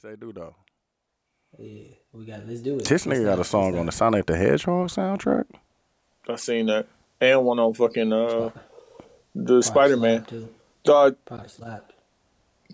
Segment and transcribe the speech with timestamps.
[0.00, 0.54] say do though?
[1.58, 2.46] Yeah, we got.
[2.46, 2.84] Let's do it.
[2.84, 5.44] This nigga got a song on the Sonic the Hedgehog soundtrack.
[6.28, 6.86] I seen that,
[7.20, 8.50] and one on fucking uh
[9.34, 10.26] the Spider Man.
[10.26, 10.48] slapped, too.
[10.92, 11.92] Uh, Probably slapped.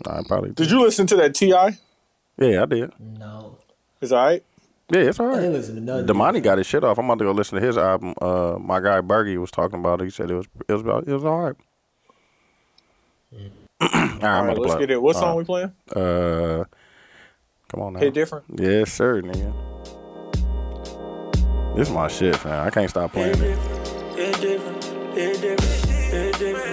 [0.04, 0.50] Nah, I probably.
[0.50, 1.48] did you listen to that Ti?
[1.48, 2.92] Yeah, I did.
[3.00, 3.56] No.
[4.00, 4.44] Is alright.
[4.90, 5.38] Yeah, it's all right.
[5.38, 6.06] I didn't listen to nothing.
[6.06, 6.98] Damani got his shit off.
[6.98, 8.14] I'm about to go listen to his album.
[8.20, 10.04] Uh, my guy Bergie was talking about it.
[10.04, 11.56] He said it was it was about, it was all right.
[13.80, 15.00] all right, I'm All about right, to let's get it.
[15.02, 15.72] What All song we playing?
[15.94, 16.64] Uh,
[17.68, 18.00] come on now.
[18.00, 18.44] Hit different.
[18.54, 19.52] Yes, sir, nigga.
[21.76, 22.66] This is my shit, fam.
[22.66, 23.58] I can't stop playing it.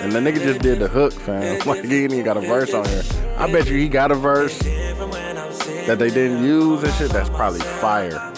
[0.04, 1.60] And the nigga just did the hook, fam.
[1.68, 3.04] Like he ain't even got a verse on here.
[3.38, 7.12] I bet you he got a verse that they didn't use and shit.
[7.12, 8.32] That's probably fire.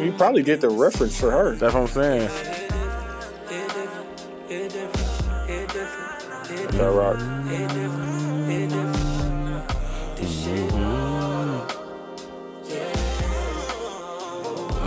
[0.00, 1.54] You probably get the reference for her.
[1.56, 2.28] That's what I'm saying.
[6.72, 7.18] That rock.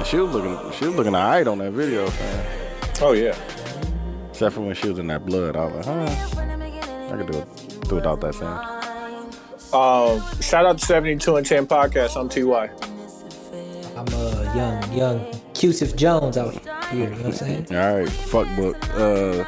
[0.05, 2.45] She was looking, she was looking alright on that video, fam.
[3.01, 3.35] Oh yeah.
[4.29, 7.09] Except for when she was in that blood, I was like, huh?
[7.11, 7.47] I could do it,
[7.89, 8.83] do without that sound.
[9.73, 12.15] Um, shout out to 72 and 10 podcast.
[12.15, 12.69] I'm Ty.
[13.97, 15.19] I'm a young, young,
[15.53, 16.61] Cusif Jones out here.
[16.93, 17.67] You know what I'm saying?
[17.71, 18.77] All right, fuck book.
[18.93, 19.43] Uh,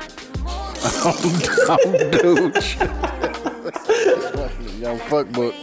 [1.03, 1.15] I'm,
[1.69, 2.55] I'm dude.
[4.79, 5.53] Young fuck book.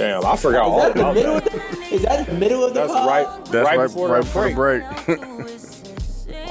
[0.00, 1.34] Damn, I forgot all Is that the about middle?
[1.34, 1.46] that.
[1.46, 3.06] Of the, is that the middle of the That's pod?
[3.06, 5.06] right, That's right, right, before right the before the break.
[5.06, 5.50] break.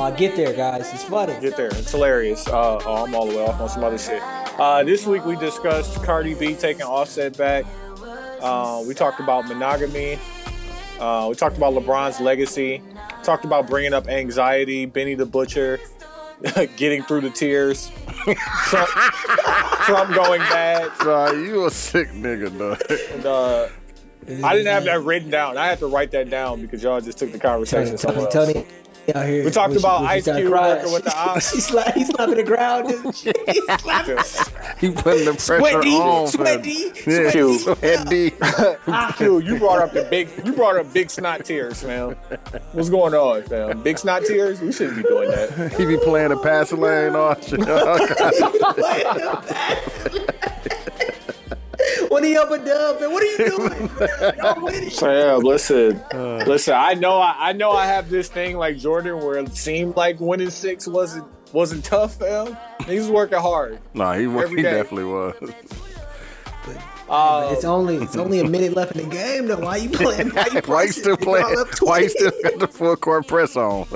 [0.02, 0.94] Oh, get there, guys.
[0.94, 1.36] It's funny.
[1.41, 1.67] Get there.
[1.67, 2.47] It's hilarious.
[2.47, 4.22] Uh, oh, I'm all the way off on some other shit.
[4.58, 7.66] Uh, this week we discussed Cardi B taking Offset back.
[8.39, 10.17] Uh, we talked about monogamy.
[11.02, 12.81] Uh, we talked about LeBron's legacy.
[13.23, 14.86] Talked about bringing up anxiety.
[14.86, 15.80] Benny the Butcher
[16.78, 17.92] getting through the tears.
[18.66, 20.92] Trump, Trump going bad.
[21.04, 22.81] Nah, you a sick nigga, dog.
[23.14, 23.68] And, uh,
[24.46, 25.58] I didn't have that written down.
[25.58, 28.56] I had to write that down because y'all just took the conversation Tony, somewhere Tony,
[28.56, 28.68] else.
[28.68, 29.44] Tony out here.
[29.46, 31.18] We talked when she- about when she Ice started Cube crying, working with the she-
[31.18, 31.52] ops.
[31.53, 32.90] He's slapping, he's slapping the ground.
[32.92, 33.38] and shit.
[33.50, 34.18] He's slapping.
[34.18, 34.50] Just-
[34.80, 36.28] He putting the pressure Sweaty, on.
[36.28, 37.14] sweaty, fam.
[37.14, 38.30] Yeah, sweaty.
[38.30, 39.14] sweaty.
[39.18, 42.12] Q, you brought up the big, you brought up big snot tears, fam.
[42.74, 43.81] What's going on, fam?
[43.84, 44.62] Big snot tears?
[44.62, 45.74] We shouldn't be doing that.
[45.74, 47.36] He be playing the pass lane all
[51.95, 52.11] shit.
[52.11, 53.89] When he up a dub, man, what are you doing?
[54.38, 54.89] Y'all winning.
[54.89, 56.73] Fam, listen, listen.
[56.75, 60.19] I know, I, I know, I have this thing like Jordan where it seemed like
[60.19, 62.55] winning six wasn't wasn't tough, fam.
[62.85, 63.79] He was working hard.
[63.94, 64.27] nah, he
[64.57, 64.72] He day.
[64.73, 65.35] definitely was.
[67.09, 69.57] Uh, It's only it's only a minute left in the game though.
[69.59, 70.29] Why you playing?
[70.29, 71.47] Why you, Why you still playing?
[71.50, 73.88] Y'all up Why you still got the full court press on?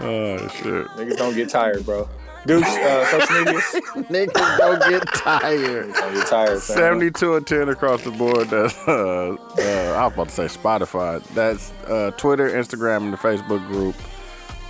[0.00, 0.86] oh shit.
[0.96, 2.08] niggas don't get tired, bro.
[2.46, 3.60] Dukes, uh, social media,
[4.26, 5.92] Niggas don't get tired.
[5.94, 6.76] don't get tired, fam.
[6.76, 8.48] 72 and 10 across the board.
[8.48, 11.22] That's, uh, uh, I was about to say Spotify.
[11.34, 13.94] That's uh, Twitter, Instagram, and the Facebook group.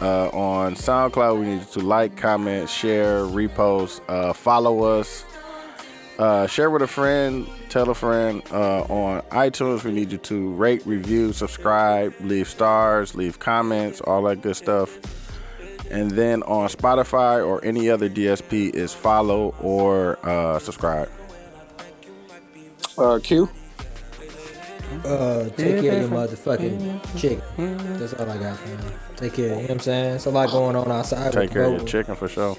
[0.02, 5.24] Uh, on SoundCloud, we need you to like, comment, share, repost, uh, follow us,
[6.18, 8.42] uh, share with a friend, tell a friend.
[8.50, 14.22] Uh, on iTunes, we need you to rate, review, subscribe, leave stars, leave comments, all
[14.24, 14.98] that good stuff.
[15.92, 21.10] And then on Spotify or any other DSP is follow or uh, subscribe.
[22.98, 23.48] Uh, Q.
[25.04, 27.98] Uh, take care of your motherfucking chicken.
[27.98, 28.78] That's all I got, man.
[29.16, 29.46] Take care.
[29.48, 30.14] You know what I'm saying?
[30.16, 31.32] It's a lot going on outside.
[31.32, 32.56] Take care of the your chicken for sure.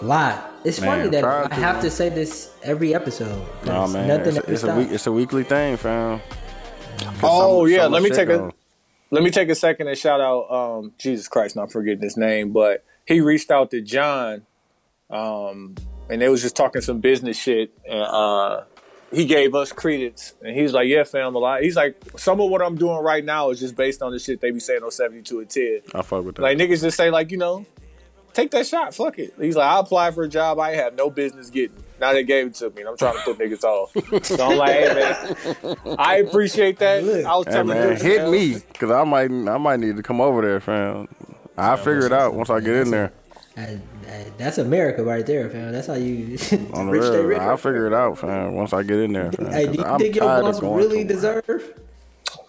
[0.00, 0.50] A Lot.
[0.64, 1.54] It's Man, funny that I to.
[1.54, 3.38] have to say this every episode.
[3.66, 6.20] No 'cause man, nothing it's, it's a week, it's a weekly thing, fam.
[6.98, 8.52] 'Cause Oh so- yeah, so let me shit take a goes-
[9.14, 10.50] let me take a second and shout out.
[10.50, 14.42] Um, Jesus Christ, not forgetting his name, but he reached out to John,
[15.08, 15.76] um,
[16.10, 18.64] and they was just talking some business shit, and uh,
[19.12, 22.50] he gave us credence, and he's like, "Yeah, fam, a lot." He's like, "Some of
[22.50, 24.90] what I'm doing right now is just based on the shit they be saying on
[24.90, 26.42] 72 and 10." I fuck with that.
[26.42, 27.64] Like niggas just say like, you know,
[28.32, 29.32] take that shot, fuck it.
[29.40, 31.83] He's like, I applied for a job I have no business getting.
[32.00, 33.92] Now they gave it to me, and I'm trying to put niggas off.
[34.26, 37.04] So I'm like, hey man, I appreciate that.
[37.24, 39.96] I was hey telling man, dudes, hit man, me, cause I might, I might need
[39.96, 41.08] to come over there, fam.
[41.56, 43.12] I'll figure it out once I get in there.
[43.56, 45.70] And, and that's America right there, fam.
[45.70, 46.36] That's how you
[46.74, 47.38] On the rich stay real, rich.
[47.38, 48.54] I'll figure it out, fam.
[48.54, 49.52] Once I get in there, fam.
[49.52, 51.74] Hey, do 'Cause you I'm think your tired of boss going really deserve?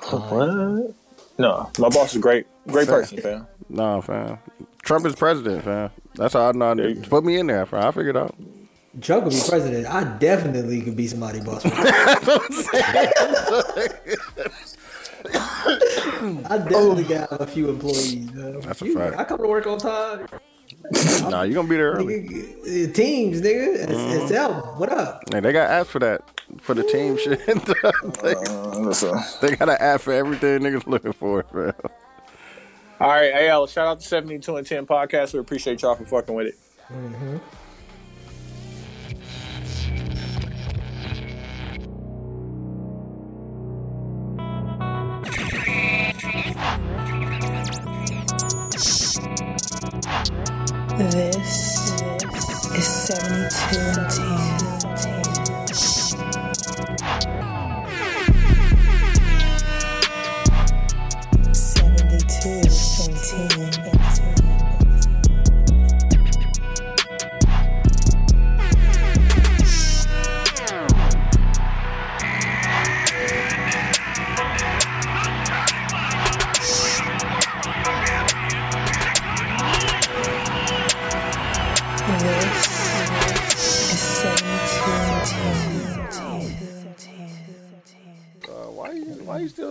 [0.10, 0.94] What?
[1.38, 3.48] No, my boss is great, great person, fam.
[3.70, 4.40] Nah, fam.
[4.84, 5.92] Trump is president, fam.
[6.16, 6.72] That's how I know.
[6.72, 6.98] I There need.
[6.98, 7.10] you go.
[7.10, 7.84] Put me in there, fam.
[7.84, 8.36] I figure it out.
[9.02, 9.88] Trump could be president.
[9.88, 11.64] I definitely could be somebody boss.
[15.26, 18.32] I definitely got a few employees.
[18.34, 18.60] Man.
[18.62, 19.18] That's a fact.
[19.18, 20.28] I come to work on time.
[21.30, 22.22] nah, you're gonna be there early.
[22.28, 23.76] Nigga, uh, Teams, nigga.
[23.76, 24.22] It's, Mm-hmm.
[24.24, 24.80] it's album.
[24.80, 25.22] What up?
[25.32, 26.22] Hey, they got apps for that
[26.62, 27.40] for the team shit.
[28.24, 31.74] they, Uh, they got an app for everything niggas looking for, man.
[33.00, 35.34] All right, AL, shout out to 72 and 10 podcast.
[35.34, 36.56] We appreciate y'all for fucking with it.
[50.98, 51.92] This
[52.74, 54.15] is 72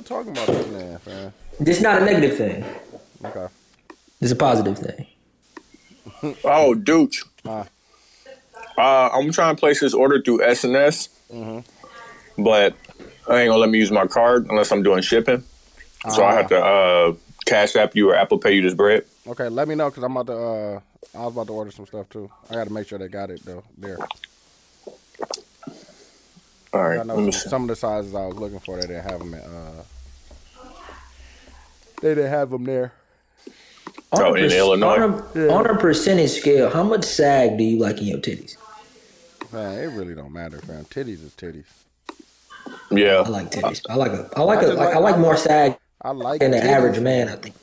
[0.04, 1.32] talking about this man, man?
[1.60, 2.64] This not a negative thing.
[3.24, 3.46] Okay.
[4.20, 5.06] This is a positive thing.
[6.44, 7.12] Oh, dude.
[7.44, 7.66] Ah.
[8.78, 12.42] Uh, I'm trying to place this order through SNS, mm-hmm.
[12.42, 12.74] but
[13.28, 15.44] I ain't gonna let me use my card unless I'm doing shipping.
[16.10, 17.14] So I have to uh,
[17.46, 19.04] cash app you or Apple Pay you this bread.
[19.26, 20.38] Okay, let me know because I'm about to.
[20.38, 20.80] Uh,
[21.14, 22.30] I was about to order some stuff too.
[22.50, 23.62] I got to make sure they got it though.
[23.78, 23.98] There,
[26.72, 28.76] All I know some, some of the sizes I was looking for.
[28.76, 29.34] They didn't have them.
[29.34, 29.82] At, uh,
[32.04, 32.92] they didn't have them there.
[34.12, 35.00] Oh, On a in per- Illinois?
[35.02, 35.02] On
[35.36, 38.56] a, on a percentage scale, how much sag do you like in your titties?
[39.52, 40.84] Man, it really don't matter, fam.
[40.84, 41.64] Titties is titties.
[42.90, 43.80] Yeah, I like titties.
[43.88, 44.28] I like a.
[44.36, 44.66] I like I a.
[44.68, 46.64] Like, like- I like I more like- sag I like than the titties.
[46.64, 47.28] average man.
[47.28, 47.54] I think.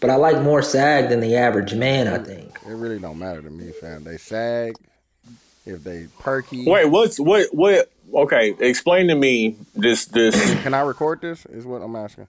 [0.00, 2.06] But I like more sag than the average man.
[2.08, 2.58] I think.
[2.68, 4.04] It really don't matter to me, fam.
[4.04, 4.74] They sag.
[5.64, 6.66] If they perky.
[6.68, 7.48] Wait, what's what?
[7.54, 7.90] What?
[8.14, 10.04] Okay, explain to me this.
[10.04, 10.34] This.
[10.62, 11.46] Can I record this?
[11.46, 12.26] Is what I'm asking.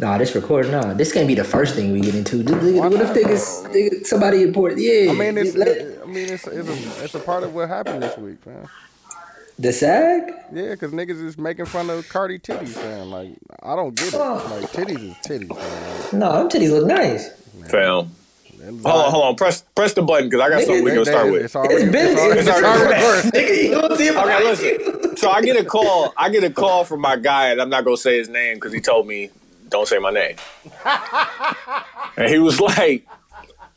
[0.00, 0.72] Nah, this recording.
[0.72, 2.42] Nah, this can't be the first thing we get into.
[2.42, 4.80] Just look at- Why What if not, niggas, niggas- somebody important?
[4.80, 5.10] Yeah.
[5.10, 5.54] I mean, it's.
[5.54, 6.46] it- I mean, it's.
[6.46, 8.66] It's a, it's a part of what happened this week, man.
[9.58, 10.32] the sag.
[10.54, 13.10] Yeah, because niggas is making fun of Cardi titties, fam.
[13.10, 13.32] Like,
[13.62, 14.14] I don't get it.
[14.14, 14.58] Oh.
[14.58, 15.54] Like, titties is titties,
[16.10, 16.18] fam.
[16.18, 17.28] No, them titties look nice.
[17.68, 18.10] Fam.
[18.62, 19.36] Hold on, hold on.
[19.36, 21.42] Press press the button because I got Nigga, something we they- gonna start with.
[21.44, 23.32] It's already, It's been- it's already, it's it's already already recorded.
[23.34, 25.16] Nigga, you don't see Okay, listen.
[25.18, 26.14] So I get a call.
[26.16, 28.72] I get a call from my guy, and I'm not gonna say his name because
[28.72, 29.30] he told me
[29.70, 30.36] don't say my name.
[32.16, 33.06] and he was like,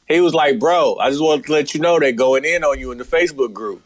[0.07, 2.79] he was like, bro, I just want to let you know they're going in on
[2.79, 3.81] you in the Facebook group.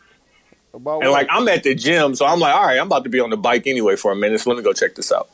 [0.74, 1.18] About And what?
[1.22, 3.30] like I'm at the gym, so I'm like, all right, I'm about to be on
[3.30, 4.40] the bike anyway for a minute.
[4.42, 5.30] So let me go check this out.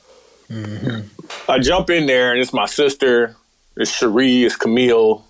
[1.48, 3.36] I jump in there, and it's my sister,
[3.76, 5.26] it's Cherie, it's Camille,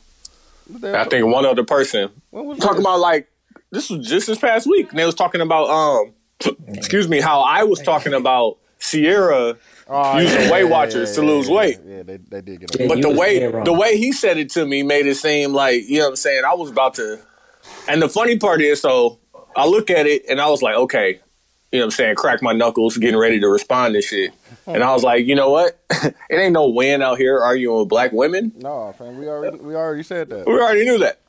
[0.84, 2.80] I think one other person talking this?
[2.80, 3.30] about like
[3.72, 6.14] this was just this past week, and they was talking about um,
[6.70, 9.58] excuse me, how I was talking about Sierra
[9.96, 11.80] Oh, using Weight Watchers to lose yeah, weight.
[11.86, 14.66] Yeah, they, they did get Yeah, But the way the way he said it to
[14.66, 16.44] me made it seem like you know what I'm saying.
[16.46, 17.20] I was about to,
[17.88, 19.20] and the funny part is, so
[19.56, 21.20] I look at it and I was like, okay,
[21.72, 24.34] you know what I'm saying, crack my knuckles, getting ready to respond to shit.
[24.66, 25.80] And I was like, you know what?
[25.92, 28.52] it ain't no win out here arguing with black women.
[28.58, 30.48] No, fam, we already we already said that.
[30.48, 31.20] We already knew that.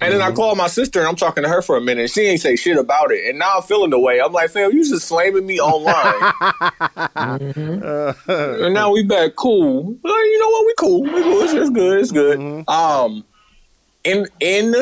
[0.00, 0.36] And then I mm-hmm.
[0.36, 2.10] called my sister and I'm talking to her for a minute.
[2.10, 3.28] She ain't say shit about it.
[3.28, 4.20] And now I'm feeling the way.
[4.20, 6.32] I'm like, fam, you just flaming me online.
[7.16, 8.30] Mm-hmm.
[8.30, 9.96] and now we back cool.
[10.02, 10.66] Well, you know what?
[10.66, 11.02] We cool.
[11.02, 11.42] We cool.
[11.42, 12.00] It's, it's good.
[12.00, 12.38] It's good.
[12.38, 12.68] Mm-hmm.
[12.68, 13.24] Um,
[14.04, 14.74] in in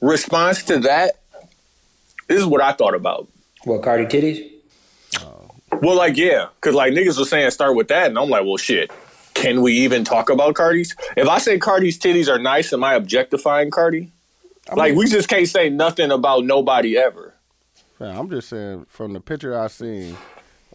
[0.00, 1.20] response to that,
[2.26, 3.28] this is what I thought about.
[3.64, 4.50] What Cardi titties?
[5.20, 5.50] Oh.
[5.82, 8.56] Well, like, yeah, because like niggas was saying start with that, and I'm like, well,
[8.56, 8.90] shit.
[9.34, 10.96] Can we even talk about Cardi's?
[11.16, 14.10] If I say Cardi's titties are nice, am I objectifying Cardi?
[14.76, 17.34] Like, we just can't say nothing about nobody ever.
[17.98, 20.16] Fam, I'm just saying, from the picture I seen,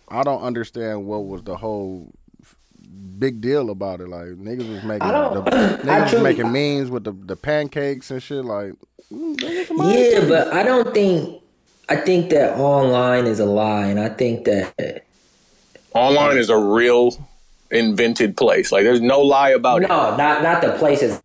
[0.09, 2.11] I don't understand what was the whole
[3.17, 4.09] big deal about it.
[4.09, 5.41] Like niggas was making the,
[5.83, 8.43] niggas I was making memes with the, the pancakes and shit.
[8.43, 8.73] Like,
[9.11, 10.29] mm, nigga, some other Yeah, titties.
[10.29, 11.41] but I don't think.
[11.89, 15.03] I think that online is a lie, and I think that
[15.93, 17.27] Online is a real
[17.71, 18.71] invented place.
[18.71, 20.17] Like, there's no lie about no, it.
[20.17, 21.21] not not the place is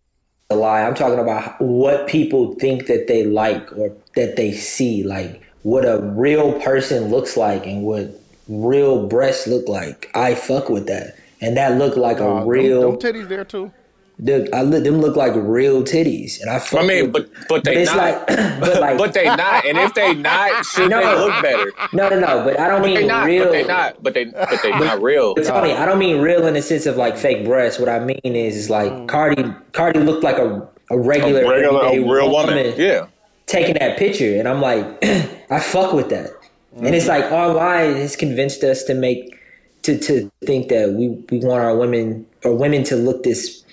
[0.51, 0.83] a lie.
[0.83, 5.85] I'm talking about what people think that they like or that they see, like what
[5.85, 10.11] a real person looks like and what real breasts look like.
[10.15, 12.81] I fuck with that, and that look like Uh, a them- real.
[12.81, 13.71] them, titties there too.
[14.23, 16.59] Dude, I look, them look like real titties, and I.
[16.59, 17.97] Fuck I mean, with- but but they it's not.
[17.99, 18.27] like,
[18.61, 19.65] but like, but they not.
[19.65, 20.99] And if they not, should No.
[20.99, 21.73] they look better?
[21.93, 22.45] no, no, no.
[22.45, 23.27] But I don't They mean not.
[23.27, 23.45] real.
[23.45, 24.03] But they not.
[24.03, 25.37] But they but they not real.
[25.37, 27.79] But Tony, I don't mean real in the sense of like fake breasts.
[27.79, 29.07] What I mean is, is like Mm.
[29.07, 29.45] Cardi.
[29.73, 32.75] Cardi looked like a a regular, a regular, a real woman.
[32.77, 33.07] Yeah.
[33.47, 34.85] taking that picture, and I'm like,
[35.51, 36.31] I fuck with that.
[36.77, 39.33] And it's like online has convinced us to make
[39.83, 43.65] to to think that we we want our women or women to look this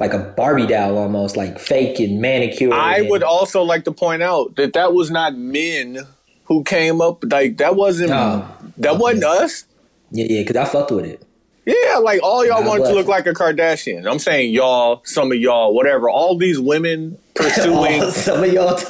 [0.00, 2.72] like a Barbie doll almost like fake and manicured.
[2.72, 5.98] I and- would also like to point out that that was not men
[6.44, 7.22] who came up.
[7.24, 8.46] Like that wasn't No.
[8.78, 9.64] that wasn't us.
[10.10, 11.22] yeah yeah because I fucked with it.
[11.66, 14.06] Yeah, like all y'all Nah, wanted to look like a Kardashian.
[14.10, 16.10] I'm saying y'all, some of y'all, whatever.
[16.10, 18.02] All these women pursuing.
[18.02, 18.76] Oh, some of y'all.
[18.76, 18.84] T-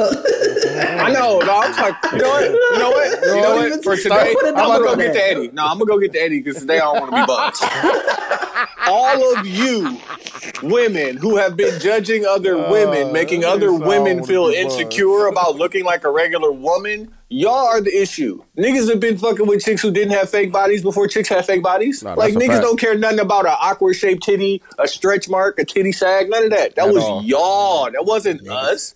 [0.76, 1.38] I know.
[1.40, 2.18] No, I'm talking.
[2.18, 2.44] You know what?
[2.44, 3.20] You know what?
[3.22, 3.84] You know what?
[3.84, 5.12] For today, with a I'm gonna go get that.
[5.14, 5.48] the Eddie.
[5.52, 8.70] No, I'm gonna go get the Eddie because today I don't want to be buzzed.
[8.86, 9.98] All of you
[10.62, 15.26] women who have been judging other women, uh, making that other nigga women feel insecure
[15.26, 18.42] about looking like a regular woman, y'all are the issue.
[18.56, 21.62] Niggas have been fucking with chicks who didn't have fake bodies before chicks had fake
[21.62, 22.02] bodies.
[22.02, 22.62] Nah, like niggas fact.
[22.62, 26.44] don't care nothing about an awkward shaped titty, a stretch mark, a titty sag, none
[26.44, 26.74] of that.
[26.76, 27.22] That At was all.
[27.22, 27.90] y'all.
[27.90, 28.94] That wasn't us.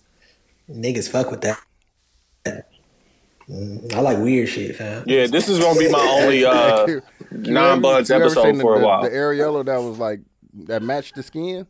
[0.71, 1.59] Niggas fuck with that.
[3.49, 5.03] Mm, I like weird shit, fam.
[5.07, 8.79] Yeah, this is gonna be my only uh You ever- non-buds episode seen the- for
[8.79, 9.01] a while.
[9.03, 10.21] The areola that was like
[10.65, 11.65] that matched the skin.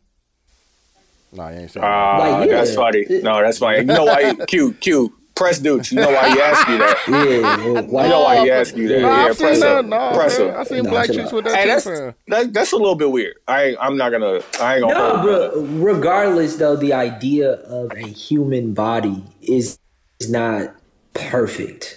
[1.32, 1.82] Nah, you ain't seen.
[1.84, 2.56] Ah, Like, yeah.
[2.56, 3.06] that's funny.
[3.22, 3.78] No, that's funny.
[3.78, 4.34] You know why?
[4.48, 5.90] Q Q press dude.
[5.90, 6.98] You know why he asked you that?
[7.08, 9.00] Yeah, well, why You know why he asked you that?
[9.00, 9.76] No, Yeah, I've seen press that.
[9.78, 9.84] up.
[9.86, 10.50] No, Press man.
[10.50, 10.56] up.
[10.56, 13.36] I seen Nah, black chicks with that Hey, that's that, that's a little bit weird.
[13.48, 14.40] I I'm not gonna.
[14.60, 14.94] I ain't gonna.
[14.94, 15.62] No, bro.
[15.82, 19.78] Regardless, though, the idea of a human body is
[20.20, 20.74] is not
[21.14, 21.96] perfect.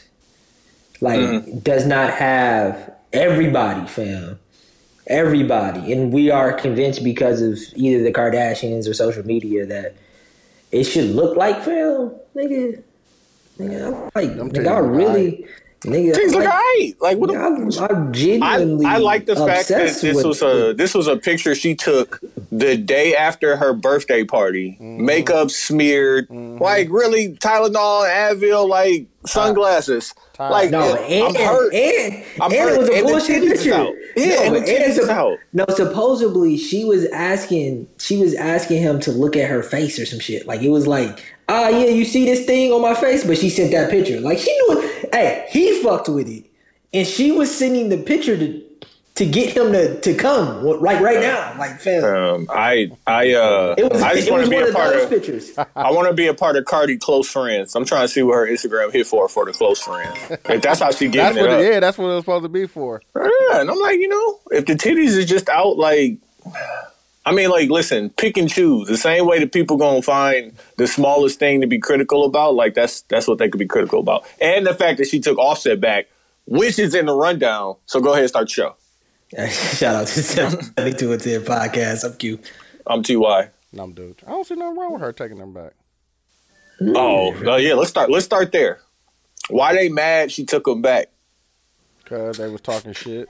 [1.01, 1.59] Like, Mm-hmm.
[1.59, 4.39] does not have everybody, fam.
[5.07, 9.95] Everybody, and we are convinced because of either the Kardashians or social media that
[10.71, 12.13] it should look like, fam.
[12.33, 12.81] Nigga,
[13.59, 15.45] nigga, I'm like, nigga, I really,
[15.81, 17.01] nigga, Things look like, alright.
[17.01, 17.35] Like what?
[17.35, 18.85] I'm, the- I'm I, genuinely.
[18.85, 22.19] I like the fact that this was a this was a picture she took
[22.51, 24.77] the day after her birthday party.
[24.81, 25.05] Mm-hmm.
[25.05, 30.13] Makeup smeared, like really Tylenol, Advil, like sunglasses.
[30.39, 31.73] Like No, it- and I'm hurt.
[31.73, 32.73] and I'm and hurt.
[32.73, 33.73] it was a And bullshit titties picture.
[33.73, 33.93] out.
[34.15, 35.37] Yeah, no, and the but titties it's a- out.
[35.53, 40.05] No, supposedly she was asking she was asking him to look at her face or
[40.05, 40.47] some shit.
[40.47, 43.49] Like it was like, ah, yeah, you see this thing on my face, but she
[43.49, 44.19] sent that picture.
[44.19, 45.09] Like she knew it.
[45.13, 46.45] Hey, he fucked with it,
[46.93, 48.61] and she was sending the picture to
[49.15, 51.55] to get him to to come like right now.
[51.57, 54.55] Like fam, Um, I I uh it was I just it want was to be
[54.55, 55.09] one a of part those of.
[55.09, 55.51] pictures.
[55.75, 57.75] I want to be a part of Cardi close friends.
[57.75, 60.17] I'm trying to see what her Instagram hit for for the close friends.
[60.49, 61.59] If that's how she That's giving what.
[61.59, 61.73] it It, up.
[61.73, 63.01] yeah, that's what it was supposed to be for.
[63.15, 66.17] Yeah, and I'm like, you know, if the titties is just out, like,
[67.25, 68.87] I mean, like, listen, pick and choose.
[68.87, 72.73] The same way that people gonna find the smallest thing to be critical about, like
[72.73, 74.25] that's that's what they could be critical about.
[74.41, 76.07] And the fact that she took Offset back,
[76.45, 77.75] which is in the rundown.
[77.85, 78.75] So go ahead and start the show.
[79.49, 80.75] Shout out to 72
[81.11, 82.03] and 10 podcast.
[82.03, 82.51] I'm cute.
[82.85, 83.49] I'm Ty.
[83.71, 84.21] No, dude.
[84.27, 85.73] I don't see nothing wrong with her taking them back.
[86.81, 87.73] Oh, uh, yeah.
[87.73, 88.11] Let's start.
[88.11, 88.79] Let's start there.
[89.49, 90.31] Why they mad?
[90.31, 91.09] She took them back.
[92.05, 93.29] Cause they was talking shit,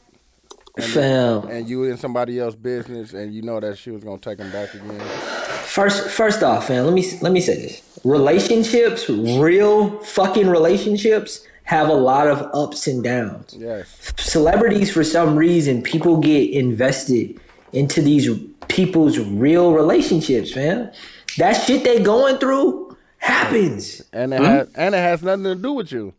[0.79, 1.47] Fam.
[1.47, 4.39] and you were in somebody else's business, and you know that she was gonna take
[4.39, 4.99] them back again.
[4.99, 11.89] First, first off, man, let me let me say this: relationships, real fucking relationships, have
[11.89, 13.55] a lot of ups and downs.
[13.57, 17.39] Yes, Celebrities, for some reason, people get invested
[17.71, 18.29] into these
[18.67, 20.91] people's real relationships, man.
[21.37, 24.01] That shit they going through happens.
[24.13, 24.45] and it Hmm?
[24.45, 26.13] has and it has nothing to do with you.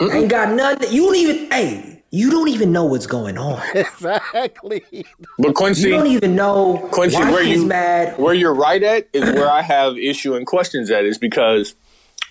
[0.00, 0.92] Ain't got nothing.
[0.92, 1.50] You don't even.
[1.50, 3.60] Hey, you don't even know what's going on.
[3.74, 4.84] Exactly.
[5.38, 8.16] But Quincy, You don't even know Quincy, why where he's you mad.
[8.18, 11.74] where you're right at is where I have issue and questions at is because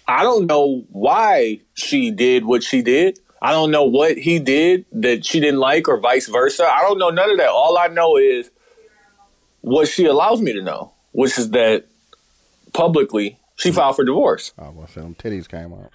[0.07, 3.19] I don't know why she did what she did.
[3.41, 6.65] I don't know what he did that she didn't like or vice versa.
[6.65, 7.49] I don't know none of that.
[7.49, 8.49] All I know is
[9.61, 11.85] what she allows me to know, which is that
[12.73, 14.53] publicly she filed for divorce.
[14.57, 15.91] Oh, well, so them titties came out.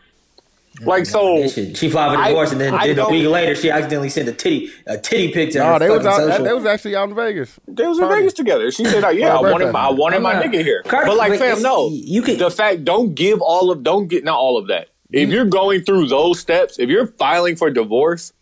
[0.80, 3.70] Like so She, she filed for I- divorce, and then, then a week later, she
[3.70, 6.16] accidentally sent a titty a titty pic to No, her they was out.
[6.16, 6.44] social.
[6.44, 7.60] They was actually out in Vegas.
[7.68, 8.22] they was in Party.
[8.22, 8.70] Vegas together.
[8.70, 11.08] She said, oh, "Yeah, I wanted my, I wanted I'm my not- nigga here." Cardi-
[11.10, 11.90] but like, fam, it's- no.
[11.92, 14.88] you can- the fact don't give all of don't get not all of that.
[15.12, 15.32] If mm-hmm.
[15.32, 18.32] you're going through those steps, if you're filing for divorce,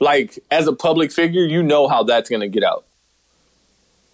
[0.00, 2.84] like as a public figure, you know how that's gonna get out.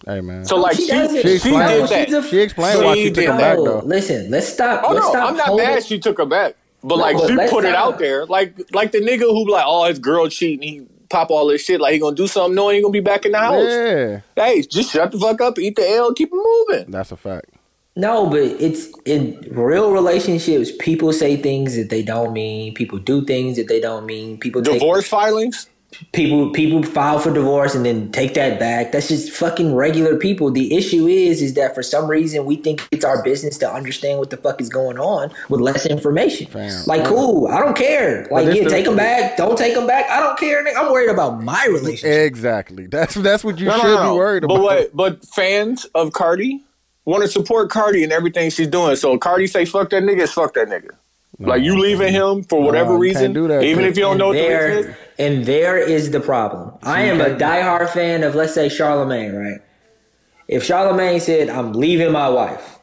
[0.05, 0.45] Hey man.
[0.45, 2.29] So like she she, she, She explained- did that.
[2.29, 3.55] she explained why she She took did them that.
[3.55, 3.79] back though.
[3.85, 4.83] Listen, let's stop.
[4.85, 6.55] Oh let's no, stop I'm not holding- mad she took her back.
[6.83, 8.25] But No, like but she let's put it not- out there.
[8.25, 11.81] Like like the nigga who like, oh his girl cheating, he pop all this shit,
[11.81, 13.63] like he gonna do something knowing he gonna be back in the house.
[13.67, 16.91] Yeah, Hey, just shut the fuck up, eat the L, keep it moving.
[16.91, 17.47] that's a fact.
[17.95, 20.71] No, but it's in real relationships.
[20.79, 22.73] People say things that they don't mean.
[22.73, 24.37] People do things that they don't mean.
[24.37, 25.67] People take Divorce filings?
[26.13, 28.91] People people file for divorce and then take that back.
[28.91, 30.51] That's just fucking regular people.
[30.51, 34.19] The issue is is that for some reason we think it's our business to understand
[34.19, 36.47] what the fuck is going on with less information.
[36.47, 36.83] Fam.
[36.85, 38.27] Like, cool, I don't care.
[38.31, 39.35] Like, yeah, take them back.
[39.37, 40.09] Don't take them back.
[40.09, 40.63] I don't care.
[40.63, 40.75] nigga.
[40.77, 42.25] I'm worried about my relationship.
[42.27, 42.87] Exactly.
[42.87, 44.13] That's that's what you No, should no, no.
[44.13, 44.93] be worried about but about.
[44.93, 45.19] what?
[45.19, 46.63] But fans of Cardi
[47.05, 48.95] want to support Cardi and everything she's doing.
[48.95, 50.91] So Cardi say fuck that nigga, fuck that nigga.
[51.39, 54.27] like you leaving him for whatever you reason, do that, even if you don't know
[54.27, 54.95] what the reason there, is.
[55.19, 56.73] And there is the problem.
[56.81, 59.59] I am a diehard fan of, let's say, Charlemagne, right?
[60.47, 62.79] If Charlemagne said, "I'm leaving my wife,"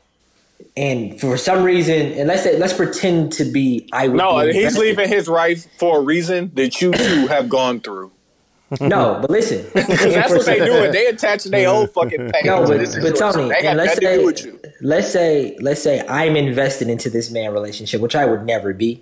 [0.76, 4.52] and for some reason, and let's say, let's pretend to be, I would No, be
[4.52, 8.12] he's leaving his wife for a reason that you two have gone through.
[8.81, 10.90] No, but listen, Because that's what they doing.
[10.90, 13.14] They attaching their own fucking pain No, but, this but.
[13.14, 14.61] Tony, and let's say, do with you.
[14.81, 19.00] let's say, let's say I'm invested into this man relationship, which I would never be.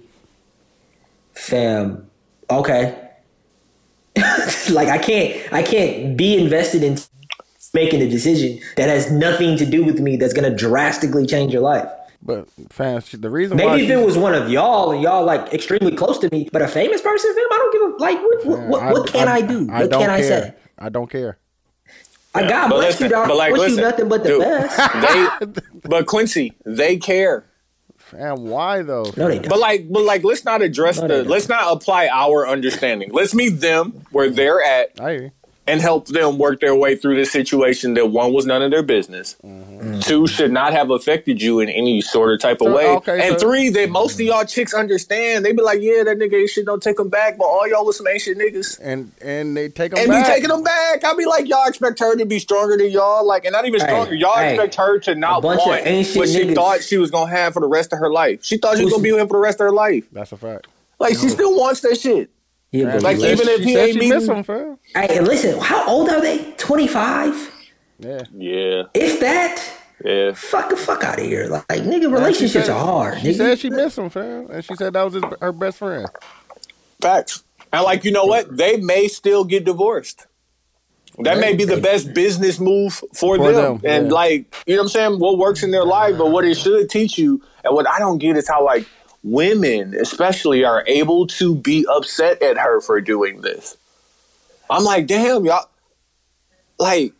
[1.32, 2.10] Fam,
[2.50, 3.03] okay.
[4.70, 6.98] like I can't, I can't be invested in
[7.72, 10.16] making a decision that has nothing to do with me.
[10.16, 11.88] That's gonna drastically change your life.
[12.22, 15.52] But fans, the reason why Maybe if it was one of y'all and y'all like
[15.52, 18.22] extremely close to me, but a famous person, fam, I don't give a like.
[18.22, 19.66] What, what, what, what can I, do?
[19.66, 20.54] what don't can I say?
[20.78, 21.38] I don't care.
[22.34, 23.28] I God But bless you, listen, dog.
[23.28, 25.44] but like, wish listen, you nothing but the dude, best.
[25.54, 27.46] They, but Quincy, they care.
[28.04, 29.04] Fam, why though?
[29.16, 29.48] No, they don't.
[29.48, 31.14] But like, but like, let's not address No, the.
[31.18, 31.28] don't.
[31.28, 33.10] Let's not apply our understanding.
[33.12, 35.30] Let's meet them where they're at I hear you.
[35.66, 38.82] And help them work their way through this situation that one was none of their
[38.82, 39.34] business.
[39.42, 40.00] Mm-hmm.
[40.00, 42.86] Two should not have affected you in any sort of type of So, way.
[42.96, 45.42] okay, and so- three, that most of y'all chicks understand.
[45.44, 47.86] They be like, yeah, that nigga ain't shit don't take them back, but all y'all
[47.86, 48.78] was some ain't shit niggas.
[48.82, 50.26] And and they take them And back.
[50.26, 51.02] be taking them back.
[51.02, 53.80] I be like, y'all expect her to be stronger than y'all, like, and not even
[53.80, 54.14] Hey, stronger.
[54.14, 57.54] Y'all hey, expect her to not want ancient what she thought she was gonna have
[57.54, 58.44] for the rest of her life.
[58.44, 60.04] She thought she was gonna be with him for the rest of her life.
[60.12, 60.66] That's a fact.
[61.00, 62.30] Like, she still wants that shit.
[62.74, 64.78] Yeah, but Like, even if she he ain't she meeting- miss him, fam.
[64.96, 66.38] Hey, listen, how old are they?
[66.58, 67.52] 25?
[68.00, 68.22] Yeah.
[68.36, 69.64] Yeah, If that?
[70.04, 70.32] yeah.
[70.34, 71.46] Fuck the fuck out of here.
[71.46, 73.20] Like, nigga, relationships said- are hard.
[73.20, 73.36] She nigga.
[73.36, 76.08] said she missed him, fam, and she said that was his, her best friend.
[77.00, 77.44] Facts.
[77.72, 78.56] And like you know what?
[78.56, 80.26] They may still get divorced.
[81.20, 83.78] That may be the best business move for, For them.
[83.78, 84.12] them, And yeah.
[84.12, 85.20] like, you know what I'm saying?
[85.20, 88.18] What works in their life, but what it should teach you, and what I don't
[88.18, 88.84] get is how like
[89.24, 93.76] women especially are able to be upset at her for doing this.
[94.70, 95.68] I'm like, damn, y'all
[96.78, 97.12] like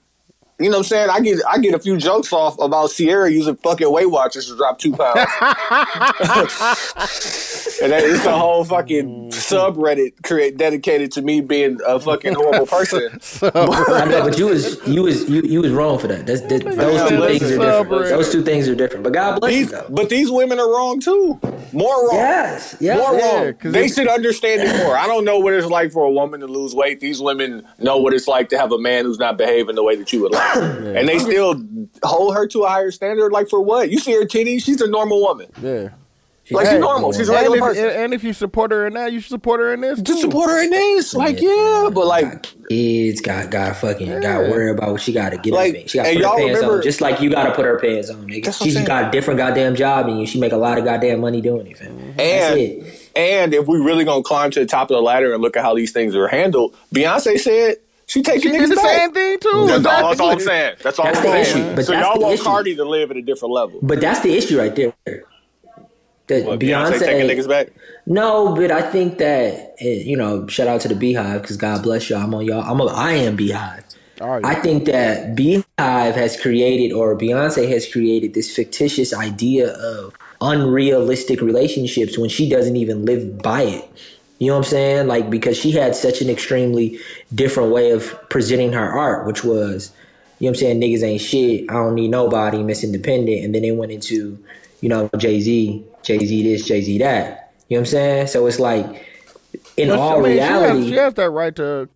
[0.61, 1.11] you know what I'm saying?
[1.11, 4.57] I get I get a few jokes off about Sierra using fucking Weight Watchers to
[4.57, 5.19] drop two pounds.
[7.83, 12.67] And that, it's a whole fucking subreddit create dedicated to me being a fucking horrible
[12.67, 13.09] person.
[13.43, 16.25] I know, but you was you was you, you was wrong for that.
[16.25, 17.89] That's, that those two things are different.
[17.89, 18.09] subreddit.
[18.11, 19.03] Those two things are different.
[19.03, 19.87] But God bless you though.
[19.91, 21.41] but these women are wrong too.
[21.73, 22.15] More wrong.
[22.17, 22.97] Yes, yeah.
[22.97, 23.55] More Yeah, wrong.
[23.55, 24.97] 'cause They should understand it more.
[24.97, 27.01] I don't know what it's like for a woman to lose weight.
[27.01, 29.97] These women know what it's like to have a man who's not behaving the way
[29.97, 30.44] that you would like.
[30.95, 31.63] And they still
[32.03, 33.33] hold her to a higher standard.
[33.33, 33.91] Like for what?
[33.91, 35.49] You see her titties, she's a normal woman.
[35.61, 35.91] Yeah.
[36.51, 37.11] Like she's normal.
[37.15, 38.03] She's a And regular if, person.
[38.05, 40.29] and if you support her in that, you should support her in this Just too.
[40.29, 41.15] support her in this.
[41.15, 41.89] Like, yeah.
[41.91, 45.55] But like Kids got got fucking got to worry about what she got to get.
[45.55, 45.93] Like, her pants.
[45.93, 47.65] She got to put her y'all pants remember- on, just like you got to put
[47.65, 48.27] her pants on.
[48.27, 48.45] Nigga.
[48.45, 48.87] That's what I'm She's saying.
[48.87, 50.29] got a different goddamn job and.
[50.29, 51.79] She make a lot of goddamn money doing it.
[51.79, 51.97] Fam.
[52.17, 52.21] That's
[52.53, 53.11] And it.
[53.17, 55.63] and if we really gonna climb to the top of the ladder and look at
[55.63, 58.87] how these things are handled, Beyonce said she taking She niggas did the back.
[58.87, 59.67] same thing too.
[59.67, 60.77] That's all, that's all I'm saying.
[60.83, 61.67] That's all That's I'm the saying.
[61.67, 62.45] issue, but so y'all want issue.
[62.45, 63.81] Cardi to live at a different level.
[63.83, 64.93] But that's the issue right there.
[66.27, 67.69] That What, Beyonce, taking niggas back.
[68.07, 71.83] No, but I think that eh, you know, shout out to the BeyHive because God
[71.83, 72.23] bless y'all.
[72.23, 72.63] I'm on y'all.
[72.63, 73.83] I'm a, I am BeyHive.
[74.21, 74.45] All right.
[74.45, 81.41] I think that BeyHive has created, or Beyonce has created, this fictitious idea of unrealistic
[81.41, 83.91] relationships when she doesn't even live by it.
[84.39, 85.07] You know what I'm saying?
[85.07, 86.99] Like because she had such an extremely
[87.35, 89.93] different way of presenting her art, which was,
[90.39, 91.71] you know what I'm saying, niggas ain't shit.
[91.71, 92.63] I don't need nobody.
[92.63, 94.39] Miss Independent, and then they went into,
[94.81, 97.53] you know, Jay Z, Jay Z this, Jay Z that.
[97.69, 98.27] You know what I'm saying?
[98.27, 98.85] So it's like,
[99.77, 101.89] in But, all I mean, reality, she has, she has that right to.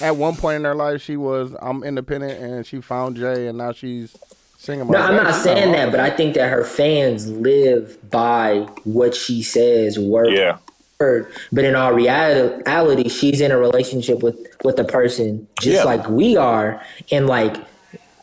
[0.00, 3.58] At one point in her life, she was I'm independent, and she found Jay, and
[3.58, 4.16] now she's
[4.56, 4.86] singing.
[4.86, 9.14] No, about I'm not saying that, but I think that her fans live by what
[9.14, 10.58] she says word Yeah.
[11.00, 11.32] For word.
[11.52, 15.84] But in all reality, she's in a relationship with with a person just Yeah.
[15.84, 17.56] like we are, and like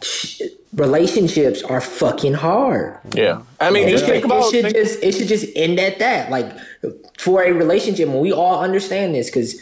[0.01, 0.41] sh-
[0.75, 2.99] relationships are fucking hard.
[3.13, 3.41] Yeah.
[3.59, 5.47] I mean, And just it, should, think about it should think- just it should just
[5.55, 6.29] end at that.
[6.29, 6.51] Like
[7.17, 9.59] for a relationship, and we all understand this because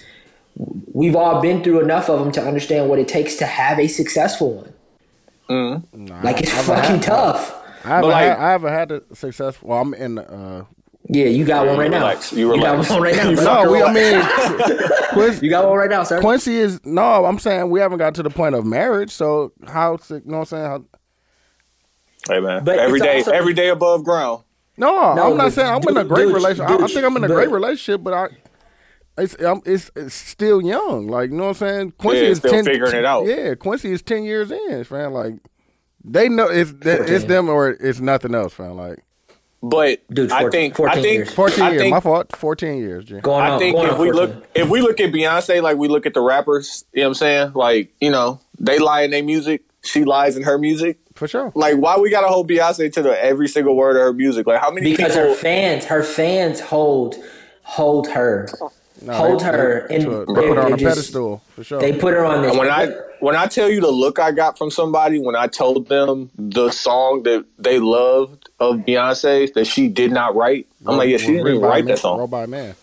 [0.93, 3.87] we've all been through enough of them to understand what it takes to have a
[3.87, 4.73] successful one.
[5.49, 6.23] Mm-hmm.
[6.23, 7.61] Like it's I've fucking had- tough.
[7.83, 9.69] I haven't, like- had, I haven't had a successful.
[9.69, 10.65] Well, I'm in uh,
[11.07, 11.99] Yeah, you got one right now.
[11.99, 12.33] relax.
[12.33, 13.31] You got one right now.
[13.65, 16.19] No, we, I mean, Quincy, You got one right now, sir.
[16.19, 17.25] Quincy is no.
[17.25, 19.11] I'm saying we haven't got to the point of marriage.
[19.11, 19.97] So how?
[19.97, 20.65] to- You know what I'm saying?
[20.65, 20.83] How,
[22.27, 24.43] Hey man, But every it's day, also- every day above ground.
[24.77, 26.69] no, No, I'm not saying I'm in a great dude, relationship.
[26.79, 28.27] I, I think I'm in a but- great relationship, but I.
[29.17, 31.91] It's, I'm, it's it's still young, like you know what I'm saying.
[31.99, 33.25] Quincy Yeah, is still 10, figuring it out.
[33.25, 35.13] Yeah, Quincy is ten years in, fam.
[35.13, 35.35] Like
[36.03, 38.75] they know it's it's them or it's nothing else, fam.
[38.75, 38.99] Like
[39.69, 41.33] But Dude, I think 14 think, I think, years.
[41.33, 42.35] fourteen I years, think, my fault.
[42.35, 43.19] Fourteen years, G.
[43.19, 44.15] Going I on, think going if on we 14.
[44.35, 47.09] look, if we look at Beyonce like we look at the rappers, you know what
[47.09, 47.51] I'm saying?
[47.53, 50.97] Like, you know, they lie in their music, she lies in her music.
[51.15, 51.51] for sure.
[51.55, 54.45] Like, why we gotta hold Beyonce to the every single word of her music?
[54.45, 55.29] Like, how many because people?
[55.29, 57.15] her fans, her fans hold
[57.63, 58.47] hold her,
[59.05, 61.41] No, hold they- her, they- and to a- they put her on a just- pedestal
[61.55, 61.79] for sure.
[61.79, 62.55] They put her on this.
[62.55, 62.89] When I
[63.19, 66.69] when I tell you the look I got from somebody when I told them the
[66.71, 71.27] song that they loved of Beyonce that she did not write, I'm like, yeah, she
[71.27, 72.19] didn't even write man- that song.
[72.19, 72.75] wrote by man.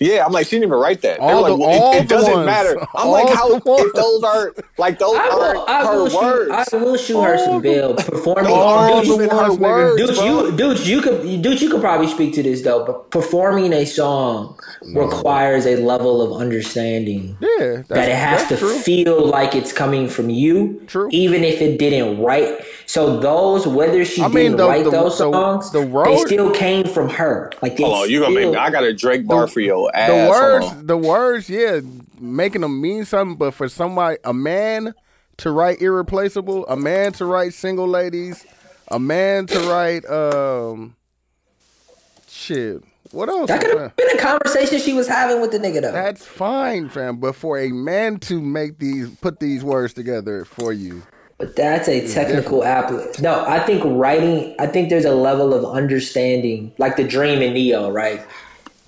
[0.00, 1.20] Yeah, I'm like, she didn't even write that.
[1.20, 2.46] They're All like, well, it- all it, the doesn't ones.
[2.46, 2.78] matter.
[2.94, 6.08] I'm All like, how if those aren't like those I will, aren't I her will
[6.10, 6.74] shoot, words?
[6.74, 8.46] I will shoot her some bail performing.
[8.52, 12.08] All dude, the Those ones, words, Dude, you, dude, you could, dude, you could probably
[12.08, 12.84] speak to this though.
[12.84, 18.74] But performing a song requires a level of understanding Yeah, that it has to true.
[18.78, 21.08] feel like it's coming from you, True.
[21.12, 22.60] even if it didn't write.
[22.86, 26.16] So those, whether she I mean, didn't the- write the- those the- songs, the they
[26.18, 27.50] still came from her.
[27.62, 28.56] Like they Hold on, you gonna make me?
[28.56, 30.10] I got a Drake bar for your ass.
[30.10, 31.80] the Hold words, the words, yeah,
[32.20, 33.36] making them mean something.
[33.36, 34.94] But for somebody, a man
[35.38, 38.44] to write irreplaceable, a man to write single ladies,
[38.88, 40.94] a man to write um,
[42.28, 42.82] shit.
[43.14, 43.48] What else?
[43.48, 45.92] That could have been a conversation she was having with the nigga though.
[45.92, 47.18] That's fine, fam.
[47.18, 51.02] But for a man to make these, put these words together for you,
[51.38, 53.20] But that's a technical applet.
[53.20, 54.54] No, I think writing.
[54.58, 58.24] I think there's a level of understanding, like the Dream and Ne-Yo, right?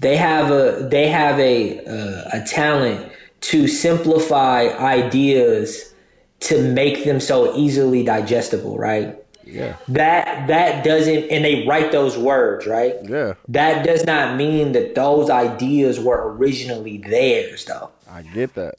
[0.01, 3.11] They have a they have a uh, a talent
[3.43, 5.93] to simplify ideas
[6.41, 9.17] to make them so easily digestible, right?
[9.57, 12.95] Yeah, That that doesn't, and they write those words, right?
[13.03, 17.91] yeah, That does not mean that those ideas were originally theirs, though.
[18.11, 18.77] I get that.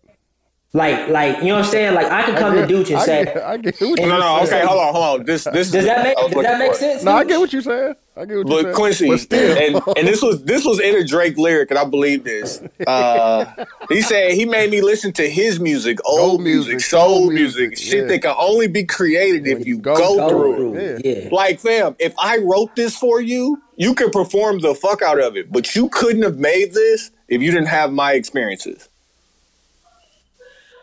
[0.74, 1.96] Like, like you know what I'm saying?
[1.96, 4.00] Like I could come I to get, Dooch and I say, get, I get what
[4.00, 5.26] you No, no, okay, hold on, hold on.
[5.26, 7.04] This, this does that make does that make sense?
[7.04, 7.96] No, I get what you're saying.
[8.18, 8.76] I get what you're But saying.
[8.76, 11.86] Quincy, but still, and, and this was this was in a Drake lyric, and I
[11.86, 12.62] believe this.
[12.86, 13.46] Uh,
[13.90, 17.32] he said he made me listen to his music, old Old music, music, soul soul
[17.32, 18.08] music, music, shit yeah.
[18.08, 20.56] that can only be created if you go go, Go through.
[20.56, 21.06] through, it.
[21.06, 21.30] yeah.
[21.32, 25.38] Like, fam, if I wrote this for you, you could perform the fuck out of
[25.38, 28.90] it, but you couldn't have made this if you didn't have my experiences.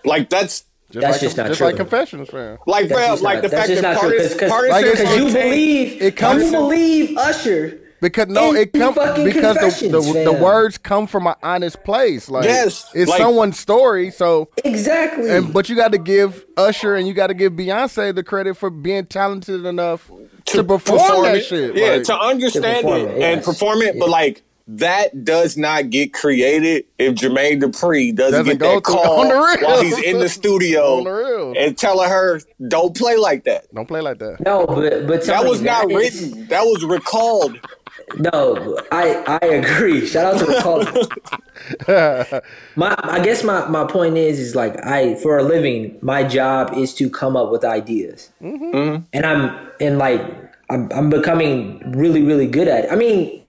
[0.05, 1.67] Like that's just That's like, just not just true.
[1.69, 2.59] like confessions, fam.
[2.67, 4.71] like That's fam, like not- the that's fact just that not true Pardis, because Pardis
[4.71, 7.81] Like said you believe it comes- you believe Usher.
[8.01, 12.29] Because no, it comes because the, the, the words come from an honest place.
[12.29, 14.11] Like Yes, it's like- someone's story.
[14.11, 15.31] So, Exactly.
[15.31, 18.59] and but you got to give Usher and you got to give Beyonce the credit
[18.59, 20.11] for being talented enough
[20.47, 21.45] to, perform, that it.
[21.47, 21.75] shit.
[21.77, 25.91] Yeah, Like, to understand perform it, it, and perform it, but like that does not
[25.91, 30.29] get created if Jermaine Dupri doesn't, Doesn't get that call the while he's in the
[30.29, 34.41] studio the and telling her, "Don't play like that." don't play like that.
[34.41, 36.47] no, but but That Tony, was not is- written.
[36.49, 37.59] That was recalled.
[38.19, 40.07] No, I I agree.
[40.07, 42.43] Shout out to the
[42.77, 46.73] my I guess my my point is is like I for a living my job
[46.77, 48.65] is to come up with ideas, mm-hmm.
[48.65, 49.03] Mm-hmm.
[49.13, 50.21] and I'm and like
[50.71, 52.93] I'm I'm becoming really really good at it.
[52.93, 53.44] I mean,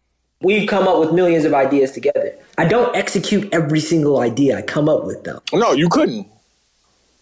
[0.45, 2.34] we've come up with millions of ideas together.
[2.58, 5.41] I don't execute every single idea I come up with though.
[5.51, 6.27] No, you couldn't.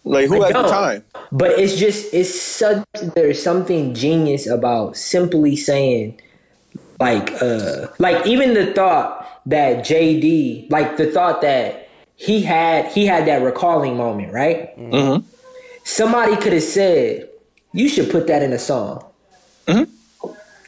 [0.04, 1.04] Like who I has the time?
[1.32, 2.84] But it's just it's such
[3.14, 6.20] there's something genius about simply saying
[7.00, 13.06] like uh like even the thought that JD like the thought that he had he
[13.06, 14.76] had that recalling moment, right?
[14.78, 15.26] Mm-hmm.
[15.84, 17.30] Somebody could have said,
[17.72, 19.04] You should put that in a song.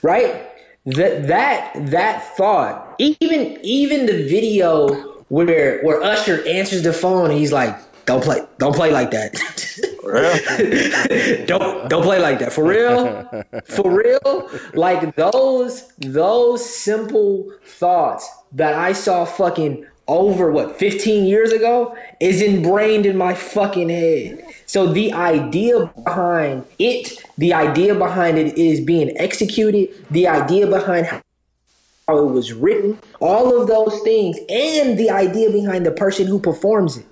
[0.02, 0.45] Right?
[0.86, 4.88] That that that thought, even even the video
[5.28, 9.34] where where Usher answers the phone and he's like, Don't play, don't play like that.
[11.48, 12.52] don't don't play like that.
[12.52, 13.28] For real?
[13.64, 14.48] For real?
[14.74, 22.40] Like those those simple thoughts that i saw fucking over what 15 years ago is
[22.40, 28.80] ingrained in my fucking head so the idea behind it the idea behind it is
[28.80, 31.22] being executed the idea behind how
[32.18, 36.96] it was written all of those things and the idea behind the person who performs
[36.96, 37.06] it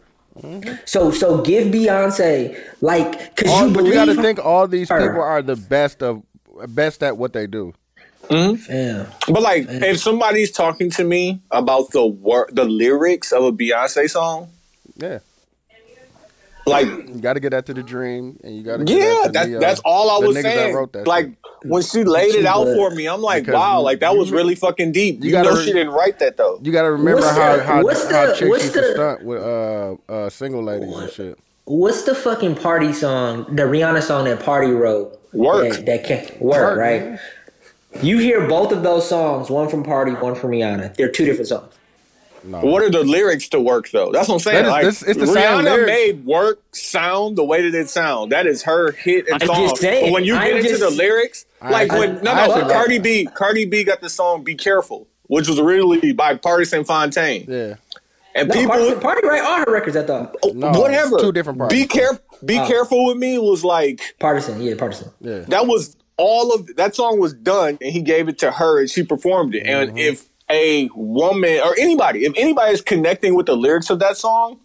[0.85, 5.01] so so give Beyonce like because you believe you got to think all these her.
[5.01, 6.23] people are the best of
[6.69, 7.73] best at what they do.
[8.29, 9.07] Fam.
[9.29, 14.09] But like, if somebody's talking to me about the wor- the lyrics of a Beyonce
[14.11, 14.49] song,
[14.97, 15.19] Yeah,
[16.67, 18.85] like, you got to get that to the dream, and you got to.
[18.91, 20.75] Yeah, that that's the, uh, that's all I was niggas that saying.
[20.75, 21.37] wrote that Like shit.
[21.65, 24.31] when she laid it out But- for me, I'm like, Because wow, like that was
[24.31, 25.19] re- really fucking deep.
[25.23, 26.59] you You, gotta know re- she didn't write that though.
[26.63, 28.93] you got to remember What's how the- how, what's how the- chicks what's used to
[28.95, 31.39] stunt with uh uh single ladies and shit.
[31.67, 33.45] What's the fucking party song?
[33.57, 35.19] The Rihanna song that Party wrote.
[35.33, 35.71] Work.
[35.73, 37.03] That, that can work, Work, right?
[37.03, 37.21] man.
[38.03, 40.97] You hear both of those songs, one from Party, one from Rihanna.
[40.97, 41.73] They're two different songs.
[42.47, 44.13] No, What are the lyrics to work though?
[44.13, 44.65] That's what I'm saying.
[44.65, 45.87] That is- like this- it's the Rihanna lyrics.
[45.87, 48.33] made work sound the way that it sound.
[48.33, 49.69] That is her hit and I'm song.
[49.69, 52.19] just saying, but when you get I'm into just- the lyrics, I- like I- when
[52.19, 55.59] I no actually like- Cardi B, Cardi B got the song "Be Careful," which was
[55.59, 57.75] originally by Pardison Fontaine, Yeah,
[58.35, 60.37] and No, people Party, Party write all her records, I thought.
[60.43, 61.17] Oh, no, whatever.
[61.19, 61.81] two different parties.
[61.81, 62.19] Be careful.
[62.45, 62.67] Be Oh.
[62.67, 65.11] careful with me was like Pardison, yeah, Pardison.
[65.23, 65.39] yeah.
[65.49, 68.89] that was all of that song was done and he gave it to her and
[68.91, 69.91] she performed it Mm-hmm.
[69.91, 74.17] and if a woman or anybody if anybody is connecting with the lyrics of that
[74.17, 74.59] song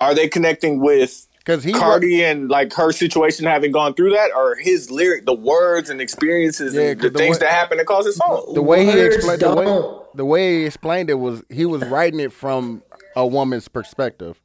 [0.00, 4.32] are they connecting with 'Cause he Cardi and like her situation having gone through that
[4.34, 7.50] or his lyric the words and experiences Yeah, and the 'cause the things way- that
[7.50, 11.08] happened that caused his song the way he explained the way, the way he explained
[11.10, 12.82] it was he was writing it from
[13.14, 14.36] a woman's perspective.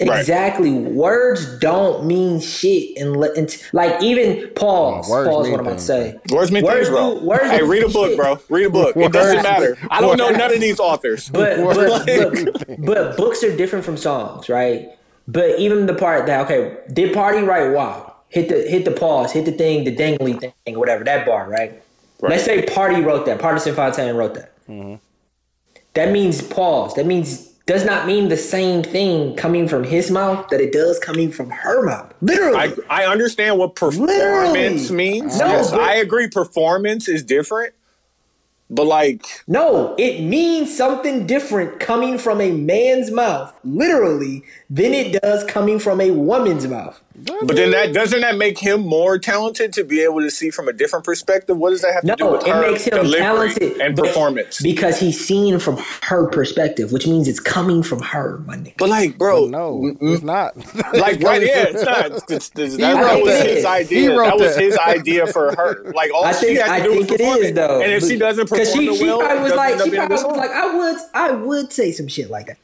[0.00, 0.20] Right.
[0.20, 0.72] Exactly.
[0.72, 2.96] Words don't mean shit.
[2.98, 3.16] And
[3.72, 5.08] like even pause.
[5.08, 5.48] Words pause.
[5.48, 6.18] What I'm about to say.
[6.30, 7.18] Words mean things, bro.
[7.18, 8.16] do- words hey, read a book, shit.
[8.16, 8.38] bro.
[8.48, 8.96] Read a book.
[8.96, 9.76] It doesn't matter.
[9.90, 11.28] I don't know none of these authors.
[11.28, 14.90] But but, mean but, but books are different from songs, right?
[15.28, 17.72] But even the part that okay, did party right?
[17.72, 18.16] Wow.
[18.28, 21.82] Hit the hit the pause, hit the thing, the dangly thing, whatever that bar, right?
[22.22, 23.40] Let's say Party wrote that.
[23.40, 24.52] Pardison Fontaine wrote that.
[24.68, 24.94] Mm-hmm.
[25.94, 26.94] That means pause.
[26.94, 30.98] That means does not mean the same thing coming from his mouth that it does
[30.98, 32.12] coming from her mouth.
[32.20, 32.56] Literally.
[32.90, 34.08] I, I understand what performance
[34.90, 34.90] Literally.
[34.96, 35.38] means.
[35.38, 36.28] No, yes, but- I agree.
[36.28, 37.74] Performance is different,
[38.68, 45.20] but like, No, it means something different coming from a man's mouth, literally, than it
[45.22, 47.00] does coming from a woman's mouth.
[47.14, 50.68] But then that doesn't that make him more talented to be able to see from
[50.68, 51.56] a different perspective?
[51.56, 53.18] What does that have No, to do with it her makes him delivery
[53.54, 54.60] talented and performance?
[54.62, 58.74] because he's seen from her perspective, which means it's coming from her, my nigga.
[58.78, 60.56] but like, bro, No, m- m- it's not.
[60.94, 61.42] like right?
[61.42, 62.06] Yeah, it's not.
[62.12, 63.46] It's, it's, it's- that, that was that.
[63.46, 64.16] his idea.
[64.18, 65.92] wrote That was his idea for her.
[65.94, 67.92] Like all I she had to I do think was it perform is though, And
[67.92, 70.18] if she doesn't perform she, the she will, probably was like, doesn't she end up
[70.18, 72.56] being a probably was like, I would, I would say some shit like that.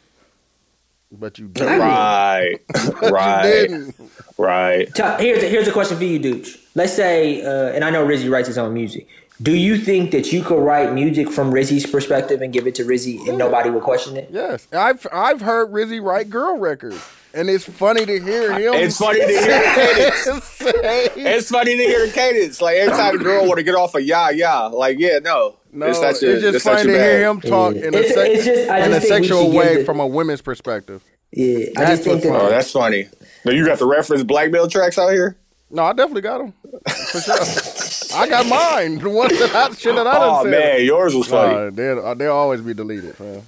[1.11, 1.79] But you didn't.
[1.81, 2.59] right,
[3.03, 3.95] You right, didn't.
[4.37, 4.95] right.
[4.95, 6.59] Ta- Here's a, here's a question for you, Dooch.
[6.75, 9.07] Let's say, uh, and I know Rizzy writes his own music.
[9.41, 12.85] Do you think that you could write music from Rizzy's perspective and give it to
[12.85, 14.29] Rizzy and nobody would question it?
[14.33, 17.01] Yes, I've I've heard Rizzy write girl records,
[17.35, 18.75] and it's funny to hear him.
[18.75, 20.61] It's funny to hear cadence.
[21.17, 22.61] It's funny to hear cadence.
[22.61, 24.63] Like every time a girl want to get off a yeah, yeah.
[24.67, 25.57] Like yeah, no.
[25.73, 27.87] no, it's, it's, not your, just it's funny your to hear him talk Yeah.
[27.89, 29.85] in a, It's- sec- it's just- in a just think we sexual should way the-
[29.85, 31.03] from a woman's perspective.
[31.33, 32.29] Yeah, I That's just think that.
[32.31, 32.45] funny.
[32.45, 33.09] Oh, that's funny.
[33.45, 35.37] Now you got the reference black belt tracks out here.
[35.71, 36.55] No, I definitely got them
[37.13, 38.19] for sure.
[38.19, 38.99] I got mine.
[38.99, 40.51] The ones that I shit that I done Oh said.
[40.51, 41.55] man, yours was funny.
[41.55, 43.43] Nah, they'll, uh, they'll always be deleted, man.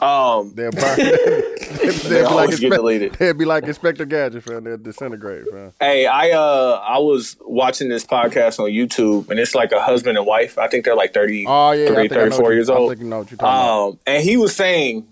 [0.00, 0.96] Um, They'll burn.
[0.98, 3.12] they'll, They be like get deleted.
[3.14, 4.64] They'll be like Inspector Gadget, man.
[4.64, 5.72] They'll disintegrate, man.
[5.80, 10.16] hey, I uh, I was watching this podcast on YouTube, and it's like a husband
[10.18, 10.58] and wife.
[10.58, 12.70] I think they're like 30, Oh yeah, I think I know 34 what you- years
[12.70, 12.90] I old.
[12.90, 15.06] think you know what you're talking Um, and he was saying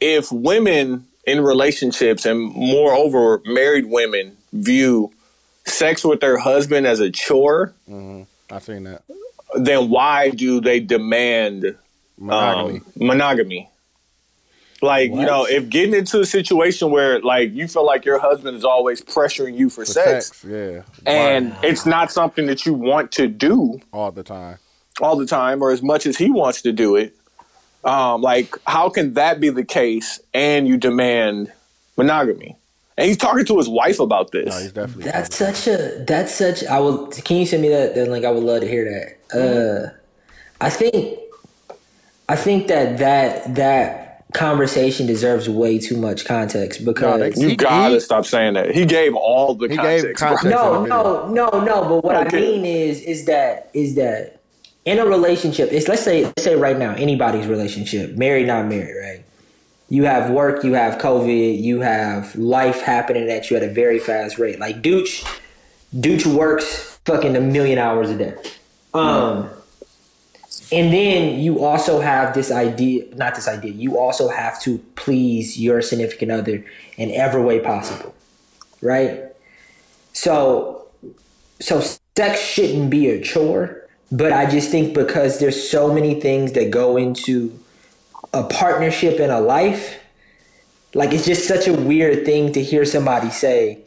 [0.00, 5.12] if women in relationships and moreover married women view
[5.66, 8.26] sex with their husband as a chore, about.
[8.50, 9.02] I seen that
[9.56, 11.76] then why do they demand
[12.18, 12.78] monogamy.
[12.78, 13.68] um, monogamy?
[14.82, 18.56] Like, you know, if getting into a situation where like you feel like your husband
[18.56, 22.72] is always pressuring you for, For sex, sex, yeah, and it's not something that you
[22.72, 24.58] want to do all the time.
[25.02, 27.14] all the time or as much as he wants to do it,
[27.84, 31.52] um, like how can that be the case and you demand
[31.98, 32.56] monogamy?
[32.96, 34.54] And he's talking to his wife about this.
[34.54, 35.04] No, he's definitely.
[35.04, 36.04] That's such a.
[36.06, 36.64] That's such.
[36.64, 37.06] I will.
[37.06, 37.94] Can you send me that?
[37.94, 39.90] Then, like, I would love to hear that.
[39.90, 39.90] Uh,
[40.60, 41.18] I think.
[42.28, 43.99] I think that that that
[44.32, 47.34] conversation deserves way too much context because.
[47.34, 48.70] they- you He- gotta he- stop saying that.
[48.72, 50.20] He gave all the He gave context.
[50.20, 50.28] bro.
[50.28, 50.44] context.
[50.88, 51.82] no, no, no, no.
[51.88, 52.36] But what Okay.
[52.36, 54.36] I mean is, is that is that
[54.84, 58.94] in a relationship, it's let's say let's say right now, anybody's relationship, married, not married,
[59.02, 59.20] right?
[59.88, 63.98] You have work, you have COVID, you have life happening at you at a very
[63.98, 64.60] fast rate.
[64.60, 65.24] Like Dooch,
[65.96, 68.34] Dooch works fucking a million hours a day.
[68.94, 69.48] Um,
[70.72, 73.72] and then you also have this idea, not this idea.
[73.72, 76.64] You also have to please your significant other
[76.96, 78.14] in every way possible,
[78.80, 79.24] right?
[80.12, 80.86] So,
[81.60, 81.80] so
[82.16, 86.70] sex shouldn't be a chore, but I just think because there's so many things that
[86.70, 87.58] go into
[88.32, 89.98] a partnership in a life,
[90.94, 93.80] like it's just such a weird thing to hear somebody say.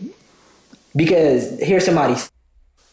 [0.95, 2.15] Because hear somebody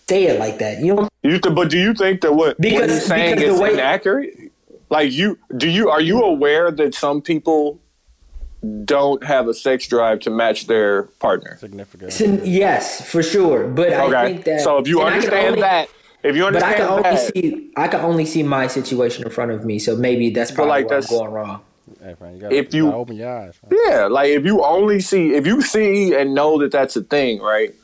[0.09, 1.10] say it like that, you know?
[1.23, 3.63] You th- but do you think that what, what Because- he's saying because is the
[3.63, 4.37] way- inaccurate?
[4.89, 7.79] Like you do you are you aware that some people
[8.85, 11.57] don't have a sex drive to match their partner?
[11.61, 12.13] Significant.
[12.13, 13.69] So, yes, for sure.
[13.69, 14.33] But I Okay.
[14.33, 15.89] think that so if you can understand only- that,
[16.23, 19.25] if you But I understand can only that, see I can only see my situation
[19.25, 21.61] in front of me, so maybe that's probably like, where I'm that's- going wrong.
[22.05, 23.55] Hey, friend, you gotta, If you you- gotta open your eyes.
[23.69, 23.81] man.
[23.87, 27.41] Yeah, like if you only see if you see and know that that's a thing,
[27.41, 27.75] right?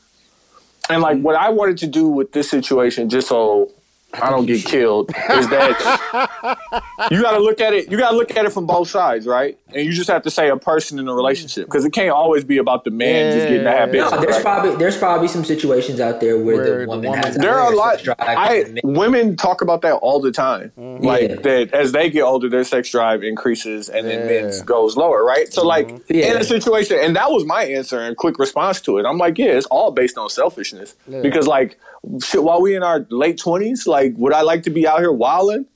[0.88, 3.72] And like what I wanted to do with this situation, just so
[4.14, 6.58] I don't get killed, is that
[7.10, 7.90] you got to look at it.
[7.90, 9.58] You got to look at it from both sides, right?
[9.74, 11.66] And you just have to say a person in a relationship mm.
[11.66, 14.04] because it can't always be about the man just getting to have Yeah.
[14.04, 14.10] bitches.
[14.12, 14.42] No, there's right?
[14.42, 17.58] probably there's probably some situations out there where, Where the the woman woman- has there
[17.58, 18.00] are a lot.
[18.02, 18.94] drive I than the man.
[18.94, 20.70] women talk about that all the time.
[20.78, 21.04] Mm-hmm.
[21.04, 21.34] Like Yeah.
[21.36, 24.42] that as they get older, their sex drive increases and then Yeah.
[24.42, 25.52] men's goes lower, right?
[25.52, 26.14] So like mm-hmm.
[26.14, 26.30] Yeah.
[26.32, 29.04] in a situation, and that was my answer and quick response to it.
[29.04, 31.22] I'm like, yeah, it's all based on selfishness Yeah.
[31.22, 31.76] because like
[32.22, 35.10] shit, while we in our late twenties, like would I like to be out here
[35.10, 35.66] wilding?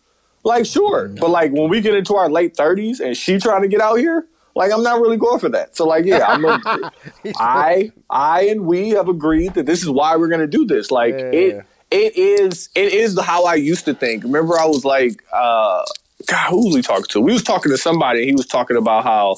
[0.44, 3.68] Like sure, but like when we get into our late thirties and she trying to
[3.68, 4.26] get out here.
[4.56, 5.76] Like I'm not really going for that.
[5.76, 6.60] So like yeah, I'm a,
[7.36, 10.90] I I and we have agreed that this is why we're gonna do this.
[10.90, 11.30] Like Yeah.
[11.32, 14.24] it it is it is how I used to think.
[14.24, 15.84] Remember I was like uh
[16.26, 17.20] God, who was we talking to?
[17.20, 19.36] We was talking to somebody he was talking about how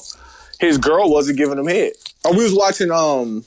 [0.59, 1.93] his girl wasn't giving him head.
[2.25, 3.45] Or we was watching um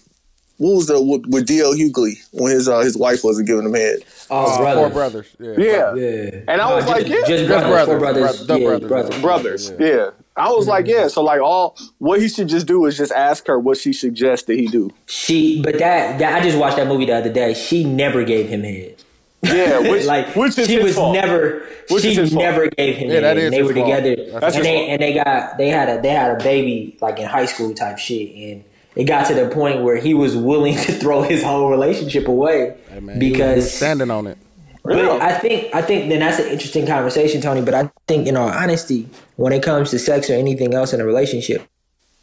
[0.58, 3.74] what was the with, with DL Hughley when his uh, his wife wasn't giving him
[3.74, 3.98] head.
[4.30, 4.80] Oh, Uh, brother.
[4.82, 5.26] Four brothers.
[5.38, 5.54] Yeah.
[5.58, 5.94] Yeah.
[5.94, 6.40] Yeah.
[6.48, 7.36] And I was No, like, just, yeah.
[7.36, 8.88] just Just brothers, brothers, four brothers, bro- yeah, brothers.
[8.88, 9.20] brothers.
[9.20, 9.72] Brothers.
[9.78, 9.86] Yeah.
[9.86, 10.10] Yeah.
[10.38, 11.08] I was like, yeah.
[11.08, 14.46] So like all what he should just do is just ask her what she suggests
[14.46, 14.90] that he do.
[15.06, 17.54] She, but that, that I just watched that movie the other day.
[17.54, 19.02] She never gave him head.
[19.42, 21.14] Yeah, which like which is she his was fault.
[21.14, 22.42] never Which she his fault.
[22.42, 23.86] never gave him Yeah, that is and they were fault.
[23.86, 24.88] together That's and they fault.
[24.90, 27.98] and they got they had a they had a baby like in high school type
[27.98, 28.64] shit and
[28.96, 32.76] it got to the point where he was willing to throw his whole relationship away
[32.90, 34.38] Hey, man, he was because standing on it.
[34.82, 37.60] but I think I think then that's an interesting conversation, Tony.
[37.62, 41.00] But I think in all honesty, when it comes to sex or anything else in
[41.00, 41.66] a relationship,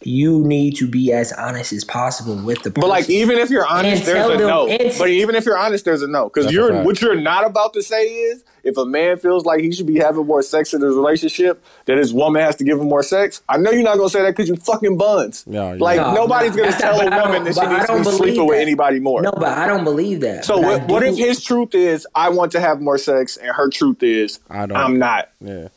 [0.05, 2.81] you need to be as honest as possible with the person.
[2.81, 4.67] But like, even if you're honest, And there's a no.
[4.67, 6.29] and- But even if you're honest, there's a no.
[6.29, 9.71] Because you're what you're not about to say is if a man feels like he
[9.71, 12.87] should be having more sex in his relationship, that his woman has to give him
[12.87, 13.41] more sex.
[13.49, 15.43] I know you're not gonna say that because you fucking buns.
[15.47, 15.77] Yeah, yeah.
[15.79, 17.97] like No, nobody's no, gonna tell a woman don't- that she I needs to don't
[17.99, 19.21] be believe sleeping with anybody more.
[19.21, 20.45] no, but I don't believe that.
[20.45, 23.69] So what, what if his truth is I want to have more sex and her
[23.69, 24.77] truth is I don't.
[24.77, 25.29] I'm not?
[25.41, 25.67] Yeah.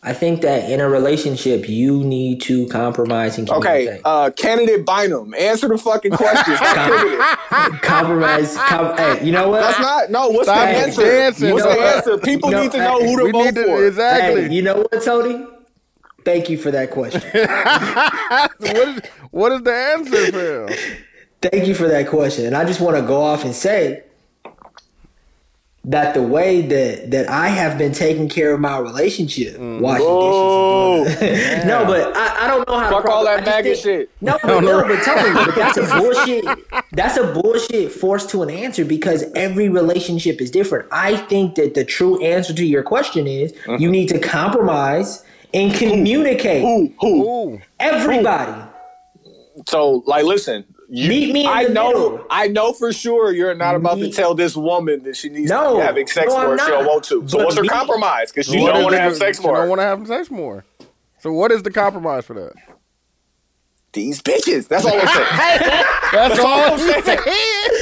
[0.00, 4.00] I think that in a relationship, you need to compromise and Okay, communicate.
[4.04, 6.56] uh, candidate Bynum, answer the fucking questions.
[6.56, 8.56] Stop compromise.
[8.56, 9.60] Com- hey, you know what?
[9.62, 10.28] That's not no.
[10.28, 11.02] What's Stop the answer?
[11.02, 11.52] dancing.
[11.52, 11.96] What's You the what?
[11.96, 12.18] answer?
[12.18, 13.86] People No, need to know who to we vote to for.
[13.86, 14.42] exactly.
[14.48, 15.44] Hey, you know what, Tony?
[16.24, 17.22] Thank you for that question.
[18.58, 19.00] what is
[19.32, 20.68] what is the answer, Phil?
[21.42, 22.46] Thank you for that question.
[22.46, 24.04] And I just want to go off and say
[25.90, 29.80] that the way that that I have been taking care of my relationship, Mm.
[29.80, 31.04] washing Whoa.
[31.04, 31.64] dishes.
[31.64, 32.88] no, but I, I don't know how.
[32.90, 34.10] To fuck to all that maggot think- shit.
[34.20, 36.44] No, but, no, but Tony, but that's a bullshit.
[36.92, 40.88] That's a bullshit force to an answer because every relationship is different.
[40.92, 45.24] I think that the true answer to your question is you need to compromise
[45.54, 46.60] and communicate.
[46.62, 46.92] Who?
[47.00, 47.24] Who?
[47.54, 47.60] Ooh.
[47.80, 48.52] Everybody.
[49.68, 50.64] So, like, listen.
[50.90, 51.88] You, Meet me in I the know.
[51.88, 52.26] middle.
[52.30, 55.50] I know for sure you're not about Meet- to tell this woman that she needs
[55.50, 55.74] No.
[55.74, 57.28] to be having sex No, I'm more if she don't want to.
[57.28, 58.32] So, But what's her me- compromise?
[58.32, 59.54] Because she What don't want to have sex more.
[59.54, 60.64] She don't want to have sex more.
[61.18, 62.52] So what is the compromise for that?
[63.94, 64.68] These bitches.
[64.68, 65.84] That's all I'm saying.
[66.12, 67.18] That's all all I'm I'm saying.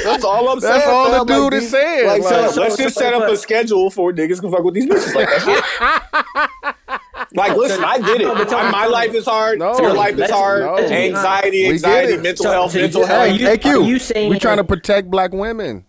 [0.05, 0.73] That's all I'm saying.
[0.73, 1.43] That's all the fam.
[1.49, 3.89] dude is these- saying, Like, like- so, So- let's so- just set up a schedule
[3.89, 5.13] for niggas can fuck with these bitches.
[5.15, 6.73] Like that shit.
[7.33, 8.23] Like, listen, I get it.
[8.25, 8.91] No, but Tony, my Tony.
[8.93, 9.59] life is hard.
[9.59, 9.77] No.
[9.79, 10.61] Your life is hard.
[10.61, 10.77] no.
[10.77, 13.19] Anxiety, anxiety, mental health, so mental health.
[13.21, 15.83] are you- Hey, Q, are you saying we trying to protect black women.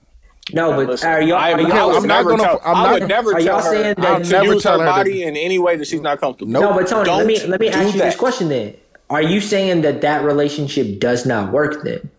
[0.53, 1.37] No, but Listen, are y'all?
[1.37, 3.31] I, Are am- y'all would I'm not gonna- tell, I'm I not would gonna- never
[3.31, 5.23] Are tell y'all her saying that- I'll to never use tell her her to- body
[5.23, 6.51] in any way that she's not comfortable.
[6.51, 6.63] Nope.
[6.63, 8.75] no, but Tony, let me Don't let me ask do you this question then.
[9.11, 12.11] Are you saying that that relationship does not work then?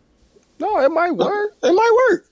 [0.60, 1.52] No, it might work.
[1.64, 2.26] It might work.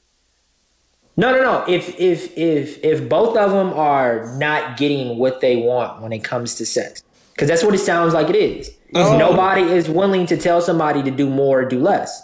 [1.16, 1.66] No, no, no.
[1.68, 6.24] If if if if both of them are not getting what they want when it
[6.24, 7.04] comes to sex,
[7.34, 8.72] because that's what it sounds like it is.
[8.94, 9.18] Uh-huh.
[9.18, 12.24] Nobody is willing to tell somebody to do more or do less.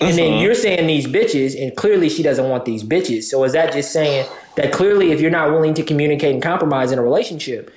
[0.00, 0.42] And then Uh-huh.
[0.42, 3.24] you're saying these bitches, and clearly she doesn't want these bitches.
[3.24, 4.26] So is that just saying
[4.56, 7.70] that clearly if you're not willing to communicate and compromise in a relationship,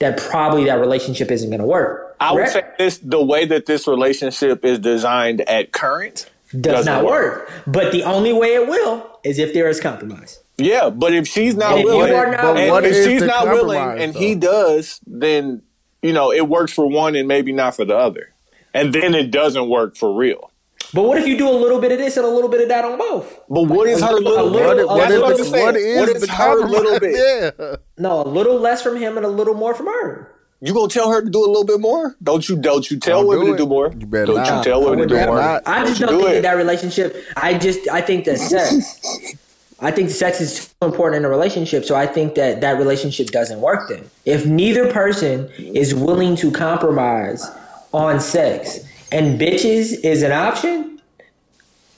[0.00, 2.16] that probably that relationship isn't going to work?
[2.20, 6.92] I would say this: the way that this relationship is designed at current does doesn't
[6.92, 7.48] not work.
[7.48, 7.62] work.
[7.66, 10.40] But the only way it will is if there is compromise.
[10.58, 13.22] Yeah, but if she's not If willing, are not and willing- what if is she's
[13.22, 14.18] not willing and though?
[14.18, 15.62] he does, then
[16.02, 18.32] you know it works for one and maybe not for the other,
[18.74, 20.49] and then it doesn't work for real.
[20.92, 22.68] But what if you do a little bit of this and a little bit of
[22.68, 23.38] that on both?
[23.48, 24.46] But what is a her little- little?
[24.48, 24.84] little- bit?
[24.84, 25.64] a What, That's is what I'm the, saying.
[25.64, 27.54] what is What is her little bit?
[27.60, 27.76] Yeah.
[27.98, 30.32] No, a little less from him and a little more from her.
[30.62, 32.16] You gonna tell her to do a little bit more?
[32.22, 32.56] Don't you?
[32.56, 33.92] Don't you tell Don't women do to do more?
[33.98, 34.58] You better don't not.
[34.58, 35.36] you tell I women to do more?
[35.36, 35.62] not.
[35.66, 36.42] I just you don't do think it.
[36.42, 37.16] that that relationship.
[37.36, 39.34] I just I think that sex.
[39.82, 43.28] I think sex is too important in a relationship, so I think that that relationship
[43.28, 43.88] doesn't work.
[43.88, 47.46] Then, if neither person is willing to compromise
[47.94, 48.80] on sex
[49.12, 51.00] and bitches is an option,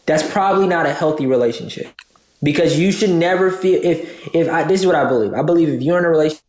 [0.06, 1.92] that's probably not a healthy relationship.
[2.42, 5.32] Because you should never feel if if I, this is what I believe.
[5.32, 6.44] I believe if you're in a relationship.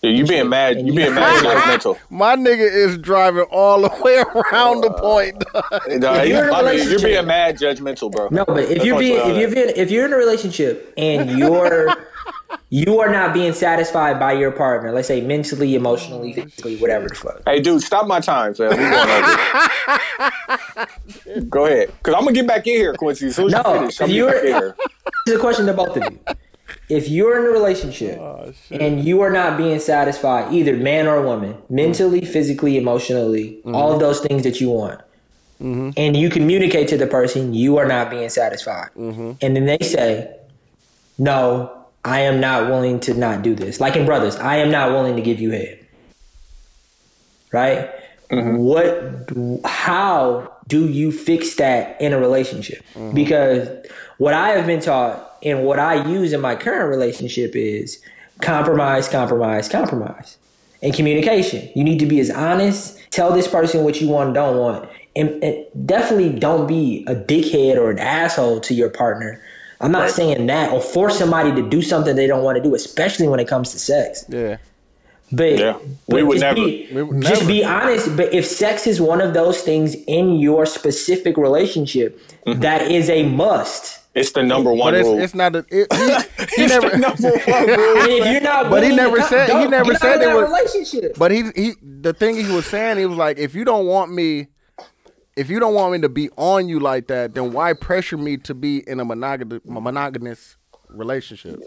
[0.00, 0.78] Yeah, you being mad.
[0.80, 1.98] You you- being mad judgmental.
[2.10, 5.42] My nigga is driving all the way around the point.
[6.00, 8.28] Nah, you, you're in a I mean, you're being mad judgmental, bro.
[8.30, 11.30] No, but if That's you're being if you're being, if you're in a relationship and
[11.38, 11.88] you're
[12.70, 17.14] you are not being satisfied by your partner, let's say mentally, emotionally, physically, whatever the
[17.14, 17.42] fuck.
[17.46, 18.70] Hey, dude, stop my time, fam.
[18.70, 19.36] We going over.
[21.48, 23.26] Go ahead, cause I'm gonna get back in here, Quincy.
[23.28, 24.76] As soon as No, you finish, I'm gonna get back in you're- here.
[25.26, 26.18] This a question to both of you.
[26.88, 31.20] If you're in a relationship ah, and you are not being satisfied, either man or
[31.20, 33.74] woman, mentally, physically, emotionally, mm-hmm.
[33.74, 35.00] all of those things that you want,
[35.60, 35.90] mm-hmm.
[35.96, 39.32] and you communicate to the person you are not being satisfied, mm-hmm.
[39.42, 40.34] and then they say,
[41.18, 41.70] "No,
[42.04, 45.16] I am not willing to not do this." Like in brothers, I am not willing
[45.16, 45.84] to give you head.
[47.52, 47.90] Right?
[48.30, 49.30] What?
[49.64, 52.84] How do you fix that in a relationship?
[53.14, 53.68] Because
[54.18, 58.02] what I have been taught and what I use in my current relationship is
[58.40, 60.36] compromise, compromise, compromise,
[60.82, 61.68] and communication.
[61.74, 62.98] You need to be as honest.
[63.10, 67.14] Tell this person what you want and don't want, and, and definitely don't be a
[67.14, 69.42] dickhead or an asshole to your partner.
[69.80, 72.74] I'm not saying that or force somebody to do something they don't want to do,
[72.74, 74.24] especially when it comes to sex.
[74.28, 74.56] yeah.
[75.30, 75.78] But, Yeah,
[76.08, 76.54] but we would just never.
[76.54, 77.46] Be, We would just never.
[77.46, 78.16] be honest.
[78.16, 82.60] But if sex is one of those things in your specific relationship, Mm-hmm.
[82.60, 83.97] that is a must.
[84.14, 85.20] It's the number one But it's, rule.
[85.22, 85.58] it's not a.
[85.70, 85.98] It, he,
[86.56, 86.90] he It's never.
[86.90, 87.98] the number one rule.
[88.02, 90.22] And if you're not, But he never said- he don't never get said out of
[90.22, 91.18] it that was- relationship.
[91.18, 94.12] But he he the thing he was saying he was like, if you don't want
[94.12, 94.48] me,
[95.36, 98.36] if you don't want me to be on you like that, then why pressure me
[98.38, 100.56] to be in a monogamous monogamous
[100.88, 101.60] relationship?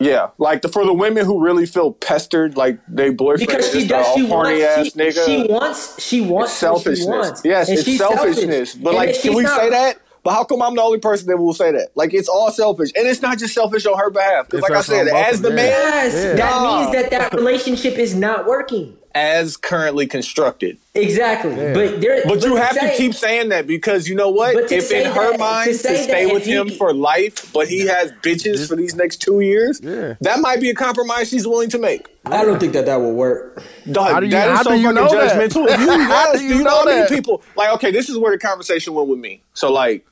[0.00, 3.72] Yeah, like the, for the women who really feel pestered, like they boyfriend because is
[3.82, 5.24] she just does, she horny wants, ass she, nigga.
[5.24, 7.06] she wants, she it's wants what she selfishness.
[7.06, 7.42] wants.
[7.44, 8.72] Yes, And it's selfishness.
[8.72, 8.74] selfish.
[8.82, 9.98] But And like, if can we not- say that?
[10.24, 11.90] But how come I'm the only person that will say that?
[11.94, 14.48] Like, it's all selfish, and it's not just selfish on her behalf.
[14.48, 15.56] Because, like I said, as of the them.
[15.56, 16.34] man, Yes, Yeah.
[16.36, 18.96] that means that that relationship is not working.
[19.16, 20.76] as currently constructed.
[20.96, 21.54] Exactly.
[21.54, 21.72] Yeah.
[21.72, 24.72] But there, But you have say- to keep saying that because you know what?
[24.72, 27.68] If in her that- mind to to, stay with if he- him for life, but
[27.68, 30.14] he has bitches for these next two years, Yeah.
[30.22, 32.08] that might be a compromise she's willing to make.
[32.26, 33.62] I don't think that that will work.
[33.92, 35.36] Dog, How do you- that is how so do you fucking know that?
[35.50, 35.78] judgmental.
[35.78, 37.10] You, How yes, do do you you know know how many that?
[37.10, 37.40] people?
[37.54, 39.42] Like, okay, this is where the conversation went with me.
[39.52, 40.04] So, like,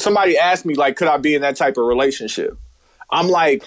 [0.00, 2.56] somebody asked me, like, could I be in that type of relationship?
[3.10, 3.64] I'm like,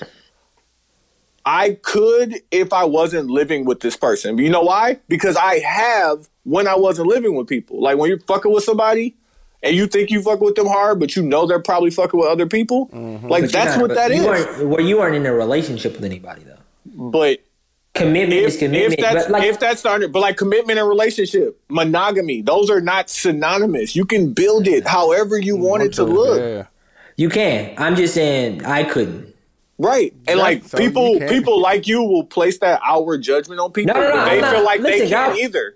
[1.45, 4.37] I could if I wasn't living with this person.
[4.37, 4.99] You know why?
[5.09, 7.81] Because I have when I wasn't living with people.
[7.81, 9.15] Like when you're fucking with somebody
[9.61, 12.29] and you think you fucking with them hard, but you know they're probably fucking with
[12.29, 12.87] other people.
[12.87, 13.27] Mm-hmm.
[13.27, 14.63] Like But that's not- what but that you is.
[14.63, 16.59] Well, you weren't in a relationship with anybody though.
[16.85, 17.39] But
[17.93, 18.93] Commitment is if, commitment.
[18.93, 22.69] if that's but like, if that's the under, but like commitment and relationship, monogamy, those
[22.71, 23.95] are not synonymous.
[23.95, 26.39] You can build it however you want it to look.
[26.39, 26.65] Yeah.
[27.17, 27.75] you can.
[27.77, 29.35] I'm just saying I couldn't.
[29.77, 30.11] Right.
[30.27, 33.93] And That's- like so people people like you will place that outward judgment on people.
[33.93, 35.75] No, no, no, they not- feel like they can't God- either.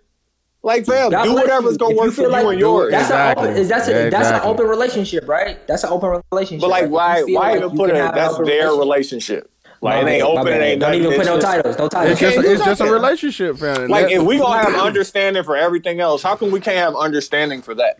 [0.63, 2.91] Like fam, God do whatever's gonna If you work for feel you and yours.
[2.91, 3.47] That's Exactly.
[3.47, 3.67] an open.
[3.67, 5.65] That's a, Yeah, that's an open relationship, right?
[5.67, 6.61] That's an open relationship.
[6.61, 7.93] But like, If you why why like even put it?
[7.93, 8.79] That's their relationship.
[8.79, 9.51] relationship.
[9.81, 10.53] Like My it ain't bad, open.
[10.53, 11.77] It ain't Don't even put no titles.
[11.77, 12.11] No titles.
[12.13, 13.89] It's just, it's just a relationship, fam.
[13.89, 17.61] Like if we gonna have understanding for everything else, how come we can't have understanding
[17.61, 17.99] for that?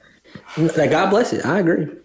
[0.57, 1.45] Like God bless it.
[1.45, 1.85] I agree.
[1.85, 2.01] don't,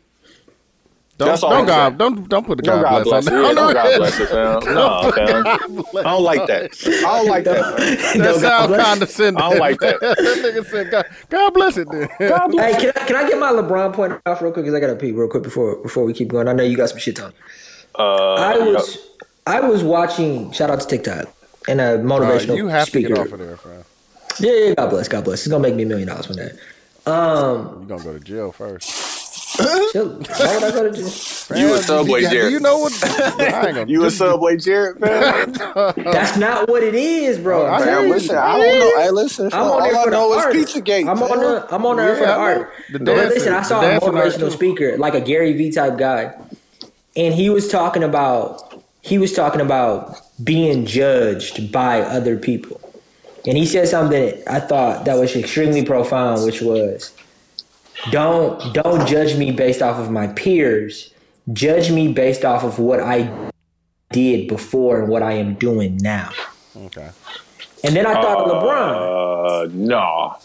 [1.18, 3.32] that's don't God, don't don't put the God, God bless bless it.
[3.32, 3.54] on Yeah, there.
[3.54, 4.74] no God bless it, fam.
[4.74, 5.46] No, fam.
[5.46, 6.70] I don't like that.
[6.86, 7.76] I don't like that.
[7.78, 9.42] That No, sounds condescending.
[9.42, 10.00] I don't like that.
[10.00, 11.88] that nigga said, God, God bless it.
[11.90, 12.08] Then.
[12.18, 14.66] Hey, can I, can I get my LeBron point off real quick?
[14.66, 16.46] Because I got to pee real quick before before we keep going.
[16.46, 17.32] I know you got some shit on.
[17.98, 18.98] Uh, I was
[19.46, 20.52] I was watching.
[20.52, 21.26] Shout out to TikTok
[21.68, 23.08] and a Uh, motivational you have speaker.
[23.08, 23.84] to get off of there, fam.
[24.38, 25.40] Yeah, yeah, God bless, God bless.
[25.40, 26.50] It's gonna make me a million dollars one day.
[27.06, 29.08] Um, You're gonna go to jail first.
[29.92, 30.08] chill.
[30.08, 31.58] Why would I go to jail?
[31.58, 32.52] You a Subway Jared.
[32.52, 32.92] You know what?
[33.04, 35.52] I ain't you a just- Subway Jared, man?
[35.96, 37.66] That's not what it is, bro.
[37.66, 39.00] Oh, I Fam, hear Man, listen, I don't know.
[39.02, 40.56] Hey, listen, I'm all on there I for the know art.
[40.56, 41.02] is Pizzagate.
[41.08, 41.40] I'm on fam.
[41.40, 42.72] the I'm on there for the Yeah, I art.
[42.92, 46.32] The But dancing- listen, I saw a motivational speaker, like a Gary Vee type guy,
[47.16, 52.80] and he was talking about he was talking about being judged by other people.
[53.46, 57.12] And he said something I thought that was extremely profound, which was
[58.10, 61.12] don't don't judge me based off of my peers.
[61.52, 63.50] Judge me based off of what I
[64.12, 66.30] did before and what I am doing now.
[66.76, 67.10] Okay.
[67.82, 69.66] And then I thought of LeBron.
[69.66, 70.36] Uh, no.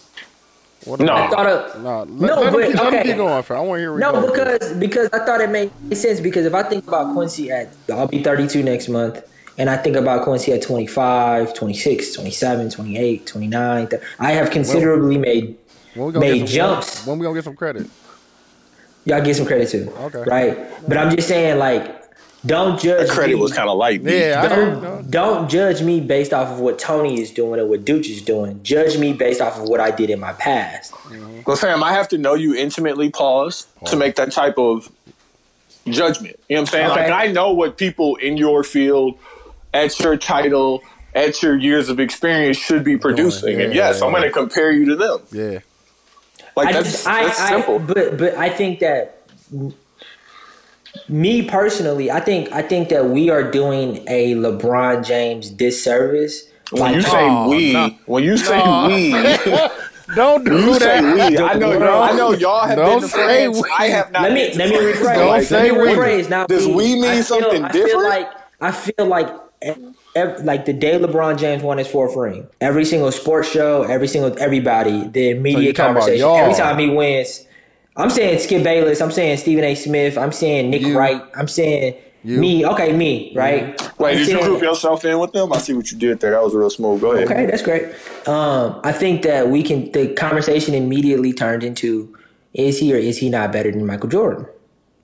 [0.88, 1.14] What No.
[1.14, 3.04] I thought of No, let, No, let, but- him, keep, okay.
[3.04, 3.58] keep going, fam.
[3.58, 6.20] I want to hear where No, you're going because because I thought it made sense
[6.22, 9.22] because if I think about Quincy at I'll be 32 next month
[9.58, 15.18] and I think about Quincy at 25, 26, 27, 28, 29, th- I have considerably
[15.18, 15.58] made
[15.96, 17.06] When we made get some, jumps.
[17.06, 17.88] When we gonna get some credit?
[19.06, 19.92] y'all get some credit too.
[20.02, 20.24] Okay.
[20.26, 20.88] Right?
[20.88, 22.04] But I'm just saying like
[22.48, 23.42] don't judge Credit me.
[23.42, 24.04] was kind of light.
[24.04, 24.18] B.
[24.18, 25.12] Yeah, I don't, don't.
[25.12, 28.64] don't judge me based off of what Tony is doing or what Dooch is doing.
[28.64, 30.94] Judge me based off of what I did in my past.
[30.94, 31.42] Mm-hmm.
[31.46, 33.10] But fam, I have to know you intimately.
[33.12, 34.92] Pause to make that type of
[35.88, 36.40] judgment.
[36.50, 36.92] You know what I'm saying?
[36.92, 37.12] Okay.
[37.12, 39.18] Like I know what people in your field,
[39.74, 40.82] at your title,
[41.14, 43.62] at your years of experience should be producing.
[43.62, 45.20] and yeah, yes, I'm going to compare you to them.
[45.32, 45.60] Yeah.
[46.56, 47.80] Like I that's, just, I, that's I, simple.
[47.80, 49.22] But but I think that
[51.10, 56.44] me personally, I think I think that we are doing a LeBron James disservice.
[56.72, 57.90] when you say Oh, we, no.
[58.06, 58.88] when you say No.
[58.88, 59.12] we,
[60.16, 61.32] Don't do you say that.
[61.32, 61.38] we.
[61.38, 63.62] I know, I know y'all have Don't been say we.
[63.78, 64.22] I have not.
[64.24, 65.16] let me let me rephrase.
[65.16, 65.88] Don't let say me we.
[65.90, 66.30] rephrase.
[66.30, 68.10] Now, Does we mean I feel, something I feel different?
[68.10, 68.30] like
[68.62, 69.30] I feel like
[70.16, 74.08] ev- like the day LeBron James won his fourth ring, every single sports show, every
[74.08, 76.30] single everybody, the immediate talking about conversation.
[76.30, 77.46] Every time he wins,
[77.98, 79.02] I'm saying Skip Bayless.
[79.02, 79.76] I'm saying Stephen A.
[79.76, 80.18] Smith.
[80.18, 80.98] I'm saying Nick You.
[80.98, 81.22] Wright.
[81.36, 82.40] I'm saying You.
[82.40, 82.66] me.
[82.66, 83.34] Okay, me.
[83.36, 83.80] Right.
[84.00, 85.52] Wait, I'm did you saying- group yourself in with them?
[85.52, 86.32] I see what you did there.
[86.32, 87.02] That was real smooth.
[87.02, 87.26] Go ahead.
[87.30, 87.86] Okay, that's great.
[88.28, 89.92] Um, I think that we can.
[89.92, 92.16] The conversation immediately turned into:
[92.54, 94.46] Is he or is he not better than Michael Jordan?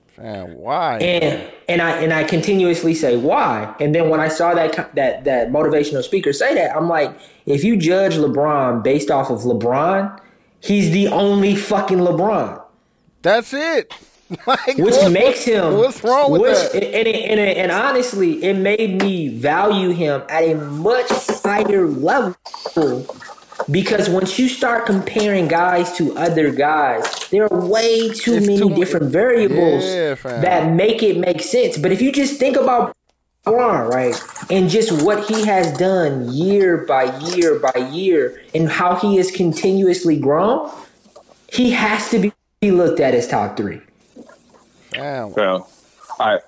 [0.08, 0.98] Fam, why?
[0.98, 3.74] And and I and I continuously say why.
[3.80, 7.64] And then when I saw that that that motivational speaker say that, I'm like, if
[7.64, 10.16] you judge LeBron based off of LeBron,
[10.60, 12.60] he's the only fucking LeBron.
[13.24, 13.92] That's it.
[14.46, 16.74] Like, which what- makes him What's wrong with which, that?
[16.74, 21.08] And, and, and, and honestly, it made me value him at a much
[21.44, 22.34] higher level
[23.70, 28.58] because once you start comparing guys to other guys, there are way too It's many
[28.58, 31.76] too different variables Yeah, that make it make sense.
[31.76, 32.96] But if you just think about
[33.46, 34.18] right,
[34.50, 39.30] and just what he has done year by year by year, and how he has
[39.30, 40.70] continuously grown,
[41.52, 42.32] he has to be
[42.70, 43.80] looked at as top three.
[44.90, 45.32] Fam.
[45.36, 45.60] Yeah.
[46.20, 46.38] I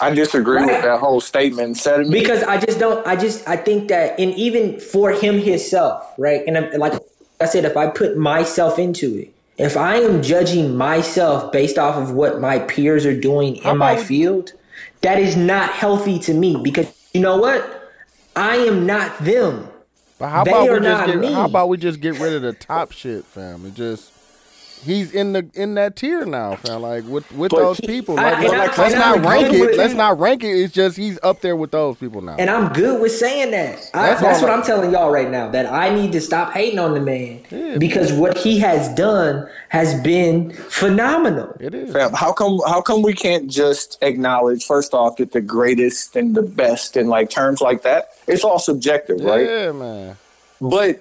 [0.00, 1.76] I disagree with that whole statement.
[1.76, 3.04] Said because I just don't.
[3.06, 6.42] I just I think that, and even for him himself, right?
[6.46, 6.94] And I'm- like
[7.40, 11.96] I said, if I put myself into it, if I am judging myself based off
[11.96, 14.52] of what my peers are doing in my field,
[15.02, 16.56] that is not healthy to me.
[16.62, 17.74] Because you know what?
[18.36, 19.68] I am not them.
[20.18, 21.32] But how They about are we just get me.
[21.32, 23.64] how about we just get rid of the top shit, fam?
[23.64, 24.12] And just
[24.84, 26.82] he's in the in that tier now, fam.
[26.82, 28.18] Like with with But those he- people.
[28.18, 29.60] I- Like, and let's I- let's not rank it.
[29.60, 30.48] with- Let's not rank it.
[30.48, 32.36] It's just he's up there with those people now.
[32.38, 33.78] And I'm good with saying that.
[33.94, 35.48] I, That's that's what I- I'm telling y'all right now.
[35.50, 37.76] That I need to stop hating on the man Yeah.
[37.78, 41.56] because what he has done has been phenomenal.
[41.60, 41.92] it is.
[41.92, 46.34] Fam, how come how come we can't just acknowledge first off that the greatest and
[46.34, 48.10] the best in like terms like that?
[48.26, 49.46] It's all subjective, right?
[49.46, 50.16] Yeah, man.
[50.60, 51.00] But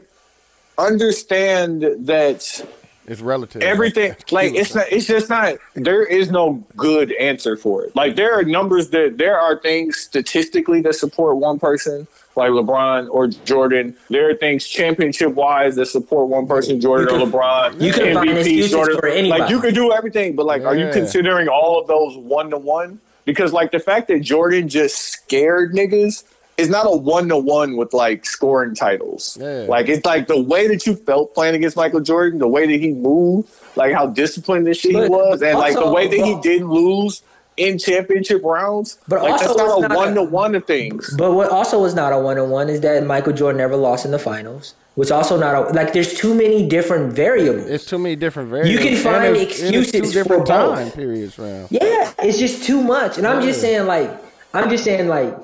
[0.77, 2.65] understand that
[3.07, 3.61] It's relative.
[3.61, 7.95] everything That's like it's not it's just not there is no good answer for it.
[7.95, 12.05] Like there are numbers that there are things statistically that support one person
[12.37, 13.95] like LeBron or Jordan.
[14.09, 17.81] There are things championship wise that support one person, Jordan You or LeBron.
[17.81, 19.41] you can find excuses for anybody.
[19.41, 22.57] Like you could do everything, but like, are you considering all of those one to
[22.57, 23.01] one?
[23.25, 26.23] Because like the fact that Jordan just scared niggas
[26.57, 29.37] is not a one to one with like scoring titles.
[29.39, 29.65] Yeah.
[29.69, 32.79] Like it's like the way that you felt playing against Michael Jordan, the way that
[32.79, 36.25] he moved, like how disciplined and shit he But was, and like the way that
[36.25, 37.21] he didn't lose
[37.57, 38.97] in championship rounds.
[39.07, 41.13] But like also that's not a not one to one of things.
[41.17, 44.05] But what also was not a one to one is that Michael Jordan never lost
[44.05, 44.73] in the finals.
[44.95, 47.69] Which also not a, like there's too many different variables.
[47.69, 48.73] It's too many different variables.
[48.73, 50.75] You can And find it's- and it's excuses two for different both.
[50.79, 51.67] time periods, fam.
[51.69, 53.19] yeah, it's just too much.
[53.19, 54.09] And I'm just saying like
[54.55, 55.37] I'm just saying like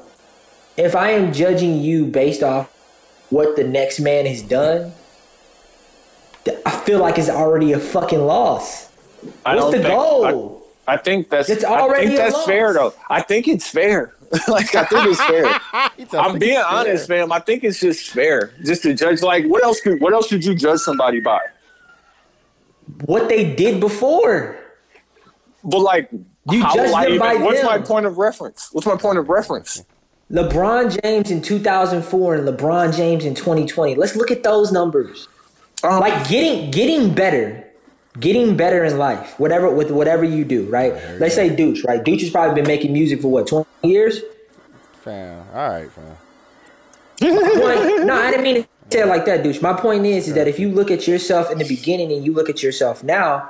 [0.77, 2.69] if I am judging you based off
[3.29, 4.93] what the next man has done,
[6.65, 8.89] I feel like it's already a fucking loss.
[9.45, 10.59] I What's don't the think- goal?
[10.85, 12.45] I think that's It's already I think a that's loss.
[12.45, 12.93] fair though.
[13.09, 14.13] I think it's fair.
[14.49, 15.45] like I think it's fair.
[16.21, 17.31] I'm being it's fair." honest, fam.
[17.31, 19.21] I think it's just fair, just to judge.
[19.21, 21.39] Like, what else could what else should you judge somebody by?
[23.05, 24.57] what they did before.
[25.63, 26.09] But like,
[26.51, 27.67] You how judge them even- by what's them.
[27.67, 28.67] my point of reference?
[28.73, 29.81] What's my point of reference?
[30.31, 33.95] LeBron James in 2004 and LeBron James in 2020.
[33.95, 35.27] Let's look at those numbers.
[35.83, 37.63] Um, Like getting getting better,
[38.19, 40.93] getting better in life, whatever with whatever you do, right?
[41.19, 42.03] Let's say Dooch, right?
[42.03, 44.21] Dooch has probably been making music for what 20 years.
[45.03, 45.45] Fam.
[45.53, 46.17] All right, fam.
[47.19, 49.61] Point- no, I didn't mean to say it like that, douche.
[49.61, 52.33] My point is, is that if you look at yourself in the beginning and you
[52.33, 53.49] look at yourself now,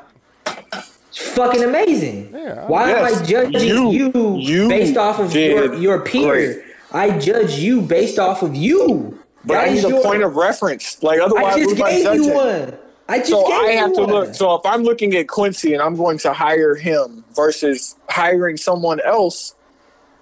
[1.14, 2.32] it's fucking amazing.
[2.34, 6.28] Yeah, Why am I judging you- you, you based off of your, did your peer?
[6.54, 6.64] great.
[6.92, 9.20] I judge you based off of you.
[9.46, 11.02] But That I need a your- point of reference.
[11.04, 12.34] Like otherwise, I what just am I gave you judging?
[12.34, 12.78] one.
[13.10, 14.10] I just So gave I you have to one.
[14.10, 14.34] look.
[14.36, 19.00] So if I'm looking at Quincy and I'm going to hire him versus hiring someone
[19.02, 19.54] else,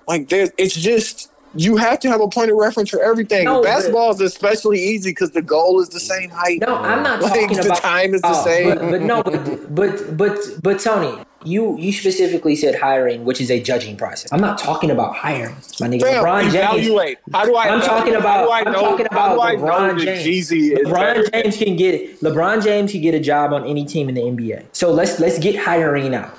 [0.08, 3.46] like there's, it's just you have to have a point of reference for everything.
[3.46, 6.60] No, but- Basketball is especially easy because the goal is the same height.
[6.62, 8.70] No, I'm not Like, talking the about time is the Oh, same.
[8.70, 13.50] But, but no, but, but but but Tony, you you specifically said hiring, which is
[13.52, 14.32] a judging process.
[14.32, 16.02] I'm not talking about hiring, my nigga.
[16.02, 16.56] Fam, LeBron James.
[16.56, 17.18] evaluate.
[17.34, 17.66] How do I?
[17.68, 18.46] I'm talking how about.
[18.46, 20.26] do I I'm know, talking how about do I LeBron know James.
[20.52, 21.24] Jeezy is better?
[21.24, 24.22] LeBron James can get LeBron James can get a job on any team in the
[24.22, 24.66] NBA.
[24.72, 26.38] So let's let's get hiring out.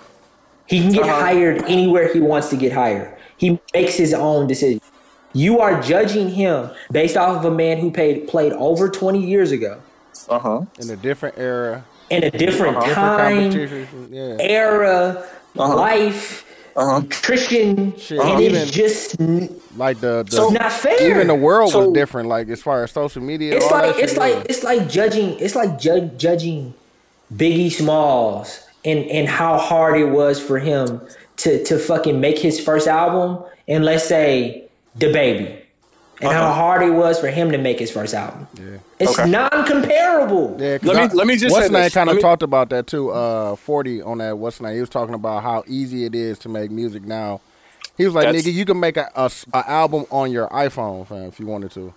[0.67, 1.21] He can get Uh-huh.
[1.21, 3.13] hired anywhere he wants to get hired.
[3.37, 4.81] He makes his own decision.
[5.35, 9.51] You are judging him based off of a man who paid, played over 20 years
[9.53, 9.79] ago
[10.29, 10.61] Uh huh.
[10.81, 14.09] In a different era, in a different different time, competition.
[14.11, 14.37] Yeah.
[14.39, 15.25] era,
[15.59, 15.77] Uh-huh.
[15.77, 16.45] life,
[16.77, 17.01] Uh-huh.
[17.01, 19.17] nutrition, Shit, and even- it's just
[19.77, 21.01] Like the, the So- not fair.
[21.11, 22.29] even the world So- was different.
[22.29, 24.43] Like as far as social media, It's like it's shit, like yeah.
[24.51, 26.75] it's like judging it's like ju- judging
[27.35, 31.01] Biggie Smalls and and how hard it was for him
[31.39, 34.62] to to fucking make his first album and let's say
[34.99, 35.59] DaBaby
[36.21, 36.53] and how Uh-huh.
[36.53, 38.47] hard it was for him to make his first album.
[38.55, 38.79] Yeah.
[39.01, 39.29] It's Okay.
[39.29, 40.57] non-comparable.
[40.61, 41.95] Yeah, Let me- I- let me just what's say name this.
[41.95, 43.11] kind of me- talked about that too.
[43.11, 44.39] Uh, forty on that.
[44.39, 44.75] What's name?
[44.75, 47.41] He was talking about how easy it is to make music now.
[47.97, 50.49] He was like, That's- "Nigga, you can make a, a s- a album on your
[50.49, 51.93] iPhone, fam, if you wanted to."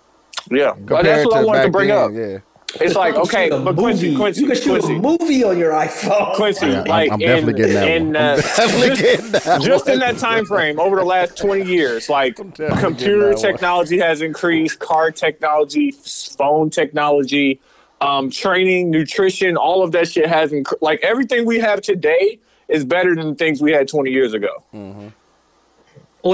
[0.50, 2.10] Yeah, but that's what I wanted to bring then, up.
[2.12, 2.38] Yeah,
[2.80, 4.16] It's like okay, but Quincy, movie.
[4.16, 6.34] Quincy, you can shoot Quincy, a movie on your iPhone.
[6.34, 8.16] Quincy, Yeah, I'm- like I'm definitely in, getting that in, one.
[8.16, 9.94] uh, definitely just, getting that just one.
[9.94, 13.36] in that time frame over the last 20 years like computer getting one.
[13.36, 17.60] technology has increased car technology phone technology
[18.02, 22.38] um, training nutrition all of that shit has inc- like everything we have today
[22.68, 25.12] is better than the things we had 20 years ago Well,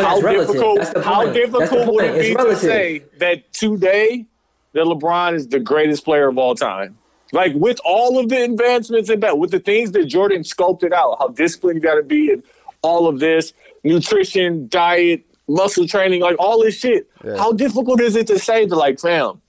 [0.04, 0.54] how that's relative.
[0.54, 1.34] difficult how point.
[1.34, 4.26] That's the difficult would it It's be to say that today
[4.72, 6.98] that LeBron is the greatest player of all time?
[7.32, 11.16] Like with all of the advancements in that, with the things that Jordan sculpted out,
[11.18, 12.42] how disciplined you got to be, and
[12.82, 13.54] all of this
[13.84, 17.08] nutrition, diet, muscle training, like all this shit.
[17.24, 17.36] Yeah.
[17.36, 19.40] How difficult is it to say to like, fam?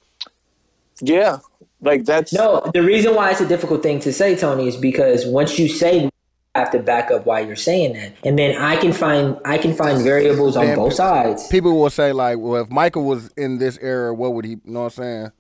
[1.02, 1.40] Yeah,
[1.82, 5.26] like that's No, the reason why it's a difficult thing to say, Tony, is because
[5.26, 6.10] once you say, you
[6.56, 9.74] have to back up why you're saying that, and then I can find I can
[9.74, 11.48] find variables on both sides.
[11.48, 14.60] People will say like, "Well, if Michael was in this era, what would he?" You
[14.66, 15.32] know what I'm saying?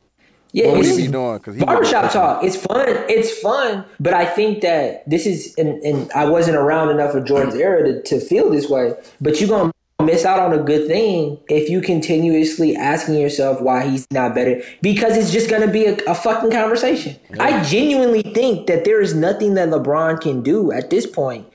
[0.54, 1.38] Yeah, What would he be doing?
[1.38, 2.44] Because barbershop talk.
[2.44, 2.86] It's fun.
[2.88, 7.26] It's fun, but I think that this is, and, and I wasn't around enough of
[7.26, 8.94] Jordan's era to, to feel this way.
[9.20, 9.72] But you're gonna
[10.04, 14.62] miss out on a good thing if you continuously asking yourself why he's not better
[14.82, 17.20] because it's just gonna be a, a fucking conversation.
[17.40, 21.48] I genuinely think that there is nothing that LeBron can do at this point.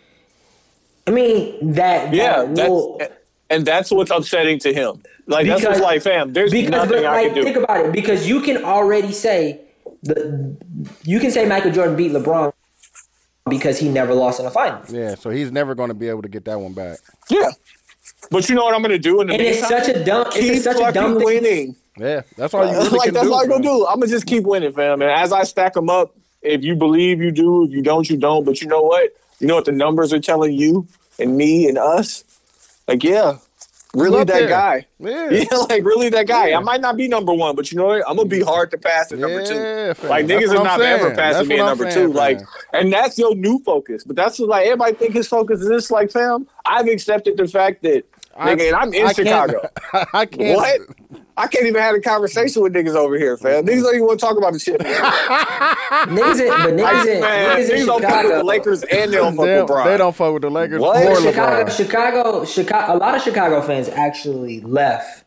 [1.06, 3.12] I mean that yeah, that that's
[3.50, 5.02] and that's what's upsetting to him.
[5.26, 6.32] Like that's what's like, fam.
[6.32, 7.44] There's because nothing but, I like, can do.
[7.44, 9.60] think about it because you can already say
[10.02, 10.56] the
[11.04, 12.52] you can say Michael Jordan beat LeBron
[13.48, 14.82] because he never lost in a final.
[14.88, 16.98] Yeah, so he's never going to be able to get that one back.
[17.30, 17.50] Yeah.
[18.30, 20.52] But you know what I'm gonna do in the And it's such a dumb keep
[20.54, 21.24] it's such a fucking dumb thing.
[21.24, 21.76] winning.
[21.96, 23.32] Yeah, that's all you really like can that's do.
[23.32, 23.86] all I'm gonna do.
[23.86, 25.02] I'm gonna just keep winning, fam.
[25.02, 28.16] And as I stack them up, if you believe you do, if you don't, you
[28.16, 28.44] don't.
[28.44, 29.10] But you know what?
[29.40, 30.86] You know what the numbers are telling you
[31.18, 32.24] and me and us?
[32.86, 33.38] Like, yeah,
[33.94, 34.48] really that there.
[34.48, 34.86] guy.
[34.98, 35.30] Yeah.
[35.30, 36.52] Yeah, like really that guy.
[36.52, 38.02] I might not be number one, but you know what?
[38.08, 39.46] I'm gonna be hard to pass at number Yeah,
[39.88, 39.94] two.
[39.94, 40.10] fam.
[40.10, 41.00] Like That's niggas are not saying.
[41.00, 42.12] ever passing That's me at number saying, two.
[42.12, 42.40] Like,
[42.72, 44.04] and that's your new focus.
[44.04, 45.90] But that's what, like everybody think his focus is this.
[45.90, 48.04] Like, fam, I've accepted the fact that
[48.46, 49.68] nigga, and I'm in I can't- Chicago.
[50.12, 50.56] I can't.
[50.56, 50.80] What?
[51.36, 53.64] I can't even have a conversation with niggas over here, fam.
[53.64, 54.80] Niggas don't even want to talk about the shit.
[54.80, 58.36] Niggas in, but niggas in, Man, niggas in niggas don't fuck with Chicago.
[58.38, 60.80] the Lakers and they don't fuck They with don't, they don't fuck with the Lakers
[60.80, 61.06] What?
[61.06, 61.76] or Chicago, LeBron.
[61.76, 62.92] Chicago, Chicago.
[62.92, 65.24] A lot of Chicago fans actually left,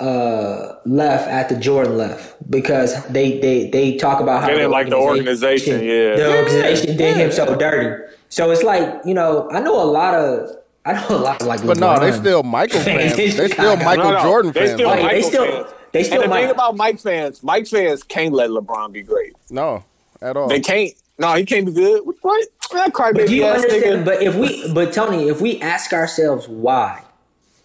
[0.00, 4.88] uh, left after Jordan left because they they they talk about how They didn't like
[4.88, 6.16] the organization, yeah.
[6.16, 8.02] the organization did him so dirty.
[8.30, 10.48] So it's like you know, I know a lot of,
[10.86, 13.18] I know a lot of like, But no, they LeBron still Michael fans fans.
[13.18, 14.72] in They still Michael No, no, Jordan they fans.
[14.72, 15.08] still Like, bro.
[15.08, 15.74] they Michael still- fans.
[15.92, 19.02] they still and the Mike- thing about Mike fans, Mike fans can't let LeBron be
[19.02, 19.32] great.
[19.50, 19.84] no,
[20.20, 20.48] at all.
[20.48, 20.92] They can't.
[21.18, 22.02] No, he can't be good.
[22.22, 22.48] What?
[22.72, 24.00] That But do you ass understand?
[24.00, 24.04] nigga.
[24.04, 27.02] But if we, but Tony, if we ask ourselves why,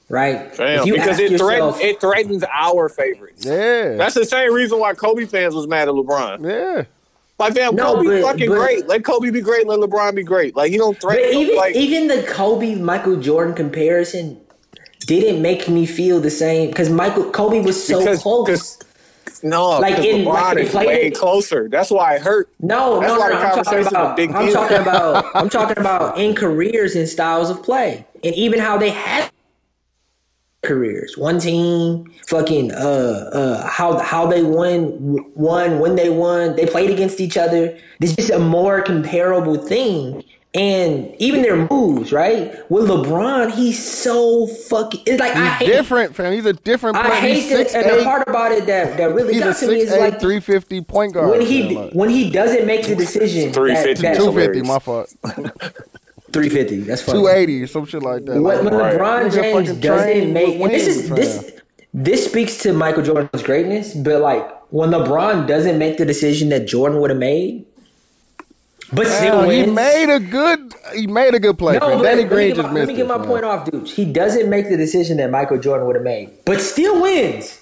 [0.07, 0.53] right?
[0.55, 1.41] Damn, if you because ask it threatens
[1.79, 3.43] yourself, it threatens our favorites.
[3.45, 3.95] Yeah.
[3.95, 6.45] That's the same reason why Kobe fans was mad at LeBron.
[6.47, 6.83] yeah.
[7.39, 8.87] Like, damn, No, Kobe but- fucking but- great.
[8.87, 9.65] Let Kobe be great.
[9.65, 10.55] Let LeBron be great.
[10.55, 11.33] Like, he don't threaten.
[11.39, 14.39] even like, even the Kobe Michael Jordan comparison
[15.07, 18.77] didn't make me feel the same because Michael Kobe was so Because- close.
[19.41, 21.69] no, Like, in- LeBron like, is way closer.
[21.71, 22.49] That's why it hurt.
[22.59, 23.49] No, That's no, why no, the no.
[23.49, 24.17] I'm talking about.
[24.17, 25.25] big I'm talking about.
[25.33, 29.31] I'm talking about in careers and styles of play, and even how they had
[30.61, 31.17] careers.
[31.17, 36.55] One team, fucking, uh, uh, how how they won, won when they won.
[36.55, 37.77] They played against each other.
[37.99, 40.23] This is a more comparable thing.
[40.55, 42.51] And even their moves, right?
[42.71, 45.01] With LeBron, he's so fucking.
[45.05, 45.67] It's like I He's hate.
[45.67, 46.33] different, fam.
[46.33, 47.11] He's a different player.
[47.13, 47.75] I hate He's that.
[47.75, 49.99] And the part about it that that really He's a got to me is 6'8",
[49.99, 51.29] like 350 point guard.
[51.29, 53.53] when he fam, like, when he doesn't make the decision.
[53.53, 55.13] 350 that, that, 250, my fault.
[56.33, 56.81] 350.
[56.81, 57.19] That's funny.
[57.19, 58.33] 280 or some shit like that.
[58.33, 58.97] When, Like, when Right.
[58.97, 61.51] LeBron Nigga James doesn't make, with and this is wings, this
[61.93, 66.67] this speaks to Michael Jordan's greatness, but like when LeBron doesn't make the decision that
[66.67, 67.65] Jordan would have made,
[68.93, 71.73] but still Damn, he made a good he made a good play.
[71.73, 71.97] no, fam.
[71.97, 73.25] but Danny let me Green get just my, missed let me get my fam.
[73.27, 73.87] point off, dude.
[73.87, 77.59] He doesn't make the decision that Michael Jordan would have made, but still wins.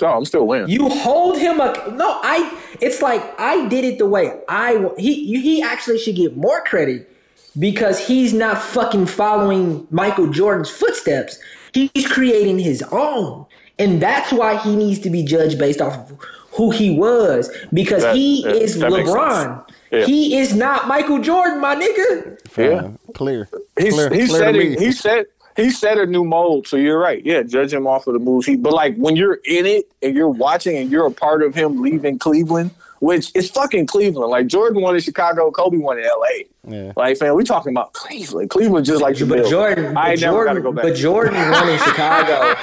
[0.00, 0.68] Oh, I'm still winning.
[0.68, 1.92] You hold him up.
[1.94, 2.58] No, I.
[2.80, 4.90] It's like I did it the way I.
[4.98, 7.11] He he actually should get more credit
[7.58, 11.38] because he's not fucking following Michael Jordan's footsteps.
[11.72, 13.46] He's creating his own,
[13.78, 16.18] and that's why he needs to be judged based off of
[16.52, 19.64] who he was because That- he yeah, is that LeBron.
[19.90, 20.04] Yeah.
[20.06, 22.38] He is not Michael Jordan, my nigga.
[22.48, 23.48] Fam, Clear.
[23.78, 26.66] He's clear, he clear set it, he set he set a new mold.
[26.66, 27.22] So you're right.
[27.24, 28.46] Yeah, judge him off of the moves.
[28.46, 31.54] He but like when you're in it and you're watching and you're a part of
[31.54, 32.70] him leaving Cleveland,
[33.02, 34.30] which is fucking Cleveland.
[34.30, 36.46] Like Jordan won in Chicago, Kobe won in L.A.
[36.68, 36.92] Yeah.
[36.96, 38.48] Like man, we talking about Cleveland.
[38.48, 39.50] Cleveland just like the But Bills.
[39.50, 40.84] Jordan, I but ain't never got to Jordan, go back.
[40.84, 42.54] but Jordan won in Chicago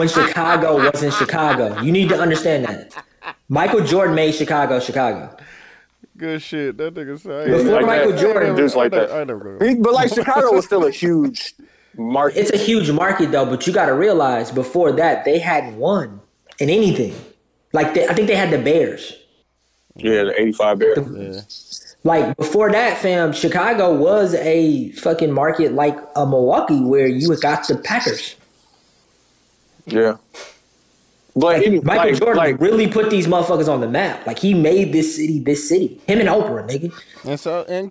[0.00, 1.78] when Chicago was in Chicago.
[1.82, 3.04] You need to understand that.
[3.50, 5.36] Michael Jordan made Chicago Chicago.
[6.16, 6.78] Good shit.
[6.78, 7.50] That nigga say.
[7.50, 8.20] Before Like Michael that.
[8.20, 9.12] Jordan, Dudes like that.
[9.12, 9.66] I never go.
[9.66, 11.54] He- but like Chicago was still a huge
[11.96, 12.38] market.
[12.40, 13.44] it's a huge market though.
[13.44, 16.20] But you got to realize before that they hadn't won
[16.58, 17.14] in anything.
[17.74, 19.12] Like they, I think they had the Bears.
[19.96, 21.96] Yeah, the '85 Bears.
[22.04, 27.66] Like before that, fam, Chicago was a fucking market like a Milwaukee where you got
[27.66, 28.36] the Packers.
[29.86, 30.16] Yeah.
[31.36, 34.24] But he, Michael like, Jordan like really put these motherfuckers on the map.
[34.26, 36.00] Like he made this city this city.
[36.06, 36.92] Him and Oprah, nigga.
[37.24, 37.90] And so and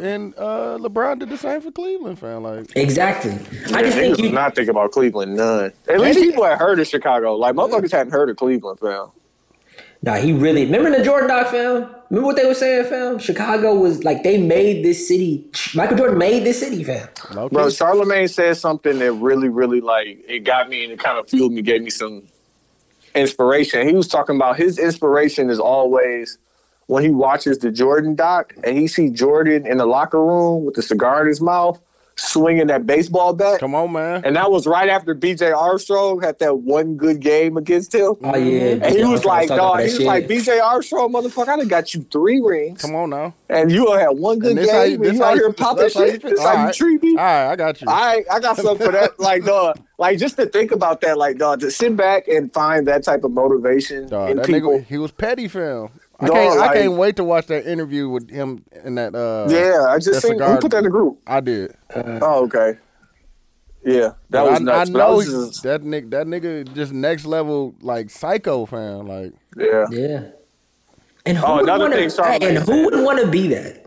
[0.00, 2.42] and uh, LeBron did the same for Cleveland, fam.
[2.42, 3.32] Like Exactly.
[3.32, 4.32] I just niggas think you.
[4.32, 5.72] not think about Cleveland none.
[5.88, 7.36] At least people had heard of Chicago.
[7.36, 9.10] Like motherfuckers hadn't heard of Cleveland, fam.
[10.04, 10.64] Nah, he really.
[10.64, 11.94] Remember the Jordan Doc fam?
[12.10, 13.18] Remember what they were saying, fam?
[13.18, 15.48] Chicago was like they made this city.
[15.74, 17.08] Michael Jordan made this city, fam.
[17.32, 17.70] low Bro.
[17.70, 21.52] Charlemagne said something that really, really like it got me and it kind of fueled
[21.52, 22.24] me, gave me some
[23.14, 23.86] inspiration.
[23.86, 26.38] He was talking about his inspiration is always
[26.86, 30.74] when he watches the Jordan doc and he see Jordan in the locker room with
[30.74, 31.80] the cigar in his mouth,
[32.22, 33.60] swinging that baseball bat.
[33.60, 34.22] Come on, man.
[34.24, 38.14] And that was right after BJ Armstrong had that one good game against him.
[38.22, 38.74] Oh yeah.
[38.74, 38.84] Mm-hmm.
[38.84, 40.06] And he was like, talking dog, he was shit.
[40.06, 42.80] like, BJ Armstrong, motherfucker, I done got you three rings.
[42.80, 43.34] Come on now.
[43.48, 44.64] And you only had one good game.
[44.64, 46.22] this how you, and this you out here popping that's shit.
[46.22, 47.10] This how All you treat me.
[47.10, 47.88] All right, I got you.
[47.88, 49.12] All right, I got something for that.
[49.22, 52.88] Like, dog, like just to think about that, like, dog, to sit back and find
[52.88, 54.70] that type of motivation Dog, in that people.
[54.70, 55.90] nigga, he was petty, fam.
[56.22, 59.14] I Dog, can't, like- I can't wait to watch that interview with him in that.
[59.14, 60.32] Uh, yeah, I just seen.
[60.32, 61.18] cigar- Who put that in the group?
[61.26, 61.74] I did.
[61.94, 62.78] Oh, okay.
[63.84, 64.90] Yeah, that But was I, nuts.
[64.90, 68.64] I but I know was just, that nigga, that nigga, just next level, like psycho,
[68.66, 69.06] fan.
[69.08, 69.86] Like, yeah.
[69.90, 70.22] Yeah.
[71.26, 73.84] And who Oh, would wanna, thing and who would want to be that?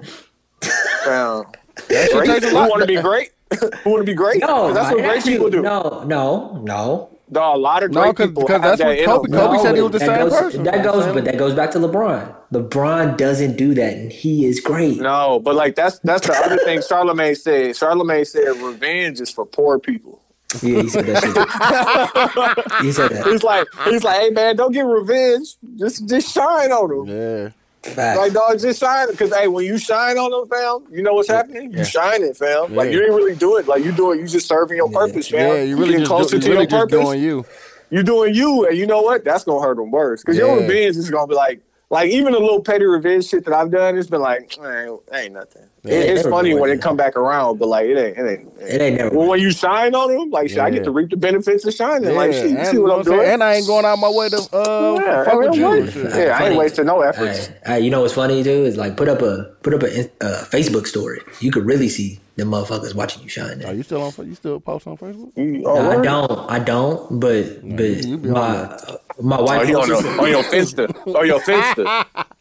[1.05, 1.43] Fam.
[1.87, 2.43] that shit Great.
[2.43, 3.29] Who want to be great?
[3.83, 4.41] Who want to be great?
[4.41, 5.61] No, 'Cause that's what I great people do.
[5.61, 7.14] No, no, no.
[7.31, 9.29] Dog, a lot of No, great 'cause- people because have that's that what in Kobe-
[9.31, 9.39] them.
[9.39, 11.79] Kobe said he was the same goes, person, That goes, but that goes back to
[11.79, 12.35] LeBron.
[12.53, 15.01] LeBron doesn't do that, and he is great.
[15.01, 17.75] No, but like that's that's the other thing Charlemagne said.
[17.75, 20.19] Charlemagne said revenge is for poor people.
[20.61, 22.81] Yeah, he said that shit.
[22.85, 23.25] he said that.
[23.25, 25.55] He's like he's like, hey man, don't get revenge.
[25.77, 27.07] Just just shine on them.
[27.07, 27.49] Yeah,
[27.93, 28.17] Fact.
[28.17, 31.29] Like dog, just shine because hey, when you shine on them, fam, you know what's
[31.29, 31.71] happening.
[31.71, 32.73] You shine it, fam.
[32.73, 33.67] Like you didn't really do it.
[33.67, 34.19] Like you do it.
[34.19, 35.57] You just serving your purpose, fam.
[35.57, 35.63] yeah.
[35.63, 36.99] You really just, closer do, to really your purpose.
[36.99, 37.45] doing you.
[37.91, 39.23] you doing you, and you know what?
[39.23, 40.61] That's gonna hurt them worse because your Yeah.
[40.61, 41.61] revenge is gonna be like,
[41.91, 45.33] Like even a little petty revenge shit that I've done, it's been like, ain't, ain't
[45.33, 45.67] nothing.
[45.85, 46.81] It- it it's funny when worth it it.
[46.81, 48.51] come back around, but like it ain't, it ain't.
[48.61, 49.15] It ain't never.
[49.15, 51.73] Well, when you shine on them, like shit, I get to reap the benefits of
[51.73, 52.15] shining.
[52.15, 53.17] like shit, you and, see what I'm saying?
[53.19, 53.29] doing?
[53.31, 55.65] And I ain't going out my way to uh yeah, fuck I with you.
[55.67, 55.93] I'm and right.
[55.93, 56.15] shit.
[56.27, 57.47] yeah, I ain't wasting no efforts.
[57.47, 59.87] Hey, hey, you know what's funny too is like put up a put up a
[60.21, 61.21] uh, Facebook story.
[61.39, 63.63] You could really see the motherfuckers watching you shine.
[63.63, 64.11] Are you still on?
[64.27, 65.31] You still post on Facebook?
[65.37, 66.51] You- oh, No, I don't.
[66.51, 67.19] I don't.
[67.19, 68.77] But but you my
[69.21, 69.69] my Oh, wife.
[69.69, 71.15] you on, posts- on your Finsta.
[71.15, 72.05] On your Finsta.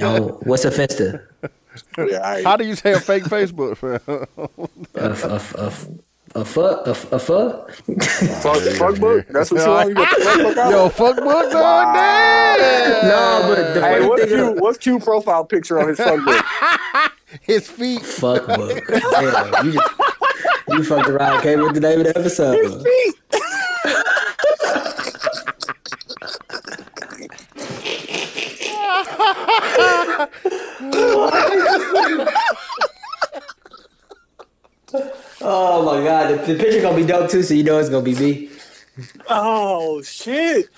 [0.00, 1.22] Oh, what's a Finsta?
[1.98, 3.76] Yeah, I, How do you say a fake Facebook?
[3.76, 4.00] fam?
[4.06, 5.72] A, a, a, a,
[6.40, 6.86] a fuck?
[6.86, 7.70] A, a fuck?
[7.70, 9.26] fuck, fuck book.
[9.30, 9.88] That's what you want.
[9.90, 10.70] You got the fuck book out?
[10.70, 11.94] Yo, fuck book, dog.
[11.94, 13.08] Damn.
[13.08, 14.52] no, but the Hey, what's thing Q?
[14.54, 16.44] is- What's Q profile picture on his fuck book?
[17.42, 18.02] His feet.
[18.02, 18.82] fuck book.
[18.88, 19.90] Yeah, you just
[20.68, 21.42] you fucked around.
[21.42, 22.84] Came with the name of the episode.
[35.48, 38.04] Oh my god, the, the picture gonna be dope too, so you know it's gonna
[38.04, 38.50] be me.
[39.28, 40.68] Oh shit.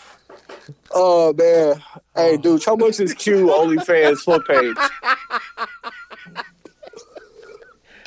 [0.90, 1.82] Oh man.
[2.14, 4.76] Hey dude, how much is Q OnlyFans foot page?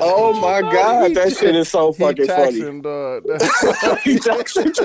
[0.04, 2.60] Oh my god, that shit is so He fucking funny.
[2.60, 3.24] taxing, dog.
[4.04, 4.74] He taxing.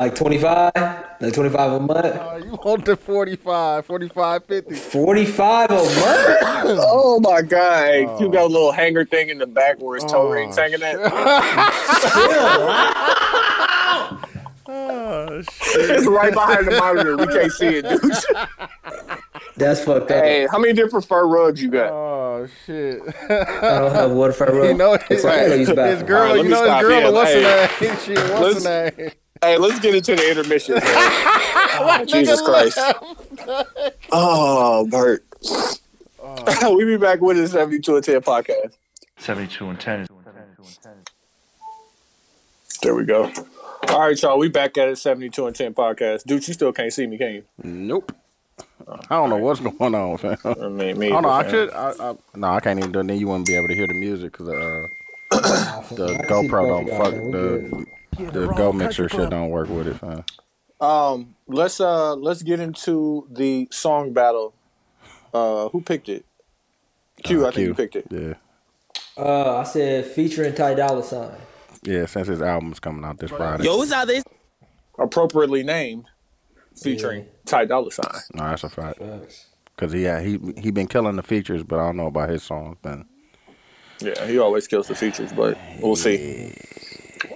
[0.00, 0.72] Like twenty five,
[1.20, 4.74] like twenty five a month, Oh, you want the 45, 45, 50.
[4.76, 5.88] forty five a month.
[6.80, 7.84] Oh my god.
[7.84, 7.84] Oh.
[7.84, 10.56] Hey, Q got a little hanger thing in the back where his toe Oh, rings
[10.56, 10.96] hanging at.
[14.66, 15.90] Oh, shit.
[15.90, 17.16] It's right behind the monitor.
[17.16, 19.18] We can't see it, dude.
[19.62, 20.24] That's fucked up.
[20.24, 21.90] Hey, how many different fur rugs you got?
[21.92, 23.00] Oh, shit.
[23.30, 24.68] I don't have water for road.
[24.68, 26.06] You know, That's his, why I use his bathroom.
[26.06, 27.12] girl, Alright, let you me know his stop girl, here.
[27.12, 27.42] what's Hey.
[27.42, 27.98] her name?
[27.98, 29.10] Shit, what's her name?
[29.40, 30.74] Hey, let's get into the intermission.
[30.74, 30.82] man.
[31.84, 32.78] Oh, Jesus Christ.
[34.12, 35.24] Oh, Bert.
[36.20, 36.76] Oh.
[36.76, 38.76] we be back with the 72 and 10 podcast.
[39.18, 40.06] 72 and 10
[42.82, 43.32] There we go.
[43.88, 44.38] All right, y'all.
[44.38, 46.24] We back at it, 72 and 10 podcast.
[46.24, 47.44] Dude, you still can't see me, can you?
[47.62, 48.12] Nope.
[48.88, 50.36] I don't know what's going on, fam.
[50.44, 51.28] I I don't know.
[51.28, 51.70] I should.
[51.70, 53.06] I, I, no, I can't even do it.
[53.06, 54.86] Then you wouldn't be able to hear the music because uh,
[55.94, 57.86] the GoPro don't fuck the
[58.32, 60.24] the Go Mixer shit don't work with it, fam.
[60.80, 64.52] Um, let's uh let's get into the song battle.
[65.32, 66.24] Uh, who picked it?
[67.22, 68.06] Q, Uh, I think you picked it.
[68.10, 68.34] Yeah,
[69.16, 71.30] Uh, I said featuring Ty Dolla Sign.
[71.84, 72.04] yeah.
[72.06, 73.64] Since his album's coming out this Friday.
[73.64, 74.24] Yo, what's out this?
[74.98, 76.04] Appropriately named,
[76.82, 78.06] featuring Ty Dolla Sign.
[78.34, 79.00] No, that's a fact.
[79.76, 82.42] Cause he yeah, he he been killing the features, but I don't know about his
[82.42, 82.76] songs.
[82.82, 83.06] Then
[84.00, 86.54] Yeah, he always kills the features, but we'll see.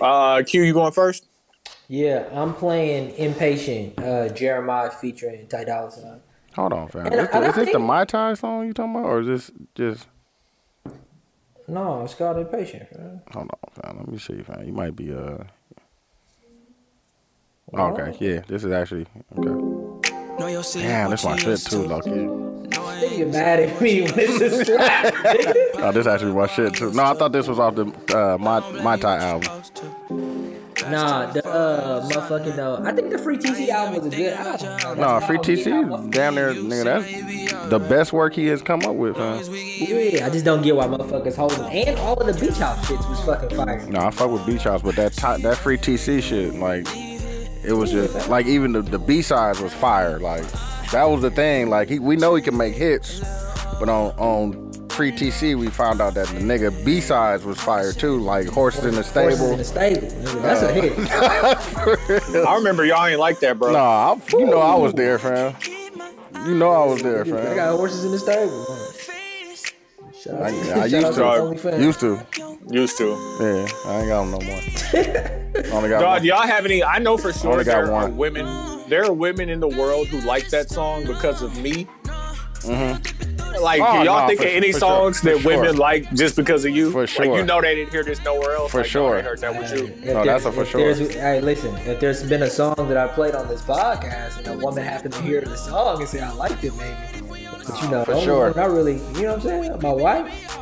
[0.00, 1.26] Uh, Q, you going first?
[1.88, 6.20] Yeah, I'm playing Impatient, uh, Jeremih featuring Ty Dolla Sign.
[6.54, 7.06] hold on, fam.
[7.06, 9.26] And Is, I- this, is this the My Tai song you talking about, or is
[9.26, 10.06] this just?
[11.68, 12.96] No, it's called Impatient.
[12.96, 13.22] Man.
[13.32, 13.96] Hold on, fam.
[13.98, 14.64] Let me see, fam.
[14.66, 15.38] You might be uh.
[17.74, 18.40] Okay, yeah.
[18.46, 19.06] This is actually
[19.38, 19.50] okay.
[20.38, 21.88] Know your city, Damn, what this my you shit too, to.
[21.88, 22.10] Loki.
[22.10, 24.70] Know I You mad at me when this is.
[25.78, 26.92] Oh, this actually my shit too.
[26.92, 27.86] No, I thought this was off the
[28.16, 29.64] uh, my my Tai album.
[29.64, 30.90] supposed.
[30.90, 35.00] Nah, the uh, motherfucking uh, I think the Free TC album was a good album.
[35.00, 36.84] No, Free TC, damn near nigga.
[37.50, 39.42] That's the best work he has come up with, man.
[39.50, 41.64] Yeah, I just don't get why motherfuckers holding.
[41.64, 43.84] And all of the beach house shits was fucking fire.
[43.88, 46.86] No, I fuck with Beach House, but that ti- that Free TC shit, like,
[47.66, 50.18] it was just like even the, the B sides was fire.
[50.18, 50.44] Like
[50.92, 51.68] that was the thing.
[51.68, 53.20] Like he, we know he can make hits,
[53.78, 57.92] but on on Free TC we found out that the nigga B sides was fire
[57.92, 58.18] too.
[58.18, 59.56] Like Horses in the Horses in Stable.
[59.56, 60.06] the stable.
[60.06, 62.36] Nigga, That's a hit.
[62.46, 63.72] I remember y'all ain't like that, bro.
[63.72, 65.54] Nah, I, you know I was there, fam.
[66.46, 67.36] You know I was there, fam.
[67.36, 67.56] I fam.
[67.56, 68.64] got horses in the stable.
[68.68, 69.25] man.
[70.26, 71.80] Shout out I, I used out to.
[71.80, 72.26] Used to.
[72.68, 73.04] Used to.
[73.40, 75.72] Yeah, I ain't got them no more.
[75.76, 76.22] Only got Dog, one.
[76.22, 76.82] do y'all have any?
[76.82, 78.82] I know for sure Only got there are women.
[78.88, 81.86] There are women in the world who like that song because of me.
[82.62, 83.62] Mm-hmm.
[83.62, 86.12] Like, Oh, do y'all no, think of any for songs sure, that for women like
[86.12, 86.90] just because of you?
[86.90, 87.38] For Like, sure.
[87.38, 88.70] you know they didn't hear this nowhere else.
[88.72, 89.16] For like, no, sure.
[89.16, 89.86] they heard that with you.
[89.86, 90.92] If No, that's a for sure.
[90.94, 94.58] Hey, listen, if there's been a song that I played on this podcast and a
[94.64, 97.25] woman happened to hear the song and say I liked it, maybe.
[97.66, 98.50] But you know, For sure.
[98.52, 99.80] one I really, you know what I'm saying?
[99.82, 100.58] My wife.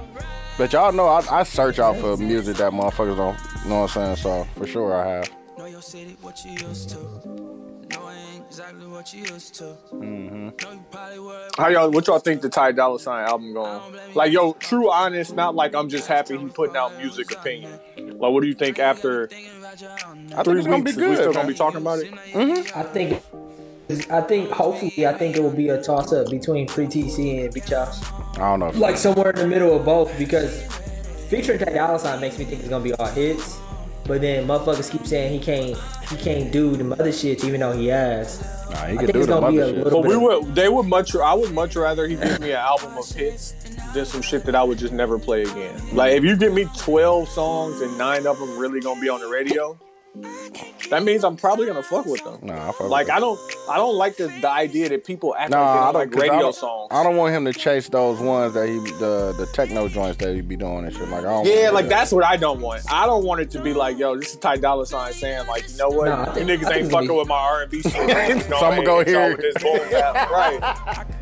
[0.57, 3.97] But y'all know I, I search out for music that motherfuckers don't You know what
[3.97, 4.17] I'm saying.
[4.17, 5.31] So for sure I have.
[5.59, 6.99] Know your city, what you used to.
[6.99, 8.11] Know
[8.47, 9.77] exactly what you used to.
[9.93, 10.47] Mm-hmm.
[10.47, 11.49] Know you probably were.
[11.57, 11.91] How y'all?
[11.91, 13.81] What y'all think the Ty Dolla Sign album going?
[14.15, 15.35] Like, yo, true, honest.
[15.35, 17.79] Not like I'm just happy he putting out music opinion.
[17.97, 20.33] Like, what do you think after Thinking about you all night.
[20.33, 20.99] I think three it's gonna be weeks?
[20.99, 22.13] Is we still gonna be talking about it?
[22.13, 22.79] Mm-hmm.
[22.79, 23.23] I think
[24.11, 27.53] I think hopefully I think it will be a toss up between Free TC and
[27.53, 28.03] Big Chops.
[28.37, 28.69] I don't know.
[28.69, 30.63] If Like somewhere in the middle of both because
[31.29, 33.59] featuring Ty Dolla Sign makes me think it's gonna be all hits.
[34.07, 35.77] But then motherfuckers keep saying he can't
[36.09, 38.41] he can't do the mother shit even though he has.
[38.71, 39.77] nah, he I can think do it's the gonna be a shit.
[39.85, 41.15] little- But we would, they would much.
[41.17, 43.53] I would much rather he give me an album of hits
[43.95, 45.75] than some shit that I would just never play again.
[45.95, 49.21] Like if you give me twelve songs and nine of them really gonna be on
[49.21, 49.79] the radio,
[50.91, 52.39] that means I'm probably gonna fuck with them.
[52.43, 53.39] Nah, I fuck Like with I don't,
[53.69, 56.19] I don't like the, the idea that people act Nah, like they I don't don't
[56.19, 56.89] I radio don't- songs.
[56.93, 60.33] I don't want him to chase those ones that he the the techno joints that
[60.35, 61.09] he be doing and shit.
[61.09, 61.91] Like I don't Yeah, like that.
[61.91, 62.83] that's what I don't want.
[62.93, 65.69] I don't want it to be like, yo, this is Ty Dolla Sign saying like,
[65.69, 67.63] you know what, Nah, I you think- niggas ain't fucking gonna be- with my R
[67.63, 67.93] and B shit.
[67.93, 69.37] so So I'ma go here.
[69.37, 70.59] This right.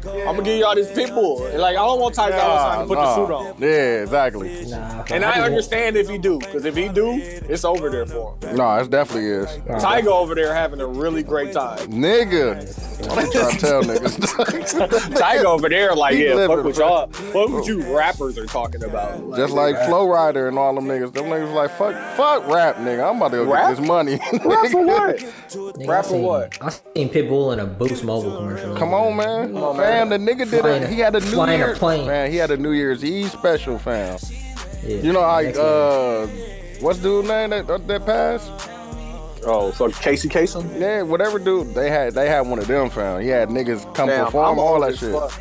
[0.05, 1.38] I'm gonna give y'all this people.
[1.55, 3.55] Like I don't want Ty Dolla Sign to put Nah, the suit on.
[3.59, 4.66] Yeah, exactly.
[4.66, 7.12] Nah, And I I just- understand if he do, because if he do,
[7.49, 8.57] it's over there for him.
[8.57, 9.49] No, it definitely is.
[9.83, 11.78] Tyga over there having a really great time.
[11.89, 12.78] Nigga.
[13.03, 14.16] I'm trying to tell niggas.
[15.14, 16.87] Tyga over there like, He yeah, fuck living, what bro.
[16.89, 19.37] y'all, fuck what you rappers are talking about.
[19.37, 21.12] Just like Flo Rida and all them niggas.
[21.12, 23.09] Them niggas like, fuck, fuck rap, nigga.
[23.09, 23.70] I'm about to go Rap?
[23.70, 24.12] get this money.
[24.45, 25.16] rap for what?
[25.53, 26.59] Nigga, Rap for seen, what?
[26.62, 28.76] I seen Pitbull in a Boost Mobile commercial.
[28.76, 29.57] Come on, man.
[29.57, 31.78] on, fam, the nigga did Flying a, a- he had a New flying a Year's,
[31.78, 32.07] plane.
[32.07, 34.18] man, he had a New Year's Eve special, fam.
[34.85, 36.22] Yeah, You know, like, next level.
[36.24, 36.26] uh,
[36.80, 38.51] what's dude name that, that passed?
[39.45, 40.78] Oh, fuck Casey Kasem?
[40.80, 43.20] Yeah, whatever dude, they had, they had one of them, fam.
[43.20, 45.12] He had niggas come Damn, perform I'm all that shit.
[45.12, 45.32] fuck.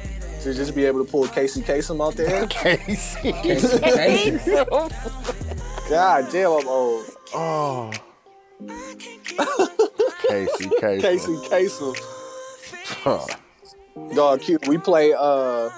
[0.43, 2.47] To just be able to pull Casey Kasem out there?
[2.49, 3.31] Casey.
[3.31, 4.55] Casey.
[5.89, 7.05] God damn, I'm old.
[7.35, 7.91] oh.
[10.27, 11.01] Casey, Casey.
[11.01, 11.95] Casey Kasem.
[13.03, 13.25] Huh.
[14.15, 14.67] Dog, cute.
[14.67, 15.69] We play, uh,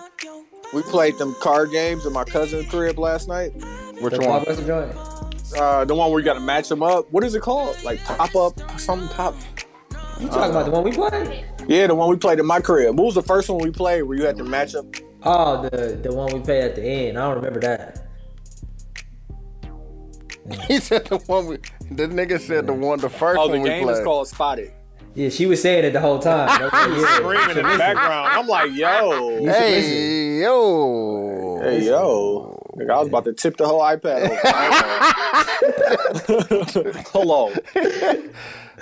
[0.73, 3.51] we played them card games in my cousin's crib last night.
[3.99, 4.43] Which The one?
[5.53, 5.61] Blockbuster joint.
[5.61, 7.11] Uh, the one where you got to match them up.
[7.11, 7.81] What is it called?
[7.83, 9.35] Like pop up, something pop.
[10.19, 11.45] You talking about the one we played?
[11.67, 12.97] Yeah, the one we played in my crib.
[12.97, 14.85] What was the first one we played where you had to match up?
[15.23, 17.17] Oh, the the one we played at the end.
[17.17, 17.99] I don't remember that.
[20.67, 21.57] He said the one we,
[21.89, 23.97] the nigga said the one, the first Oh, the one we game played.
[23.99, 24.73] is called Spotted.
[25.15, 26.49] Yeah, she was saying it the whole time.
[26.73, 27.15] I was yeah.
[27.15, 28.29] screaming in the background.
[28.33, 29.53] I'm like, yo, You should listen.
[29.61, 31.59] Hey, yo.
[31.63, 32.62] hey, yo.
[32.75, 34.39] Nigga, I was about to tip the whole iPad over.
[37.11, 37.53] Hello.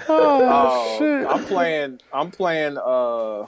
[0.08, 1.28] Oh, shit.
[1.28, 2.00] I'm playing.
[2.14, 2.78] I'm playing.
[2.78, 3.48] Uh,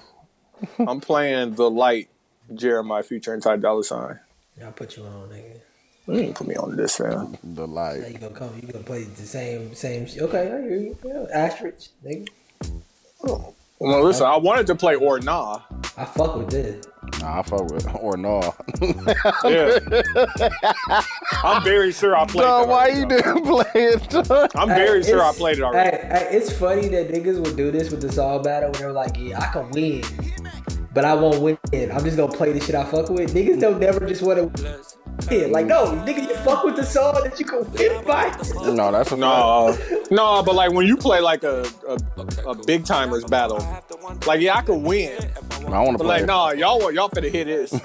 [0.85, 2.09] I'm playing the light.
[2.51, 4.19] Jeremih featuring Ty Dolla Sign.
[4.63, 5.59] I'll put you on, nigga.
[6.07, 7.37] You ain't put me on this, fam.
[7.43, 8.11] The Now light.
[8.11, 8.51] you gonna come?
[8.61, 10.05] You gonna play the same same?
[10.05, 10.97] sh- Okay, I hear you.
[11.05, 12.27] Yeah, asterisk, nigga.
[13.79, 15.61] Well, listen, I wanted to play or nah.
[15.97, 16.85] I fuck with this.
[17.19, 18.53] Nah, I fuck with or no.
[19.45, 19.79] Yeah.
[21.43, 22.43] I'm very sure I played.
[22.43, 24.51] No, that why you didn't play it?
[24.55, 25.97] I'm very Hey, sure I played it already.
[25.97, 28.91] Hey, hey, it's funny that niggas would do this with the song battle when they're
[28.91, 30.03] like, yeah, I can win,
[30.93, 31.57] but I won't win.
[31.73, 33.33] I'm just gonna play the shit I fuck with.
[33.33, 34.73] Niggas don't never just want to
[35.29, 35.51] win.
[35.51, 38.29] Like, no, nigga, you fuck with the song that you can win by.
[38.73, 39.77] No, that's a No,
[40.11, 41.97] no, but like when you play like a a,
[42.49, 43.59] a Big Tymers battle,
[44.25, 45.17] like yeah, I could win.
[45.67, 46.07] I want to but play.
[46.07, 46.25] like it.
[46.27, 47.73] no, y'all want y'all finna hit this.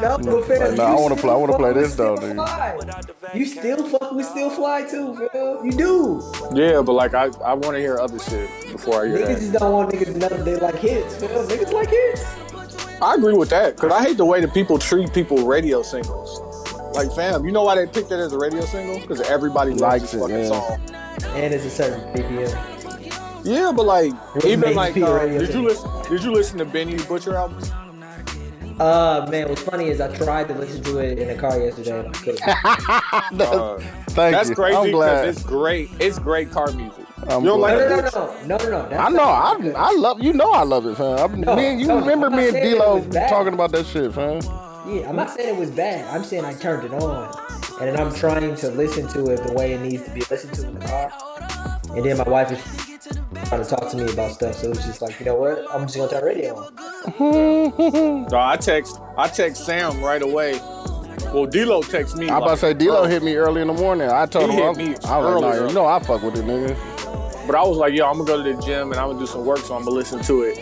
[0.00, 2.34] No, no, fam, Like, nah, I wanna play- I wanna play this, though, Still nigga.
[3.14, 3.34] Fly.
[3.34, 5.64] You still fuck with Still Fly too, fam.
[5.64, 6.32] You do.
[6.52, 9.38] yeah, but like I I want to hear other shit before I hear Niggas that.
[9.40, 11.30] just don't want niggas to know they like hits, fam.
[11.48, 12.24] Niggas like hits.
[13.02, 16.40] I agree with that because I hate the way that people treat people radio singles.
[16.94, 19.00] Like fam, you know why they picked that as a radio single?
[19.00, 20.48] Because everybody Likes this it, fucking yeah.
[20.48, 20.80] song.
[21.34, 23.44] And it's a certain BPM.
[23.44, 24.12] Yeah, but like
[24.44, 25.90] even like uh, did you listen?
[26.08, 27.62] Did you listen to Benny Butcher album?
[28.80, 32.00] Uh, man, what's funny is I tried to listen to it in the car yesterday
[32.00, 32.40] and I couldn't.
[33.40, 33.78] Uh,
[34.10, 34.54] Thank that's you.
[34.54, 35.90] crazy because it's great.
[35.98, 37.03] It's great car music.
[37.28, 38.12] I'm you don't like glad.
[38.46, 38.96] No, no, no, no, no, no.
[38.96, 39.22] I know.
[39.22, 39.72] I.
[39.76, 40.32] I love you.
[40.32, 41.18] Know I love it, fam.
[41.18, 43.28] I, No, me and you no, remember I'm me and saying it D-Lo was bad.
[43.30, 44.40] talking about that shit, fam.
[44.86, 46.06] Yeah, I'm not saying it was bad.
[46.14, 47.34] I'm saying I turned it on,
[47.80, 50.52] and then I'm trying to listen to it the way it needs to be listened
[50.54, 51.12] to in the car.
[51.96, 52.60] And then my wife is
[53.48, 55.64] trying to talk to me about stuff, so it's just like, you know what?
[55.72, 58.26] I'm just gonna turn the radio on.
[58.30, 60.58] No, I text I text Sam right away.
[61.32, 62.28] Well, D'Lo texts me.
[62.30, 64.08] I'm about to say D-Lo hit me early in the morning.
[64.08, 65.68] I told He him, hit I, me I was like, early, nah, early.
[65.68, 66.76] you know I fuck with it, nigga.
[67.46, 69.26] But I was like, yo, I'm gonna go to the gym and I'm gonna do
[69.26, 70.58] some work, so I'm gonna listen to it.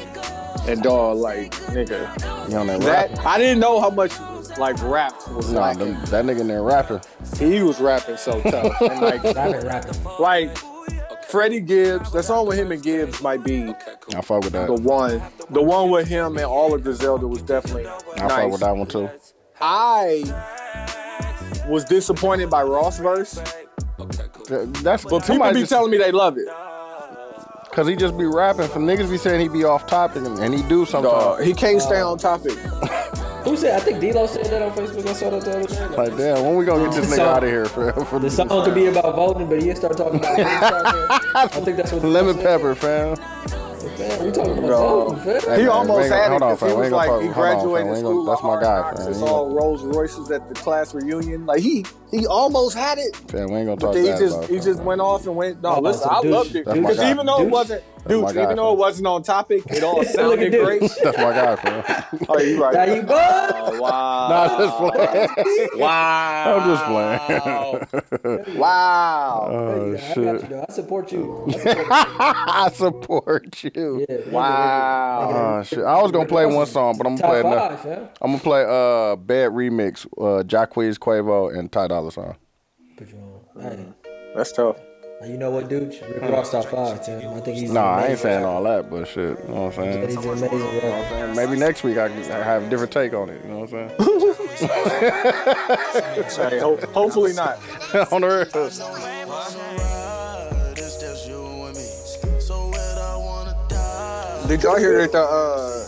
[0.68, 3.10] And dog, like, nigga, You on that rap?
[3.10, 4.12] that I didn't know how much
[4.58, 5.78] like rap was Nah, like.
[5.78, 7.00] them, that nigga in there rapping.
[7.38, 9.94] He was rapping so tough, and like, Rapping, rapping.
[10.20, 10.56] like
[11.28, 12.12] Freddie Gibbs.
[12.12, 13.72] That song with him and Gibbs might be
[14.14, 14.66] I fuck with that.
[14.66, 15.22] the one.
[15.50, 18.52] The one with him and all of Griselda was definitely I fuck nice.
[18.52, 19.08] with that one too.
[19.60, 20.22] I
[21.68, 23.34] was disappointed by Ross verse,
[24.46, 26.48] Th- That's but people somebody be just- telling me they love it.
[27.72, 28.68] Cause he just be rapping.
[28.68, 31.44] For niggas be saying he be off topic and, and he do Dog, sometimes.
[31.46, 32.52] he can't stay on topic.
[33.44, 33.74] Who said?
[33.74, 35.06] I think D-Lo said that on Facebook.
[35.08, 35.80] I saw that the other day.
[35.88, 38.18] Like, Like damn, when we gonna get this nigga So- out of here for, for
[38.18, 40.38] the song could be about voting, but he start talking about.
[41.34, 43.16] I think that's what lemon pepper, fam.
[43.98, 45.16] Man, we talking about Dog.
[45.16, 45.50] voting, fam.
[45.50, 47.22] Hey, He man, almost had it hold on, because he we was ain't like, gonna
[47.22, 48.24] he fuck- hold on, graduated fam, school.
[48.26, 49.08] That's my guy, hard fam.
[49.08, 51.46] It's all Rolls Royces at the class reunion.
[51.46, 53.16] Like he, he almost had it.
[53.28, 54.64] Fam, we ain't gonna talk then he that just about he fam.
[54.64, 55.60] just went off and went.
[55.62, 56.30] No, Oh, listen, I douche.
[56.30, 57.10] loved it That's my because guy.
[57.10, 57.52] even though it Douche.
[57.52, 60.80] wasn't, dude, my guy, even though it wasn't on topic, it all sounded great.
[60.80, 62.04] That's my guy, fam.
[62.28, 62.74] Oh, you right.
[62.74, 63.14] Now you go.
[63.18, 64.28] Oh, wow.
[64.28, 65.68] Nah, just playing.
[65.76, 66.58] Wow.
[66.58, 66.84] I'm just
[68.20, 68.58] playing.
[68.58, 69.48] Wow.
[69.50, 70.50] oh I got you, shit.
[70.50, 70.64] though.
[70.68, 71.44] I support you.
[71.48, 73.70] I support I support you.
[73.74, 74.06] you.
[74.08, 75.58] Yeah, Wow.
[75.58, 75.80] Oh shit!
[75.80, 77.76] I was gonna play one song, but I'm gonna play another.
[77.76, 78.08] five, fam.
[78.20, 82.34] I'm gonna play uh Bad Remix, uh Jacquees Quavo and Ty Dolla Sign.
[82.96, 83.18] Put you
[83.56, 83.62] on.
[83.62, 83.86] Hey,
[84.34, 84.76] That's tough.
[85.26, 85.90] you know what, dude?
[86.02, 87.34] Rick Ross top five, fam.
[87.34, 87.70] I think he's.
[87.72, 90.08] Nah, I ain't saying all that, but shit, you know what I'm saying?
[90.08, 91.14] He's an amazing rapper.
[91.14, 93.40] And maybe next week I can have a different take on it.
[93.44, 93.88] You know what I'm
[96.50, 97.58] Hey, ho- hopefully not.
[98.12, 98.68] on the real.
[100.74, 101.82] This just you and me.
[102.40, 104.44] So where I wanna die.
[104.48, 105.86] Did y'all hear that the uh,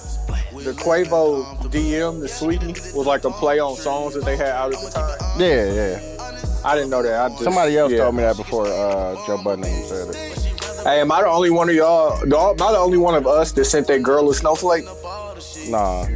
[0.65, 4.73] the Quavo DM, the Saweetie, was like a play on songs that they had out
[4.73, 5.19] at the time?
[5.39, 6.61] Yeah, yeah.
[6.65, 7.21] I didn't know that.
[7.21, 7.99] I just, Somebody else yeah.
[7.99, 10.45] told me that before uh, Joe Budden said it.
[10.85, 12.23] Hey, am I the only one of y'all?
[12.23, 14.85] Am I the only one of us that sent that girl a snowflake?
[15.69, 16.07] Nah,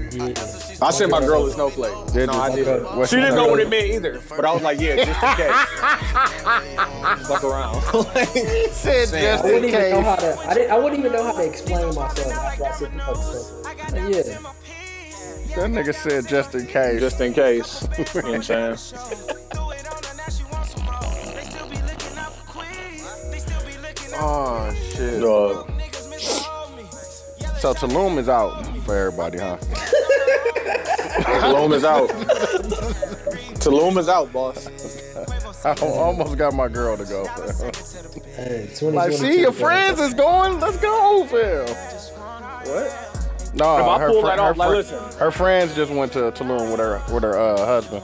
[0.80, 2.12] I sent my girl a snowflake.
[2.12, 2.38] Did no, you?
[2.38, 2.96] I didn't.
[2.96, 4.20] What's She didn't know what it meant either.
[4.28, 5.66] But I was like, yeah, just in case.
[7.28, 7.74] Fuck around.
[8.34, 10.36] he said Saying, just I wouldn't in even know how case.
[10.36, 10.48] to.
[10.48, 10.70] I didn't.
[10.70, 13.57] I wouldn't even know how to explain myself after I said the fucking stuff.
[13.92, 14.38] Like, yeah.
[15.56, 17.00] That nigga said just in case.
[17.00, 17.86] just in case.
[17.98, 18.76] You know what I'm saying?
[24.20, 25.20] oh shit.
[25.20, 25.70] Dog.
[27.60, 29.56] So Tulum is out for everybody, huh?
[31.42, 32.08] Tulum is out.
[33.58, 34.68] Tulum is out, boss.
[35.64, 37.26] I almost got my girl to go.
[38.36, 40.60] Hey, Like, 2022, see, your friends is going.
[40.60, 41.66] Let's go, Phil.
[41.66, 43.17] What?
[43.58, 45.18] No, If I her, pull fri- that her, off, like, fri- listen.
[45.18, 48.02] her friends just went to Tulum with her with her uh, husband.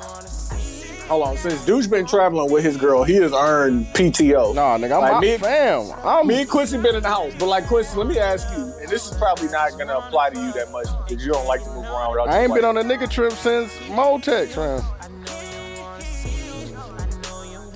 [1.08, 1.36] Hold on.
[1.36, 4.54] Since Douche been traveling with his girl, he has earned PTO.
[4.54, 5.92] Nah, nigga, I'm Like, me- fam.
[6.02, 8.64] I'm Me and Quincy been in the house, but like Quincy, let me ask you,
[8.80, 11.62] and this is probably not gonna apply to you that much because you don't like
[11.62, 12.28] to move around without.
[12.28, 14.82] I ain't been on a nigga trip since Motex, fam.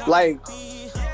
[0.08, 0.38] Like,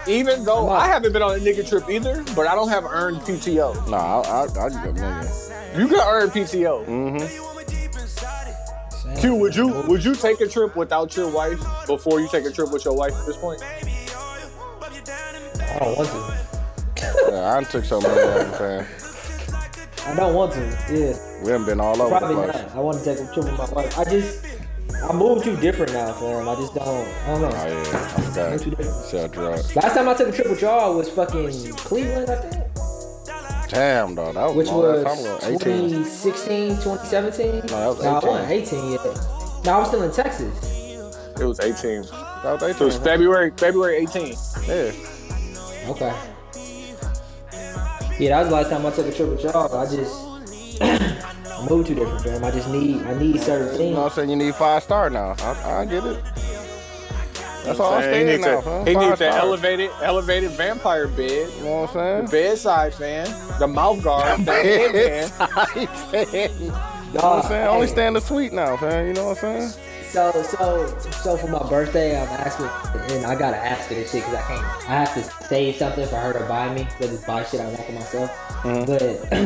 [0.07, 0.69] even though.
[0.71, 3.89] I haven't been on a nigga trip either, but I don't have earned PTO.
[3.91, 5.54] Nah, I, I, I nigga.
[5.77, 6.87] You can earn PTO.
[6.87, 7.41] Mm-hmm.
[9.17, 12.51] Q, would you would you take a trip without your wife before you take a
[12.53, 13.61] trip with your wife at this point?
[13.63, 13.81] I
[15.81, 16.39] don't want to.
[17.31, 18.87] Yeah, I took so many of them.
[20.07, 20.61] I don't want to.
[20.91, 22.55] Yeah, We haven't been all over probably the not.
[22.75, 23.99] I want to take a trip with my wife.
[23.99, 24.45] I just,
[25.03, 26.49] I moved too different now, fam.
[26.49, 26.87] I just don't.
[26.87, 27.51] I don't know.
[27.53, 27.83] Oh yeah, I
[28.21, 28.51] forgot.
[28.53, 28.93] Moved too different.
[28.93, 29.75] Sell drugs.
[29.75, 32.55] Last time I took a trip with y'all was fucking Cleveland, I think.
[33.69, 37.47] Damn, dog, that was Which long was time 2016, 2017?
[37.47, 38.29] No, that was I 18.
[38.29, 39.65] wasn't 18 yet.
[39.65, 40.71] No, I was still in Texas.
[41.41, 42.03] It was 18.
[42.03, 42.77] That was 18.
[42.77, 44.35] It was February February 18.
[44.69, 44.93] Yeah.
[45.89, 46.15] Okay.
[48.19, 49.75] Yeah, that was the last time I took a trip with y'all.
[49.77, 50.15] I just
[51.71, 52.45] moved too different, fam.
[52.45, 54.31] I just need I need certain You know what I'm saying?
[54.31, 55.35] You need five star now.
[55.39, 56.23] I, I get it.
[57.65, 61.51] That's all I'm he saying needs now, a, he needs the elevated elevated vampire bed,
[61.57, 62.31] You know what I'm saying?
[62.31, 65.31] bedside fan, the mouth guard, the headband.
[66.13, 66.61] Headband.
[67.15, 67.69] You know what I'm saying?
[67.69, 69.07] Only hey, stay in the suite now, fam.
[69.07, 69.73] You know what I'm saying?
[70.09, 72.67] So so so for my birthday, I'm asking,
[73.17, 74.91] and I gotta ask her this shit because I can't.
[74.91, 76.87] I have to save something for her to buy me.
[76.99, 78.31] But just buy shit I want for myself.
[78.63, 78.85] Mm-hmm.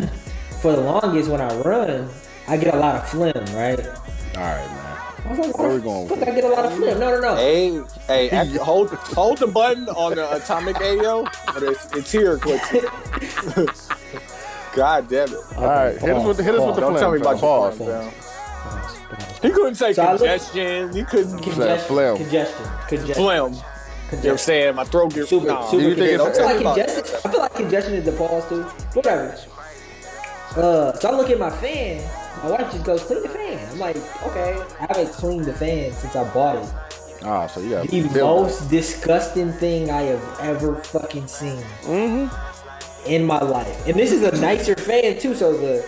[0.00, 0.10] But
[0.60, 2.08] for the longest, when I run,
[2.48, 3.80] I get a lot of phlegm, right?
[4.36, 4.97] All right, man.
[5.28, 6.98] I was Where we going fuck with I get a lot of phlegm?
[7.00, 7.36] No, no, no.
[7.36, 12.38] Hey, hey, act- hold hold the button on the atomic AO, but it's, it's here,
[12.38, 12.80] Quincy.
[14.74, 15.34] God damn it!
[15.56, 17.30] All right, hit us with the, hit us with the Don't phlegm, tell me about
[17.32, 17.76] your Pause.
[17.78, 19.40] phlegm, fam.
[19.42, 20.92] He couldn't say So I look- congestion.
[20.94, 22.16] He couldn't Congestion, phlegm.
[22.16, 23.52] congestion, congestion, phlegm.
[23.54, 24.74] You know what I'm saying?
[24.76, 25.68] My throat gets Super, nah.
[25.70, 26.20] super you think congestion.
[26.20, 27.20] I it's- feel like Tell me about congestion.
[27.24, 28.62] I feel like congestion is the pause too.
[28.94, 29.36] Whatever.
[30.56, 32.02] Uh, so I look at my fan.
[32.42, 33.96] My wife just goes, "Clean the fan." I'm like,
[34.26, 36.68] "Okay." I haven't cleaned the fan since I bought it.
[37.24, 43.10] Ah, so you got The build most disgusting thing I have ever fucking seen Mm-hmm.
[43.10, 43.86] in my life.
[43.88, 45.84] And this is a nicer fan too, so the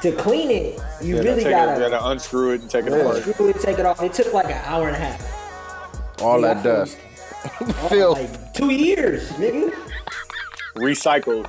[0.00, 2.92] to clean it, you Yeah, really gotta, it, you gotta unscrew it and take it
[2.92, 3.22] apart.
[3.22, 4.02] screw it, take it off.
[4.02, 6.22] It took like an hour and a half.
[6.22, 6.98] all Yeah, that I feel- dust.
[7.60, 8.18] Oh, Filth.
[8.18, 9.74] like two years, nigga.
[10.76, 11.46] Recycled.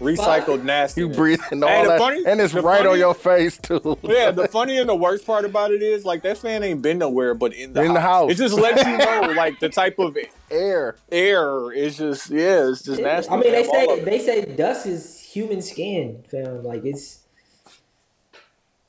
[0.00, 1.02] Recycled nasty.
[1.02, 3.98] You breathing all Hey, the that, funny- and it's the right on your face too.
[4.02, 6.98] Yeah, the funny and the worst part about it is like that fan ain't been
[6.98, 7.94] nowhere but in the In house.
[7.94, 8.30] the house.
[8.32, 10.16] It just lets you know like the type of
[10.50, 10.96] Air.
[11.12, 13.30] air is just yeah, it's just nasty.
[13.32, 16.64] I mean, they say they say dust is human skin, fam.
[16.64, 17.18] Like it's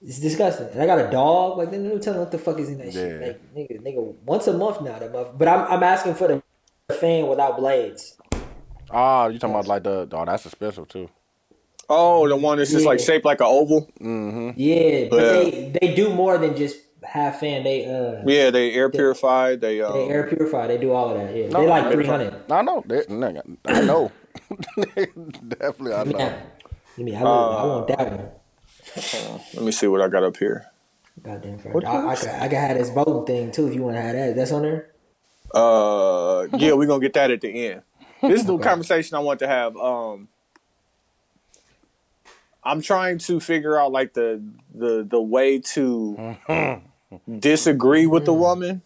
[0.03, 0.67] it's disgusting.
[0.69, 1.59] And I got a dog.
[1.59, 3.21] Like, then tell me what the fuck is in that shit.
[3.21, 4.97] Like, nigga, nigga, once a month now.
[4.97, 5.37] That month.
[5.37, 6.41] But I'm I'm asking for the
[6.95, 8.17] fan without blades.
[8.93, 10.07] Oh, you talking about like the?
[10.11, 11.09] Oh, that's expensive too.
[11.89, 13.89] Oh, the one that's just like shaped like an oval.
[13.99, 14.51] Mm-hmm.
[14.55, 17.63] Yeah, but they they do more than just have fan.
[17.63, 19.55] They uh Yeah, they air purify.
[19.57, 20.67] They um, they air purify.
[20.67, 21.35] They do all of that.
[21.35, 22.35] Yeah, No, they like three hundred.
[22.49, 22.83] I know.
[22.85, 24.11] They, nigga, I know.
[25.47, 26.17] Definitely, I know.
[26.19, 26.41] Yeah.
[26.97, 28.19] You mean I, want- I want that one.
[28.97, 30.65] uh, Let me see what I got up here.
[31.23, 31.83] Goddamn, Fred.
[31.85, 34.13] I, I, could, I could have this voting thing too if you want to have
[34.15, 34.35] that.
[34.35, 34.91] That's on there.
[35.53, 37.81] Uh, yeah, we're gonna get that at the end.
[38.21, 39.75] This is the conversation I want to have.
[39.77, 40.27] Um,
[42.63, 44.41] I'm trying to figure out like the
[44.73, 46.35] the the way to
[47.39, 48.81] disagree with the woman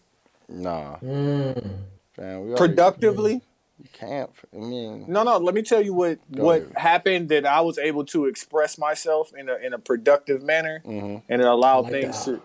[0.47, 1.79] Nah, Mm.
[2.15, 3.41] fam, we productively.
[3.79, 4.29] You can't.
[4.53, 5.37] I mean, No, no.
[5.37, 6.77] Let me tell you what what ahead.
[6.77, 11.17] happened that I was able to express myself in a in a productive manner, Mm-hmm.
[11.27, 12.39] and it allowed like things that.
[12.39, 12.41] to.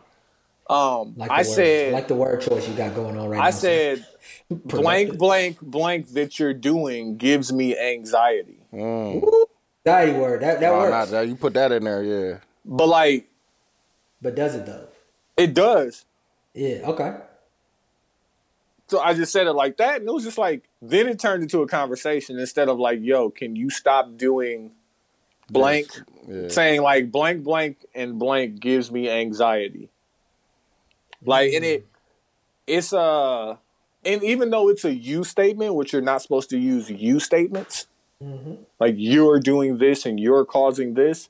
[0.70, 3.38] Um, Like the I word, said, like the word choice you got going on right
[3.38, 3.44] now.
[3.44, 4.06] I said,
[4.48, 8.60] blank, blank, blank that you're doing gives me anxiety.
[8.72, 10.42] anxiety word.
[10.42, 10.90] That that oh, works.
[10.90, 11.28] not that.
[11.28, 12.38] You put that in there, yeah.
[12.64, 13.28] But like,
[14.22, 14.86] But does it though?
[15.36, 16.04] it does.
[16.54, 16.82] Yeah.
[16.84, 17.16] Okay.
[18.88, 21.42] So I just said it like that, and it was just like then it turned
[21.42, 24.72] into a conversation instead of like, "Yo, can you stop doing
[25.48, 25.88] blank?"
[26.28, 26.48] Yeah.
[26.48, 29.88] Saying like blank, blank, and blank gives me anxiety.
[31.24, 31.88] Like, and it, mm-hmm.
[32.66, 33.56] it's uh,
[34.04, 37.86] and even though it's a you statement, which you're not supposed to use you statements,
[38.22, 38.54] mm-hmm.
[38.78, 41.28] like you're doing this and you're causing this,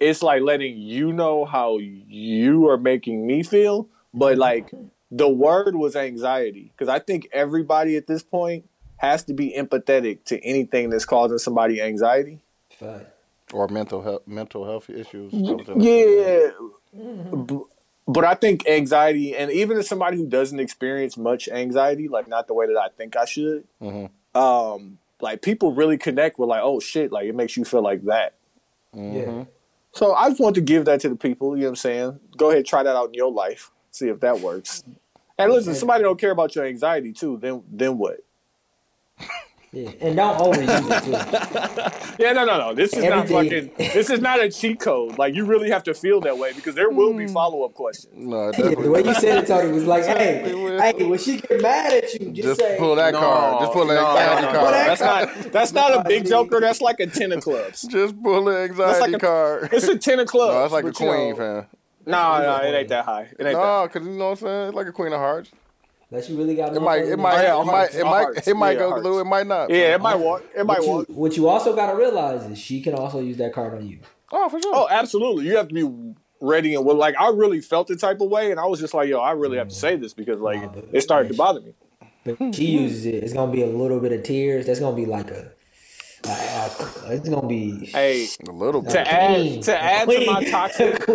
[0.00, 4.40] it's like letting you know how you are making me feel, but mm-hmm.
[4.40, 4.70] like
[5.10, 10.24] the word was anxiety because I think everybody at this point has to be empathetic
[10.24, 12.40] to anything that's causing somebody anxiety.
[12.78, 13.06] Fine.
[13.52, 15.30] Or mental health, mental health issues.
[15.30, 17.64] something like that.
[18.06, 18.12] Yeah.
[18.12, 22.28] B- But I think anxiety, and even as somebody who doesn't experience much anxiety, like
[22.28, 23.64] not the way that I think I should,
[24.34, 28.04] um, like people really connect with like, oh shit, like it makes you feel like
[28.04, 28.34] that.
[28.92, 29.44] Yeah.
[29.92, 31.56] So I just want to give that to the people.
[31.56, 32.20] You know what I'm saying?
[32.36, 34.82] Go ahead, try that out in your life, see if that works.
[35.38, 37.38] And listen, if somebody don't care about your anxiety too.
[37.40, 38.20] Then then what?
[39.74, 39.90] Yeah.
[40.00, 42.00] And don't overuse it too.
[42.16, 42.74] Yeah, no, no, no.
[42.74, 43.92] This is not Everything- fucking.
[43.92, 45.18] This is not a cheat code.
[45.18, 47.32] Like you really have to feel that way because there will be hmm.
[47.32, 48.14] follow up questions.
[48.16, 51.60] No, Yeah, the way you said it, Tony, was like, hey, hey, when she get
[51.60, 53.62] mad at you, just, Just say, pull that No, card.
[53.62, 54.74] Just pull that no, anxiety no, no, card.
[54.74, 55.52] That's not.
[55.52, 56.60] That's not a big joker.
[56.60, 57.82] That's like a ten of clubs.
[57.90, 59.68] Just pull the anxiety like a- card.
[59.72, 60.54] It's a ten of clubs.
[60.54, 61.66] no, it's like a but, you queen, know- fam.
[62.06, 63.22] No, no, it ain't that high.
[63.22, 63.52] It ain't that.
[63.54, 64.66] No, because you know what I'm saying?
[64.68, 65.50] It's like a queen of hearts.
[66.14, 68.88] That you really got It might, it might, it might, it might, it might go
[68.90, 69.02] hearts.
[69.04, 69.20] through.
[69.20, 69.70] It might not.
[69.70, 70.42] Yeah, it might walk.
[70.56, 71.06] It might What you, walk.
[71.08, 73.98] what you also got to realize is she can also use that card on you.
[74.32, 74.74] Oh, for sure.
[74.74, 75.44] Oh, absolutely.
[75.46, 76.96] You have to be ready and well.
[76.96, 79.32] Like I really felt the type of way, and I was just like, "Yo, I
[79.32, 81.74] really have to say this because like Nah, but- it started to bother me."
[82.24, 83.22] But she uses it.
[83.22, 84.66] It's gonna be a little bit of tears.
[84.66, 85.52] That's gonna be like a.
[86.26, 87.86] a- a- it's gonna be.
[87.86, 88.92] Hey, a little bit.
[88.92, 90.50] to add to add to my Queen.
[90.50, 91.12] toxic to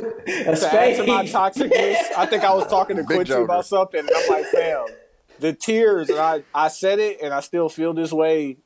[0.73, 1.33] add to my spade.
[1.33, 4.85] toxicness, I think I was talking to Quincy about something, and I'm like, "Fam,
[5.39, 8.57] the tears." And I I said it, and I still feel this way,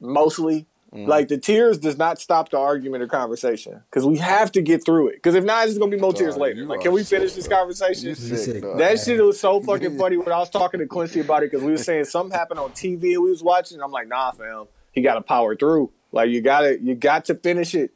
[0.00, 0.66] mostly.
[0.94, 1.06] Mm.
[1.06, 4.82] Like the tears does not stop the argument or conversation because we have to get
[4.86, 5.16] through it.
[5.16, 6.64] Because if not, it's gonna be more tears Dog, later.
[6.64, 7.58] Like, can we sick, finish this dog.
[7.58, 8.14] conversation?
[8.14, 8.62] Sick, sick.
[8.62, 8.78] dog.
[8.78, 11.62] That shit was so fucking funny when I was talking to Quincy about it because
[11.62, 13.74] we were saying something happened on TV and we was watching.
[13.76, 15.90] And I'm like, nah, fam, he got to power through.
[16.12, 17.90] Like you got to, you got to finish it.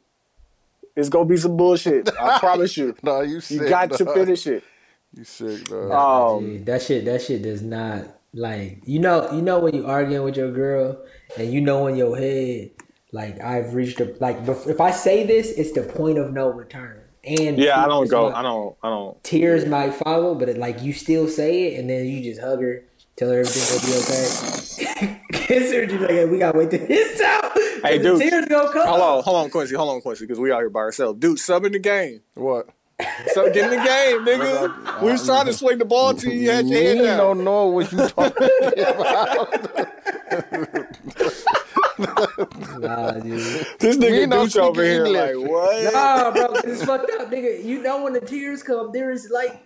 [0.95, 2.09] It's gonna be some bullshit.
[2.19, 2.95] I promise you.
[3.01, 3.61] No, you sick.
[3.61, 4.63] You got to finish it.
[5.15, 5.91] You sick, dog.
[6.39, 7.05] Um, Dude, that shit.
[7.05, 8.83] That shit does not like.
[8.85, 9.31] You know.
[9.31, 10.97] You know when you arguing with your girl,
[11.37, 12.69] and you know in your head,
[13.11, 14.37] like I've reached a like.
[14.47, 16.99] If I say this, it's the point of no return.
[17.25, 18.29] And yeah, I don't go.
[18.29, 18.75] might- I don't.
[18.83, 19.23] I don't.
[19.23, 22.61] Tears might follow, but it, like you still say it, and then you just hug
[22.61, 22.83] her,
[23.15, 24.27] tell her everything will be okay.
[25.33, 27.51] Kiss her, just like hey, we gotta wait till this out.
[27.83, 28.19] Hey, The dude.
[28.21, 28.87] tears gonna come.
[28.87, 29.75] Hold on, hold on, Quincy.
[29.75, 31.19] Hold on, Quincy, because we out here by ourselves.
[31.19, 32.21] Dude, sub in the game.
[32.35, 32.67] What?
[33.33, 35.01] So get in the game, nigga.
[35.01, 36.39] We was trying to swing the ball to you.
[36.39, 37.17] You had your Me head down.
[37.17, 38.33] don't know what you talking
[42.79, 43.65] Nah, dude.
[43.79, 45.35] This nigga don't over here English.
[45.35, 45.93] like what?
[45.93, 47.63] Nah, bro, 'cause it's fucked up, nigga.
[47.63, 49.61] You know when the tears come, there is like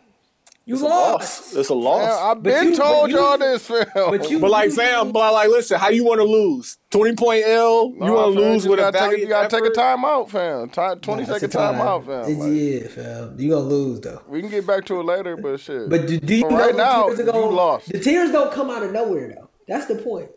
[0.68, 1.56] You It's a lost.
[1.56, 2.22] It's a Man, loss.
[2.22, 3.85] I've been you- told you- y'all this, fam.
[3.95, 6.77] But you, But like, fam, but like, listen, how you want to lose?
[6.91, 7.94] Twenty point L?
[7.94, 9.76] You want to lose you with a gotta take You gotta take a effort?
[9.76, 10.69] time out, fam.
[10.69, 12.38] Time, 20 Nah, second a time out, fam.
[12.38, 13.35] Like, yeah, fam.
[13.39, 14.22] You gonna lose though.
[14.27, 15.89] we can get back to it later, but shit.
[15.89, 17.88] But do, do you For know right the now, tears are gonna, you lost.
[17.89, 19.49] The tears don't come out of nowhere though.
[19.69, 20.30] That's the point.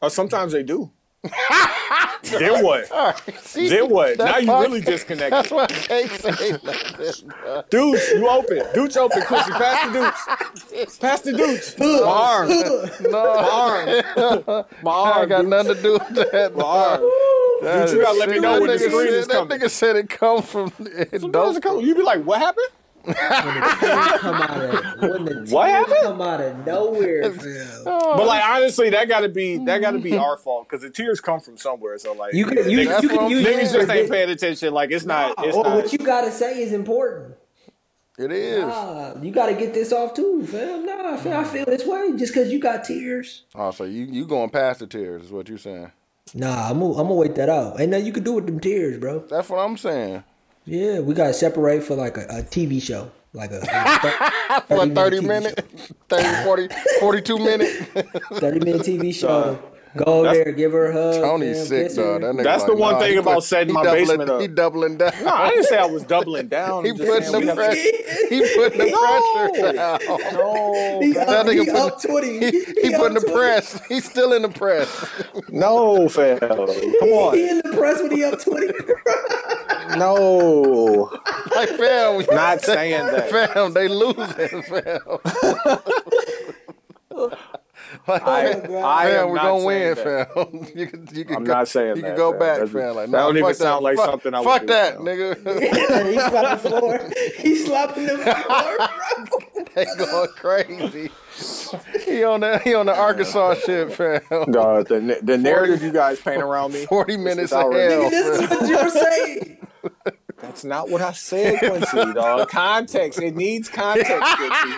[0.00, 0.90] Or sometimes they do.
[2.38, 2.90] then what?
[2.92, 4.18] All right, see, Then what?
[4.18, 5.32] Now you really disconnected.
[5.32, 7.28] That's why I can't say nothing.
[7.28, 7.62] bro.
[7.70, 8.62] Dudes, you open.
[8.74, 9.22] Dudes open.
[9.22, 9.92] Quincy, pass the
[10.72, 10.98] dudes.
[10.98, 11.78] Pass the dudes.
[11.78, 12.48] My arm.
[12.48, 13.18] No, My
[14.48, 14.64] arm.
[14.82, 15.20] My I arm.
[15.20, 15.50] ain't got dudes.
[15.50, 16.56] nothing to do with that.
[16.56, 17.00] My arm.
[17.62, 19.48] That Dude, you gotta let me know that when the nigga screen said- is coming.
[19.48, 20.72] That nigga said it come from.
[20.80, 22.66] It Sometimes don't it come- You be like, what happened?
[23.04, 25.96] When the tears come out of when the tears What happened?
[26.02, 27.82] come out of nowhere, fam.
[27.86, 28.16] Oh.
[28.16, 31.40] But like honestly, that gotta be that gotta be our fault because the tears come
[31.40, 31.98] from somewhere.
[31.98, 33.58] So like, You can you, That's you can I'm use saying.
[33.58, 34.72] niggas just ain't paying attention.
[34.72, 35.34] Like it's not.
[35.38, 35.76] It's or not.
[35.76, 37.34] what you gotta say is important.
[38.16, 38.62] It is.
[38.62, 40.86] Nah, you gotta get this off too, fam.
[40.86, 43.42] Nah, fam, I feel this way just cause you got tears.
[43.54, 45.90] Oh, so you you going past the tears is what you saying?
[46.32, 47.78] Nah, I'm gonna, I'm gonna wait that out.
[47.80, 49.18] Ain't nothing you can do with them tears, bro.
[49.28, 50.22] That's what I'm saying.
[50.66, 54.84] Yeah, we gotta separate for like a, a TV show, like a, a thir- For
[54.84, 55.64] a 30 TV minute,
[56.08, 56.68] 30, 40,
[57.00, 57.68] 42 minute.
[58.34, 59.58] thirty minute TV show.
[59.96, 61.22] Go That's- there, give her a hug.
[61.22, 62.22] Tony's fam, sick, dog.
[62.22, 64.40] That That's like, the one nah, thing about put- setting my doubling- basement up.
[64.40, 65.12] He doubling down.
[65.22, 66.84] No, I didn't say I was doubling down.
[66.84, 67.80] He I'm putting the have pressure.
[68.28, 69.98] He putting the pressure down.
[70.34, 71.22] No, He fam.
[71.22, 72.38] up, That nigga he put- up twenty.
[72.40, 73.80] He, he up putting the press.
[73.86, 74.88] He's still in the press.
[75.48, 76.40] no, fam.
[76.40, 76.74] Come on.
[77.00, 78.66] He on, in the press when he up twenty.
[79.96, 81.08] no.
[81.54, 83.30] Like fam, Not saying that.
[83.30, 84.98] Fam, they losing, fam.
[88.08, 90.34] Like, I, I fam, am we're not gonna saying win, that.
[90.34, 90.68] fam.
[90.78, 92.38] You can, you can I'm go, not saying you that, can go fam.
[92.40, 92.94] back, That's- fam.
[92.94, 94.94] Like, that nah, don't even fuck sound like fuck, something I would Fuck do, that,
[94.94, 95.04] fam.
[95.04, 95.34] nigga.
[96.12, 97.10] he slapping the floor.
[97.38, 99.64] He slapping the floor.
[99.64, 99.64] bro.
[99.74, 101.10] they going crazy.
[102.04, 104.20] He on the he on the Arkansas shit, fam.
[104.52, 106.86] Dog, the, the narrative you guys paint around me.
[106.86, 108.02] Forty minutes of already- hell.
[108.04, 109.58] Nigga, this is what you were saying.
[110.40, 112.48] That's not what I said, Quincy, dog.
[112.48, 113.20] Context.
[113.20, 114.72] It needs context, Quincy.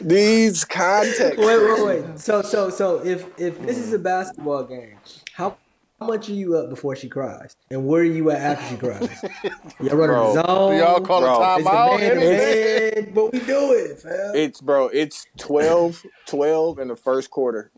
[0.04, 1.38] needs context.
[1.38, 2.18] Wait, wait, wait.
[2.18, 4.96] So, so, so, if if this is a basketball game,
[5.34, 5.56] how
[6.00, 8.76] how much are you up before she cries, and where are you at after she
[8.76, 9.22] cries?
[9.80, 10.76] Y'all running Bro, the zone.
[10.78, 12.00] Y'all call Bro, a Is the timeout?
[12.00, 13.04] man Anything?
[13.04, 13.14] man?
[13.14, 14.34] But we do it, fam.
[14.34, 17.70] It's bro, it's 12, 12 in the first quarter.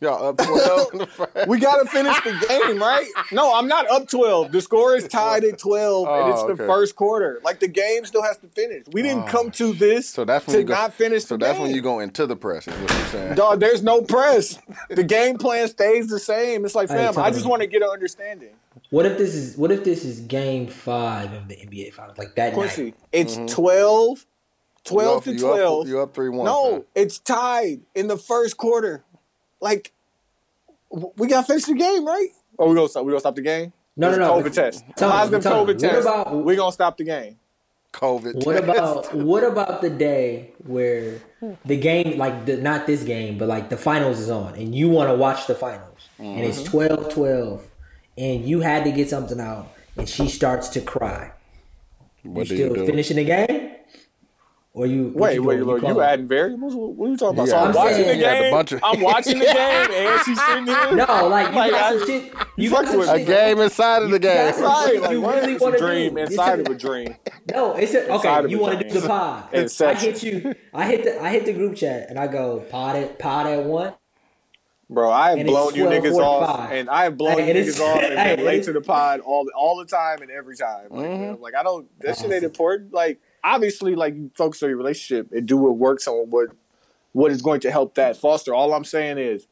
[0.00, 1.32] Y'all up twelve in the first.
[1.48, 3.06] We gotta finish the game, right?
[3.30, 4.52] No, I'm not up 12.
[4.52, 6.66] The score is tied at 12, and it's Oh, the okay.
[6.66, 7.40] first quarter.
[7.44, 8.84] Like the game still has to finish.
[8.92, 11.44] We didn't come to oh, this So that's when to go, not finish So the
[11.44, 11.66] that's game.
[11.66, 12.66] when you go into the press.
[12.66, 13.34] Is what you're saying.
[13.34, 14.58] Dog, there's no press.
[14.88, 16.64] The game plan stays the same.
[16.64, 17.32] It's like, fam, I Tony.
[17.32, 18.50] just want to get an understanding.
[18.90, 22.34] What if this is what if this is game five of the NBA finals, like
[22.36, 22.94] that Quincy, night?
[23.12, 23.46] it's mm-hmm.
[23.46, 24.26] 12,
[24.84, 25.88] 12 you to up, 12.
[25.88, 26.44] You up three one.
[26.44, 29.02] no, it's tied in the first quarter.
[29.60, 29.92] Like,
[30.90, 32.28] we got to finish the game, right?
[32.58, 33.04] Or we gonna stop?
[33.04, 33.72] We gonna stop the game?
[33.96, 34.42] No, no, no.
[34.42, 34.84] COVID test.
[34.96, 36.06] Tell me, Positive tell me, COVID what test.
[36.06, 37.38] about- we gonna stop the game.
[37.92, 38.44] COVID.
[38.46, 38.64] What test.
[38.64, 41.20] about what about the day where
[41.64, 44.88] the game, like the, not this game, but like the finals is on, and you
[44.90, 46.76] want to watch the finals, and it's Mm-hmm.
[47.20, 47.62] 12-12,
[48.18, 51.32] and you had to get something out, and she starts to cry.
[52.22, 52.86] What you do you still do?
[52.86, 53.75] finishing the game,
[54.76, 55.04] or you?
[55.08, 55.66] what Wait, you wait, doing?
[55.68, 56.04] Lord, call you it?
[56.04, 56.74] adding variables?
[56.74, 57.48] What what are you talking about?
[57.48, 58.52] Yeah, so I'm I'm watching saying- the Yeah, the game.
[58.52, 60.94] bunch of- I'm watching the game, and she's sitting here.
[60.94, 62.24] No, like you Like, got I- some shit.
[62.24, 63.26] you You got fuck some A shit.
[63.26, 64.52] game inside of the You game.
[64.52, 65.34] some- Right, like You what?
[65.40, 66.20] really it's a wanna dream do.
[66.20, 67.16] inside It's of a- a dream.
[67.52, 68.28] No, it's a, okay.
[68.44, 69.44] of You a want to do the pod?
[69.54, 70.54] I hit you.
[70.74, 73.64] I hit the I hit the group chat and I go pod at pod at
[73.64, 73.94] one.
[74.88, 77.80] Bro, I have And blown you niggas off, and I have blown Hey, you niggas
[77.80, 80.86] off, and hey, been late to the pod all all the time and every time.
[80.90, 81.42] Like, Mm-hmm.
[81.42, 81.88] like I don't.
[82.02, 82.92] That shit ain't important.
[82.92, 86.48] Like obviously, like you focus on your relationship and do what works on what
[87.12, 88.52] what is going to help that foster.
[88.54, 89.46] All I'm saying is,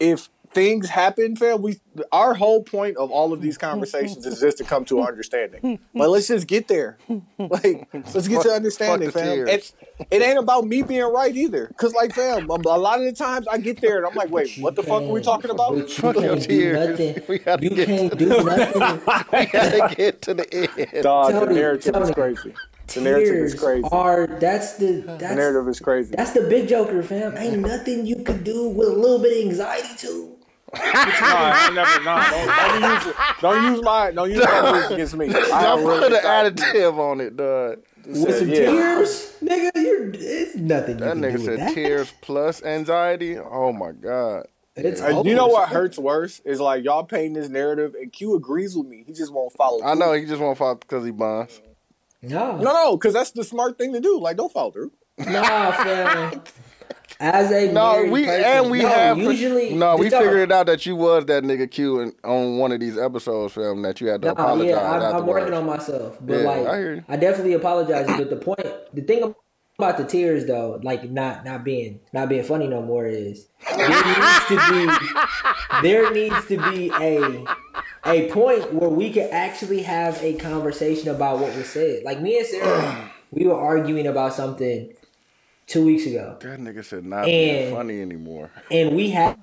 [0.00, 1.80] if things happen, fam, we
[2.12, 5.78] our whole point of all of these conversations is just to come to an understanding.
[5.92, 6.96] But let's just get there.
[7.38, 9.24] Like let's get to understanding, fam.
[9.46, 9.48] tears.
[9.50, 9.72] It,
[10.10, 11.70] it ain't about me being right either.
[11.76, 14.30] Cause like, fam, a a lot of the times I get there and I'm like,
[14.30, 15.74] wait, what the fuck are we talking about?
[15.74, 16.90] But you Fuck your can't do tears.
[16.90, 17.22] nothing.
[17.28, 18.80] We gotta You get can't do nothing.
[19.38, 21.02] we gotta get to the end.
[21.02, 22.08] Dog, the narrative Tony.
[22.08, 22.54] is crazy.
[22.88, 23.88] The narrative is Tears crazy.
[23.92, 26.14] are that's the The narrative is crazy.
[26.16, 27.36] that's the big joker, fam.
[27.36, 30.30] Ain't nothing you could do with a little bit of anxiety too.
[30.74, 32.04] No, I never.
[32.04, 33.14] No, don't, don't use.
[33.40, 34.10] Don't use my.
[34.10, 35.32] Don't use my words against me.
[35.32, 37.78] I I have put really an additive on it, dog.
[38.06, 38.56] With some yeah.
[38.56, 41.74] tears, nigga, you're it's nothing you That can nigga do with said that.
[41.74, 43.38] tears plus anxiety.
[43.38, 44.46] Oh my god.
[44.76, 48.34] It's Uh, you know what hurts worse is like y'all painting this narrative, and Q
[48.34, 49.04] agrees with me.
[49.06, 49.80] He just won't follow.
[49.82, 50.00] I through.
[50.00, 51.60] know he just won't fall because he bonds.
[52.28, 54.18] No, No, no, because that's the smart thing to do.
[54.20, 54.92] Like, don't follow through.
[55.18, 56.42] nah, fam.
[57.20, 59.96] As a No, we person- and we no, have usually no.
[59.96, 62.80] We no, figured it out that you was that nigga Q in, on one of
[62.80, 64.70] these episodes, film that you had to Nah, apologize.
[64.74, 67.04] yeah, I'm, I'm working on myself, but Yeah, like I hear you.
[67.08, 68.06] I definitely apologize.
[68.06, 69.22] but the point, the thing
[69.78, 73.46] about the tears though, like not not being not being funny no more is
[73.76, 77.44] there needs to be there needs to be a
[78.06, 82.04] a point where we can actually have a conversation about what was said.
[82.04, 84.92] Like me and Sarah, we were arguing about something
[85.66, 88.50] two weeks ago, That nigga said not being funny anymore.
[88.70, 89.38] and we had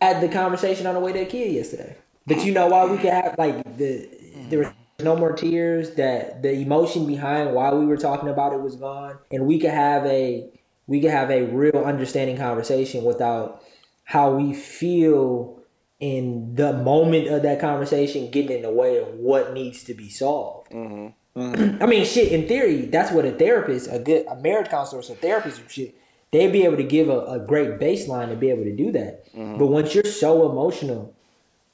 [0.00, 1.96] had the conversation on the way to the kid yesterday.
[2.26, 4.08] But you know why we could have like the
[4.48, 4.68] there was
[5.00, 5.90] no more tears.
[5.94, 9.70] That the emotion behind why we were talking about it was gone, and we could
[9.70, 10.50] have a
[10.86, 13.62] we could have a real understanding conversation without
[14.04, 15.60] how we feel
[15.98, 20.08] in the moment of that conversation getting in the way of what needs to be
[20.08, 20.70] solved.
[20.70, 21.40] Mm-hmm.
[21.40, 21.82] Mm-hmm.
[21.82, 22.32] I mean, shit.
[22.32, 25.94] In theory, that's what a therapist, a good a marriage counselor, or a therapist, shit,
[26.32, 29.32] they'd be able to give a, a great baseline to be able to do that.
[29.34, 29.58] Mm-hmm.
[29.58, 31.15] But once you're so emotional,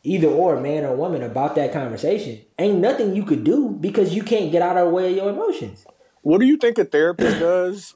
[0.02, 4.22] either or, man or woman, about that conversation, ain't nothing you could do because you
[4.22, 5.84] can't get out of the way of your emotions.
[6.22, 7.94] What do you think a therapist does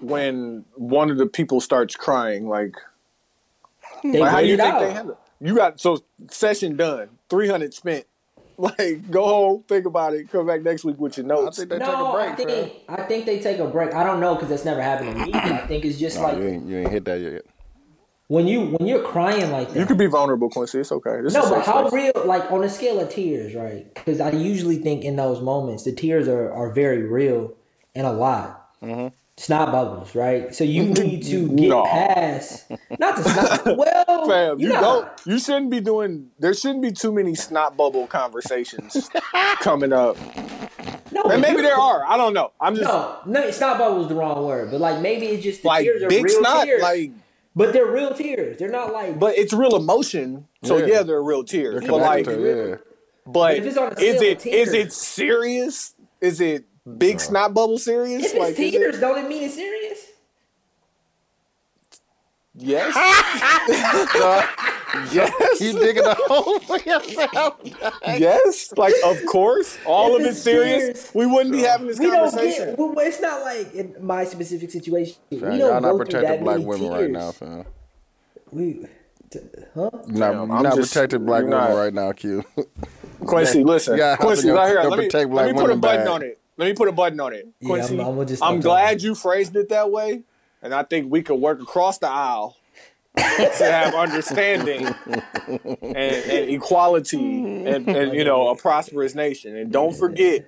[0.00, 2.48] when one of the people starts crying?
[2.48, 2.74] Like,
[4.02, 4.80] They like how do you it think out.
[4.80, 5.14] they handle?
[5.40, 5.46] it?
[5.46, 8.04] You got so session done, three hundred spent.
[8.60, 11.58] Like, go home, think about it, come back next week with your I notes.
[11.58, 12.72] think they take no, a break, I think.
[12.88, 13.94] I think they take a break.
[13.94, 15.30] I don't know because that's never happened to me.
[15.32, 17.42] I think it's just No, like you ain't you ain't hit that yet.
[18.28, 19.78] When you when you're crying like that.
[19.78, 20.78] You can be vulnerable, Quincy.
[20.80, 21.20] It's okay.
[21.22, 23.92] This No, but how real, like on a scale of tears, right?
[23.94, 27.54] Because I usually think in those moments, the tears are, are very real
[27.94, 28.70] and a lot.
[28.82, 29.08] Mm-hmm.
[29.38, 30.52] Snot bubbles, right?
[30.54, 31.84] So you need to get No.
[31.84, 33.76] past, not to snot.
[33.78, 35.08] Well, Fam, you know, don't.
[35.26, 36.30] You shouldn't be doing.
[36.40, 39.08] There shouldn't be too many snot bubble conversations
[39.60, 40.16] coming up.
[41.12, 42.04] No, And maybe you- there are.
[42.06, 42.50] I don't know.
[42.60, 45.62] I'm just No, no, snot bubble is the wrong word, but like maybe it's just
[45.62, 46.64] the like tears are big real snot.
[46.66, 47.10] tears, Like,
[47.58, 48.58] but they're real tears.
[48.58, 49.18] They're not like.
[49.18, 50.46] but it's real emotion.
[50.64, 50.86] So Yeah.
[50.86, 51.80] yeah, they're real tears.
[51.80, 52.76] They're But like, yeah.
[53.26, 55.94] but if it's on a is it tears- is it serious?
[56.20, 56.64] Is it
[56.98, 58.32] big snot bubble serious?
[58.32, 59.00] if Like, it's is tears, it?
[59.00, 59.87] don't it mean it's serious?
[62.60, 62.94] Yes.
[65.12, 65.60] yes.
[65.60, 67.56] You digging a hole for yourself.
[68.04, 68.72] Yes.
[68.76, 70.80] Like, of course, all of it's it's serious.
[70.82, 71.14] serious.
[71.14, 72.76] We wouldn't be having this We don't conversation.
[72.76, 73.06] get.
[73.06, 75.16] It's not like in my specific situation.
[75.30, 77.00] Fam, we y'all don't not go through protecting that black many women tears.
[77.02, 77.64] right now, fam.
[78.50, 78.86] We,
[79.30, 79.40] t-
[79.74, 79.90] huh?
[79.92, 80.18] You're not, Damn,
[80.48, 81.76] you're I'm not just- protecting black you're women not.
[81.78, 82.44] right now, Q.
[83.20, 83.98] Quincy, listen.
[83.98, 84.90] Yeah, Quincy, helping right here.
[84.90, 86.14] Let me, let me put a button back.
[86.14, 86.40] on it.
[86.56, 87.46] Let me put a button on it.
[87.60, 90.22] Yeah, Quincy, I'm- I'ma just I'm glad you phrased it that way,
[90.62, 92.56] and I think we could work across the aisle
[93.16, 99.56] to have understanding and, and equality and, and you know a prosperous nation.
[99.56, 100.46] And don't forget.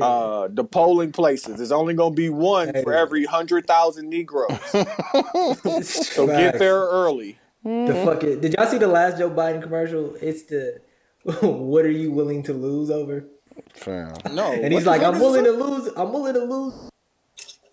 [0.00, 1.56] Uh, the polling places.
[1.56, 4.56] There's only gonna be one for every hundred thousand Negroes.
[5.82, 7.38] So get there early.
[7.64, 8.40] The fucking.
[8.40, 10.14] Did y'all see the last Joe Biden commercial?
[10.20, 10.80] It's the.
[11.42, 13.24] what are you willing to lose over?
[13.74, 14.14] Fam.
[14.30, 15.90] No, And he's like, I'm willing to lose.
[15.96, 16.90] I'm willing to lose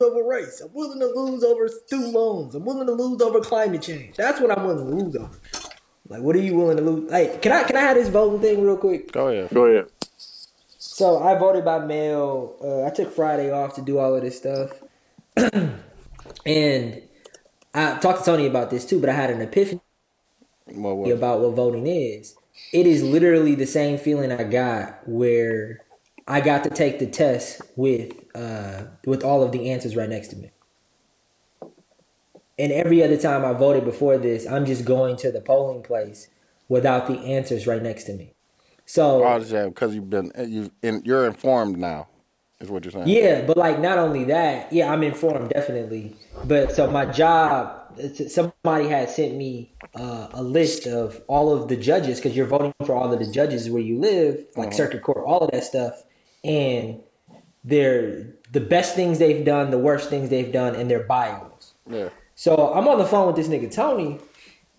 [0.02, 0.62] over race.
[0.62, 2.56] I'm willing to lose over student loans.
[2.56, 4.16] I'm willing to lose over climate change.
[4.16, 5.40] That's what I'm willing to lose over.
[6.08, 7.10] Like, what are you willing to lose?
[7.10, 9.12] Like, can I can I have this voting thing real quick?
[9.12, 9.50] Go ahead.
[9.54, 9.88] Go ahead.
[10.78, 12.58] So I voted by mail.
[12.62, 14.72] Uh, I took Friday off to do all of this stuff,
[16.46, 17.02] and
[17.74, 19.00] I talked to Tony about this too.
[19.00, 19.82] But I had an epiphany
[20.66, 22.36] What about what voting is.
[22.74, 25.82] It is literally the same feeling I got where
[26.28, 30.30] I got to take the test with uh, with all of the answers right next
[30.30, 30.52] to me.
[32.58, 36.28] And every other time I voted before this, I'm just going to the polling place
[36.70, 38.34] without the answers right next to me.
[38.86, 42.08] So Oh, yeah, because you've been you in, you're informed now,
[42.60, 43.08] is what you're saying.
[43.08, 46.16] Yeah, but like not only that, yeah, I'm informed definitely.
[46.46, 51.76] But so my job, somebody had sent me uh, a list of all of the
[51.76, 55.24] judges because you're voting for all of the judges where you live, like circuit court,
[55.26, 56.04] all of that stuff,
[56.44, 57.00] and
[57.64, 61.74] they're the best things they've done, the worst things they've done, and their bios.
[61.90, 62.10] Yeah.
[62.36, 64.20] So I'm on the phone with this nigga Tony,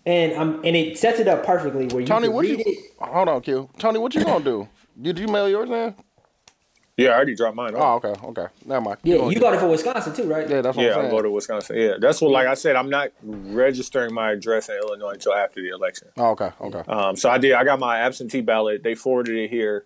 [0.05, 2.63] and I'm and it sets it up perfectly where you Tony, can what read you?
[2.65, 2.77] it.
[2.99, 3.69] Hold on, Q.
[3.77, 4.67] Tony, what you gonna do?
[5.01, 5.95] Did you mail yours in?
[6.95, 7.73] Yeah, I already dropped mine.
[7.75, 8.45] Oh, okay, okay.
[8.65, 8.97] Never mind.
[9.03, 10.47] Yeah, Keep you got it for Wisconsin too, right?
[10.47, 11.11] Yeah, that's what Yeah, I'm I saying.
[11.11, 11.77] voted Wisconsin.
[11.79, 12.29] Yeah, that's what.
[12.31, 16.09] Like I said, I'm not registering my address in Illinois until after the election.
[16.17, 16.83] Oh, okay, okay.
[16.87, 17.53] Um, so I did.
[17.53, 18.83] I got my absentee ballot.
[18.83, 19.85] They forwarded it here.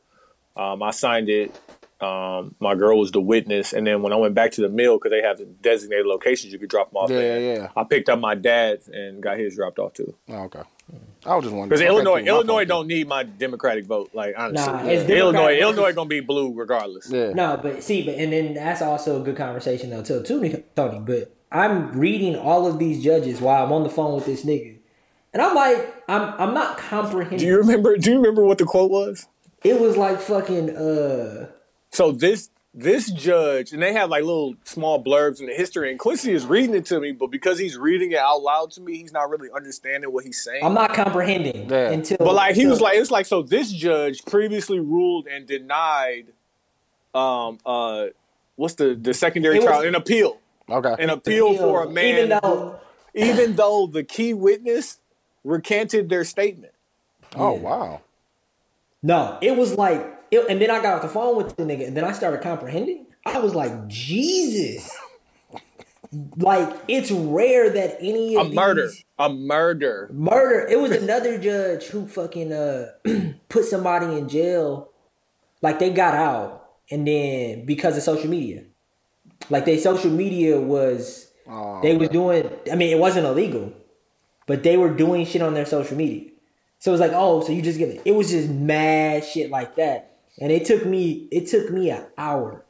[0.58, 1.56] Um, I signed it.
[2.00, 4.98] Um, my girl was the witness, and then when I went back to the mill
[4.98, 7.10] because they have the designated locations you could drop them off.
[7.10, 7.70] Yeah, in, yeah, yeah.
[7.76, 10.14] I picked up my dad's and got his dropped off too.
[10.30, 10.62] Oh, okay.
[11.26, 14.12] I was just wondering Because Illinois, Illinois don't need my Democratic vote.
[14.14, 17.10] Like honestly, Nah, it's Illinois, Democratic Illinois gonna be blue regardless.
[17.10, 17.34] Yeah.
[17.34, 21.00] No, but see, but and then that's also a good conversation though too, too, Tony.
[21.00, 24.78] But I'm reading all of these judges while I'm on the phone with this nigga,
[25.34, 27.40] and I'm like, I'm I'm not comprehending.
[27.40, 27.98] Do you remember?
[27.98, 29.28] Do you remember what the quote was?
[29.64, 31.48] It was like fucking uh
[31.92, 35.98] So this this judge, and they have like little small blurbs in the history, and
[35.98, 38.98] Quincy is reading it to me, but because he's reading it out loud to me,
[38.98, 40.64] he's not really understanding what he's saying.
[40.64, 41.90] I'm not comprehending Yeah.
[41.90, 42.18] until.
[42.20, 43.42] But like he until- was like, it's like so.
[43.42, 46.28] This judge previously ruled and denied,
[47.16, 48.08] um, uh,
[48.58, 49.82] what's the the secondary It was- trial?
[49.88, 50.38] An appeal,
[50.70, 50.96] Okay.
[51.04, 52.80] an appeal for a man, even who- though
[53.16, 55.00] even though the key witness
[55.44, 56.74] recanted their statement.
[57.36, 58.02] oh wow.
[59.04, 60.02] No, it was like,
[60.32, 62.42] it, and then I got off the phone with the nigga, and then I started
[62.42, 63.06] comprehending.
[63.26, 64.90] I was like, Jesus.
[66.38, 70.10] Like it's rare that any A of murder, these- a murder.
[70.14, 70.66] Murder.
[70.68, 72.88] It was another judge who fucking uh
[73.50, 74.90] put somebody in jail.
[75.62, 78.64] Like they got out, and then because of social media,
[79.50, 82.50] like they social media was Oh, they was doing.
[82.72, 83.74] I mean, it wasn't illegal,
[84.46, 86.30] but they were doing shit on their social media.
[86.88, 88.02] So it was like, oh, so you just give it.
[88.06, 92.06] It was just mad shit like that, and it took me it took me an
[92.18, 92.64] hour.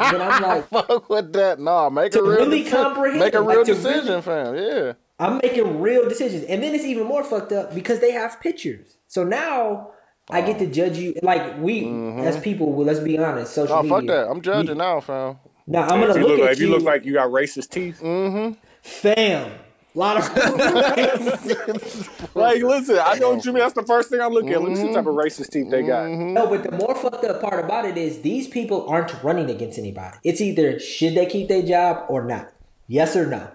[0.00, 1.58] And I'm like, fuck with that.
[1.58, 4.20] Nah, make To a real really deci- comprehend Make a it, like, real decision, really-
[4.20, 4.54] fam.
[4.54, 4.92] Yeah.
[5.18, 6.44] I'm making real decisions.
[6.44, 8.98] And then it's even more fucked up because they have pictures.
[9.06, 9.92] So now
[10.28, 10.70] I get to oh.
[10.70, 11.14] judge you.
[11.22, 12.20] Like we, mm-hmm.
[12.20, 13.96] as people, well, let's be honest, social Oh, media.
[13.96, 14.28] fuck that.
[14.30, 15.38] I'm judging now, fam.
[15.66, 17.14] Now I'm gonna If you look look, at like, if you, you look like you
[17.14, 18.60] got racist teeth, mm-hmm.
[18.82, 19.52] fam.
[19.96, 20.24] Lot of
[22.34, 23.60] like listen, I know what you mean.
[23.60, 24.60] That's the first thing I'm looking at.
[24.60, 25.18] Look at the type of mm-hmm.
[25.18, 26.06] racist teeth they got.
[26.06, 26.32] Mm-hmm.
[26.34, 29.78] no, but the more fucked up part about it is these people aren't running against
[29.78, 30.16] anybody.
[30.24, 32.52] It's either should they keep their job or not.
[32.88, 33.52] Yes or no.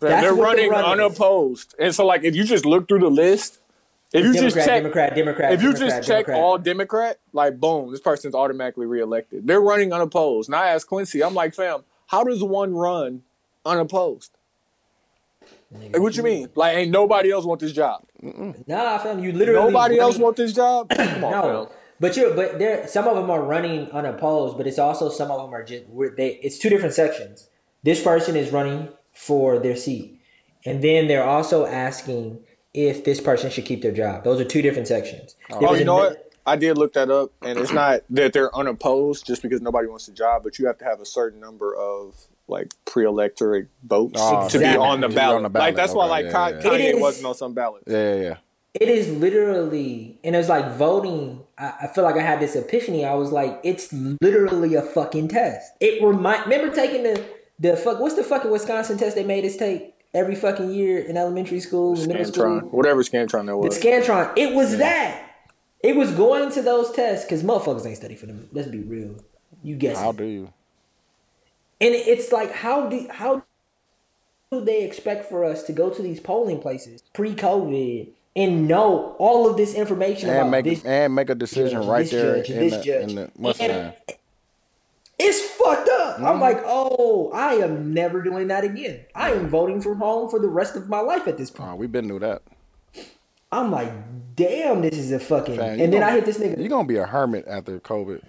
[0.00, 1.00] That's they're running they're running.
[1.00, 3.60] unopposed, and so like if you just look through the list,
[4.12, 5.52] if you Democrat, just check, Democrat, Democrat.
[5.52, 9.46] if you Democrat, just check all Democrat, like boom, this person's automatically reelected.
[9.46, 10.48] They're running unopposed.
[10.48, 13.22] And I asked Quincy, I'm like, fam, how does one run
[13.64, 14.36] unopposed?
[15.74, 16.48] Like, what you mean?
[16.54, 18.02] Like, ain't nobody else want this job?
[18.66, 20.88] nah, fam, you literally Nobody else want this job?
[20.94, 21.76] Come on, No, fam.
[22.00, 22.86] but you're but there.
[22.88, 25.84] Some of them are running unopposed, but it's also some of them are just
[26.16, 26.38] they.
[26.42, 27.48] It's two different sections.
[27.82, 30.20] This person is running for their seat,
[30.64, 32.40] and then they're also asking
[32.74, 34.24] if this person should keep their job.
[34.24, 35.36] Those are two different sections.
[35.50, 36.28] Oh, there Oh, you know ano- what?
[36.44, 40.06] I did look that up, and it's not that they're unopposed just because nobody wants
[40.06, 44.20] the job, but you have to have a certain number of like pre-electorate ah, votes
[44.20, 45.36] Oh, to be on the To ballot.
[45.36, 45.68] on the ballot.
[45.68, 46.60] Like that's why like yeah, Ka- yeah.
[46.62, 47.82] Kanye wasn't on some ballot.
[47.86, 48.36] Yeah, yeah, yeah.
[48.74, 51.42] It is literally, and it's like voting.
[51.58, 53.04] I, I feel like I had this epiphany.
[53.04, 55.72] I was like, it's literally a fucking test.
[55.80, 56.44] It remind.
[56.44, 57.22] Remember taking the
[57.58, 58.00] the fuck.
[58.00, 61.98] What's the fucking Wisconsin test they made us take every fucking year in elementary school,
[61.98, 62.44] and middle school?
[62.44, 63.78] Scantron, whatever Scantron that The was.
[63.78, 64.32] Scantron.
[64.36, 65.28] It was that.
[65.84, 68.48] It was going to those tests because motherfuckers ain't study for them.
[68.52, 69.16] Let's be real.
[69.62, 69.98] You guess.
[69.98, 70.52] How do you?
[71.82, 73.42] And it's like, how do how
[74.52, 79.50] do they expect for us to go to these polling places pre-COVID and know all
[79.50, 80.84] of this information And about make this?
[80.84, 83.94] and make a decision judge, right there judge, in the, in the
[85.18, 86.16] It's fucked up.
[86.16, 86.26] Mm-hmm.
[86.26, 89.04] I'm like, oh, I am never doing that again.
[89.14, 91.70] I am voting from home for the rest of my life at this point.
[91.72, 92.42] Oh, we've been through that.
[93.50, 93.92] I'm like,
[94.34, 95.58] damn, this is a fucking.
[95.58, 96.58] And then gonna- I hit this nigga.
[96.58, 98.22] You're gonna be a hermit after COVID.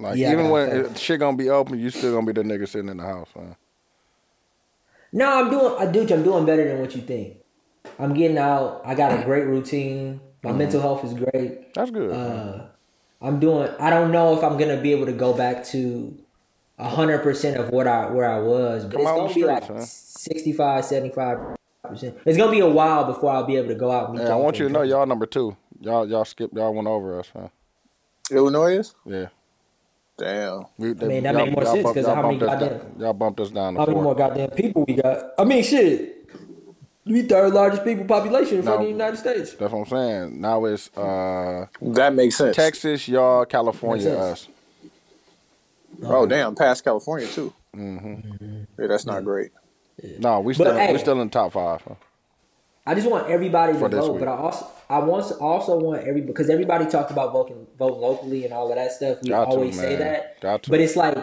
[0.00, 2.66] Like Yeah, even when it, shit gonna be open, you still gonna be the nigga
[2.66, 3.28] sitting in the house.
[3.36, 3.56] Man.
[5.12, 5.74] No, I'm doing.
[5.78, 6.00] I do.
[6.02, 7.36] I'm doing better than what you think.
[7.98, 8.82] I'm getting out.
[8.84, 10.20] I got a great routine.
[10.42, 11.74] My mental health is great.
[11.74, 12.12] That's good.
[12.12, 12.66] Uh,
[13.20, 13.70] I'm doing.
[13.78, 16.16] I don't know if I'm gonna be able to go back to
[16.78, 19.40] hundred percent of what I where I was, but Come it's out gonna the be
[19.42, 19.84] streets, like huh?
[19.84, 21.38] 65, 75
[21.82, 22.18] percent.
[22.24, 24.16] It's gonna be a while before I'll be able to go out.
[24.16, 25.56] Yeah, I want you to know y'all number two.
[25.80, 27.50] Y'all y'all skipped y'all went over us, man.
[28.30, 28.94] Illinois is?
[29.04, 29.26] Yeah.
[30.20, 30.66] Damn.
[30.76, 33.12] We, I mean, that y'all- more sense bumped- 'cause how many us goddamn- down- Y'all
[33.14, 34.02] bumped us down to How many four.
[34.04, 35.32] more goddamn people we got?
[35.38, 36.16] I mean, shit.
[37.06, 39.54] We third largest people population in the United States.
[39.54, 40.40] That's what I'm saying.
[40.40, 42.54] Now it's uh, That makes sense.
[42.54, 44.40] Texas, y'all, California, us.
[44.42, 44.48] sense.
[46.04, 47.52] Oh damn, past California too.
[47.74, 48.58] Mm-hmm.
[48.78, 49.50] Yeah, that's not great.
[50.18, 51.80] No, we still hey- we still in the top five.
[51.88, 51.94] huh?
[52.86, 54.20] I just want everybody to vote, week.
[54.20, 58.44] but I also I want also want every because everybody talked about voting vote locally
[58.44, 59.18] and all of that stuff.
[59.22, 60.70] We Got to, always say that, Got to.
[60.70, 61.16] but it's like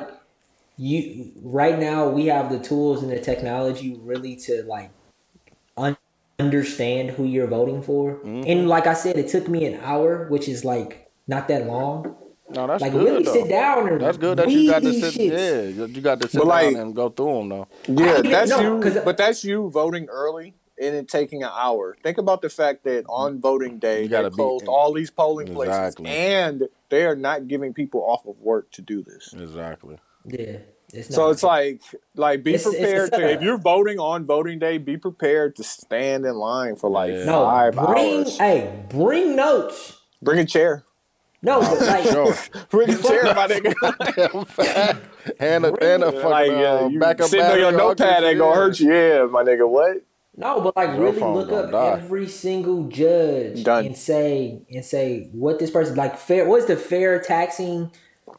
[0.78, 4.92] you right now we have the tools and the technology really to like
[5.76, 5.98] un-
[6.40, 8.14] understand who you're voting for.
[8.16, 8.44] Mm-hmm.
[8.46, 12.16] And like I said, it took me an hour, which is like not that long.
[12.50, 13.04] No, that's Like good.
[13.04, 13.34] really though.
[13.34, 15.14] sit down and That's good that you got to sit.
[15.16, 15.32] shits.
[15.32, 17.68] Yeah, you you got to sit But, down like- and go through them though.
[17.88, 18.82] Yeah, that's know, you.
[18.82, 21.98] 'cause- But that's you voting early and it taking an hour.
[22.04, 25.10] Think about the fact that on voting day You they gotta be closed all these
[25.12, 29.34] polling places, and they are not giving people off of work to do this.
[29.34, 29.98] Exactly.
[30.26, 30.58] Yeah.
[30.94, 31.82] It's So it's like,
[32.16, 33.30] like be It's- it's- prepared it's to.
[33.34, 37.26] If you're voting on voting day, be prepared to stand in line for like Yeah.
[37.26, 38.38] no, five bring hours.
[38.38, 39.98] hey, bring notes.
[40.22, 40.84] Bring a chair.
[41.42, 42.34] No, but like Sure.
[42.70, 44.98] Bring a chair, my nigga.
[45.40, 48.40] and a, and a fucking like, yeah, uh, you backup sitting on your notepad ain't
[48.40, 48.92] gonna hurt you.
[48.92, 49.68] Yeah, my nigga.
[49.70, 49.98] What?
[50.40, 51.98] No, but like Your really look up die.
[51.98, 53.88] every single judge Done.
[53.88, 57.92] and say and say what this person like fair what's the fair taxing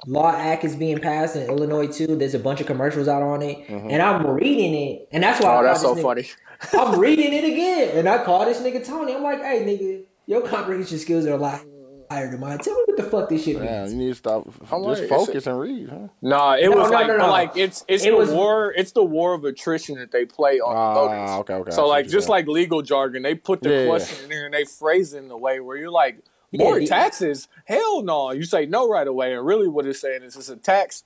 [0.06, 2.14] law act is being passed in Illinois too.
[2.14, 3.66] There's a bunch of commercials out on it.
[3.66, 3.90] Mm-hmm.
[3.90, 6.28] And I'm reading it and that's why I Oh, that's so funny.
[6.72, 7.98] I'm reading it again.
[7.98, 9.14] And I call this nigga Tony.
[9.16, 11.64] I'm like, hey nigga, your comprehension skills are a lot
[12.10, 12.58] higher than mine.
[12.58, 13.92] Tell me what the fuck this shit Yeah, means.
[13.92, 14.46] you need to stop.
[14.70, 16.08] I'm just like, focus and read, huh?
[16.22, 17.28] Nah, it No, was no, like, no, no.
[17.30, 18.72] like it's it's It the was- war.
[18.76, 21.30] It's the war of attrition that they play on Ah, the voters.
[21.40, 23.86] okay, okay, So like, just like legal jargon, they put the Yeah, yeah.
[23.88, 26.18] question in there and they phrase it in a way where you're like,
[26.52, 27.48] more the- taxes?
[27.66, 28.30] Hell no!
[28.32, 31.04] You say no right away, and really what it's saying is it's a tax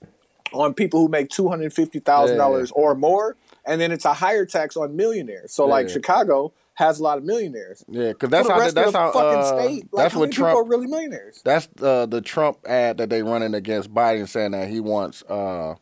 [0.53, 4.12] on people who make two hundred fifty thousand dollars or more, and then it's a
[4.15, 5.53] higher tax on millionaires.
[5.53, 5.95] So like Yeah.
[5.95, 6.53] Chicago
[6.83, 7.85] has a lot of millionaires.
[7.89, 8.61] Yeah, because that's the how.
[8.61, 9.13] rest That's of the how.
[9.13, 9.89] fucking uh, state.
[9.93, 10.71] Like, that's how what many people are Trump.
[10.71, 11.41] really millionaires.
[11.45, 15.75] That's uh, the Trump ad that they running against Biden, saying that he wants uh,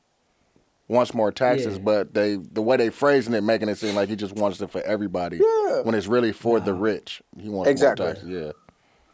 [0.89, 1.83] wants more taxes, Yeah.
[1.83, 4.71] but they the way they phrasing it, making it seem like he just wants it
[4.71, 5.39] for everybody.
[5.39, 5.83] Yeah.
[5.83, 7.23] When it's really for the rich.
[7.39, 8.05] He wants Exactly.
[8.07, 8.29] more taxes.
[8.29, 8.53] Yeah.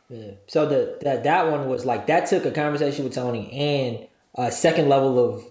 [0.09, 0.31] Yeah.
[0.47, 4.07] So the that that one was like that took a conversation with Tony and
[4.37, 5.45] a second level of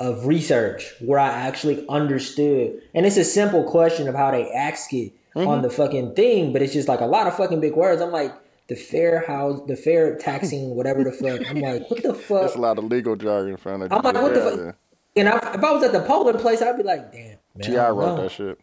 [0.00, 2.80] of research where I actually understood.
[2.94, 5.48] And it's a simple question of how they ask it Mm-hmm.
[5.48, 8.02] on the fucking thing, but it's just like a lot of fucking big words.
[8.02, 8.34] I'm like
[8.68, 11.48] the fair house, the fair taxing, whatever the fuck.
[11.48, 12.42] I'm like, what the fuck?
[12.42, 13.82] That's a lot of legal jargon, friend.
[13.84, 14.76] I'm like, what the fuck?
[15.16, 17.38] And I, if I was at the polling place, I'd be like, damn.
[17.54, 18.22] Man, Ti wrote know.
[18.22, 18.58] that shit.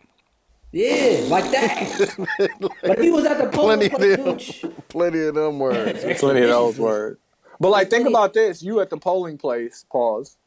[0.72, 2.16] Yeah, like that.
[2.84, 4.72] but he was at the polling Plenty place, of them.
[4.72, 6.20] dude, Plenty of them words.
[6.20, 7.20] Plenty of those words.
[7.60, 9.86] But like, think about this: you at the polling place.
[9.90, 10.38] Pause.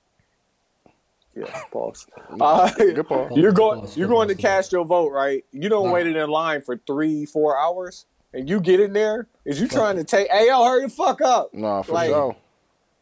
[1.39, 2.07] Yeah, pause.
[2.41, 3.33] Uh, Good pause.
[3.37, 3.81] you're going.
[3.81, 5.45] Pause, You're good going to cast your vote, right?
[5.53, 5.93] You don't Nah.
[5.93, 9.29] waited in line for three, four hours, and you get in there.
[9.45, 10.29] Is you trying to take?
[10.31, 11.53] Hey, yo, hurry the fuck up!
[11.55, 12.37] No, for Like- sure.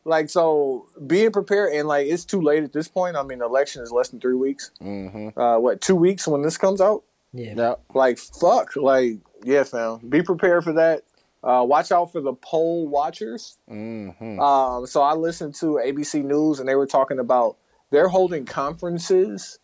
[0.04, 3.16] Like, so being prepared, and like, it's too late at this point.
[3.16, 4.70] I mean, the election is less than three weeks.
[4.80, 5.36] Mm-hmm.
[5.36, 7.02] Uh, what, two weeks when this comes out?
[7.32, 7.54] yeah.
[7.56, 7.74] Yeah.
[7.92, 8.76] Like, fuck.
[8.76, 9.98] Like, yeah, fam.
[10.08, 11.02] Be prepared for that.
[11.42, 13.58] Uh, watch out for the poll watchers.
[13.68, 14.38] Mm-hmm.
[14.40, 17.56] Um, so I listened to ABC News and they were talking about
[17.90, 19.58] they're holding conferences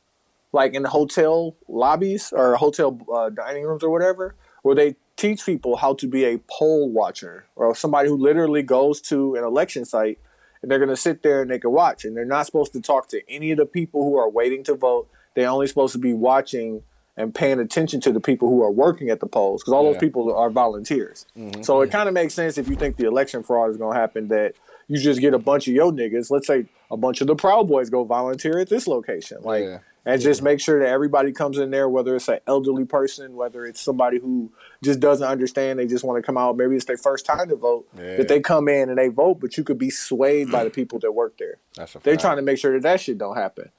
[0.53, 5.77] like in hotel lobbies or hotel uh, dining rooms or whatever, where they teach people
[5.77, 10.19] how to be a poll watcher or somebody who literally goes to an election site
[10.61, 12.81] and they're going to sit there and they can watch and they're not supposed to
[12.81, 15.09] talk to any of the people who are waiting to vote.
[15.35, 16.83] They're only supposed to be watching
[17.17, 19.99] and paying attention to the people who are working at the polls because all those
[19.99, 21.27] people are volunteers.
[21.63, 24.01] So it kind of makes sense if you think the election fraud is going to
[24.01, 24.55] happen that
[24.89, 26.31] you just get a bunch of yo niggas.
[26.31, 29.79] Let's say a bunch of the Proud Boys go volunteer at this location, like, Yeah.
[30.05, 33.65] and just make sure that everybody comes in there, whether it's an elderly person, whether
[33.65, 34.51] it's somebody who
[34.83, 36.57] just doesn't understand, they just want to come out.
[36.57, 37.87] Maybe it's their first time to vote.
[37.97, 38.17] Yeah.
[38.17, 40.99] That they come in and they vote, but you could be swayed by the people
[41.01, 41.57] that work there.
[41.77, 42.21] That's a They're fact.
[42.23, 43.71] trying to make sure that that shit don't happen.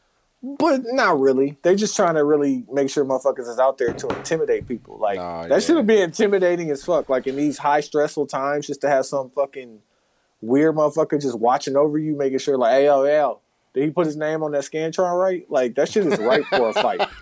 [0.46, 1.58] But not really.
[1.62, 4.98] They're just trying to really make sure motherfuckers is out there to intimidate people.
[4.98, 5.60] Like Nah, that yeah.
[5.60, 7.08] should be intimidating as fuck.
[7.08, 9.80] Like in these high stressful times, just to have some fucking
[10.44, 13.40] weird motherfucker just watching over you, making sure like, hey yo, yo,
[13.74, 15.49] did he put his name on that scantron right?
[15.49, 16.99] Like that shit is right for a fight.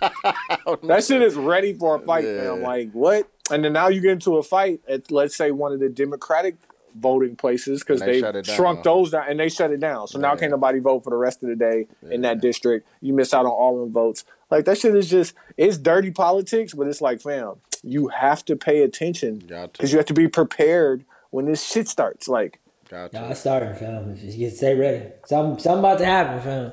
[0.82, 2.54] that shit is ready for a fight, Yeah.
[2.54, 2.62] fam.
[2.62, 3.28] Like what?
[3.50, 6.56] And then now you get into a fight at let's say one of the Democratic
[6.94, 8.56] voting places because they they, it down.
[8.56, 10.06] shrunk those down and they shut it down.
[10.08, 12.86] So now can't nobody vote for the rest of the day in that district.
[13.00, 14.24] You miss out on all them votes.
[14.50, 18.56] Like that shit is just it's dirty politics, but it's like, fam, you have to
[18.56, 22.28] pay attention because you have to be prepared when this shit starts.
[22.28, 22.60] Like,
[22.92, 23.30] Got Nah, to.
[23.30, 24.10] it's starting, fam.
[24.22, 25.06] If you stay ready.
[25.24, 26.72] Something, something about to happen, fam.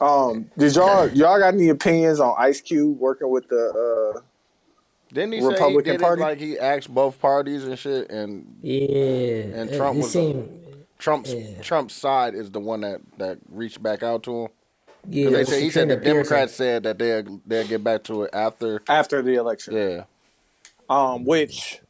[0.00, 4.14] um, did y'all y'all got any opinions on Ice Cube working with the?
[4.16, 4.20] uh
[5.12, 6.22] Didn't he Republican say he did Party?
[6.22, 9.58] it like he asked both parties and shit, and Yeah.
[9.58, 10.64] And Trump it was- seemed,
[11.00, 11.62] Trump's Yeah.
[11.62, 14.48] Trump's side is the one that that reached back out to him.
[15.08, 15.24] yeah.
[15.24, 18.04] 'Cause they it say was he said the Democrats said that they'll they'll get back
[18.04, 18.82] to it after.
[18.88, 20.04] After the election, Yeah,
[20.88, 21.80] um, which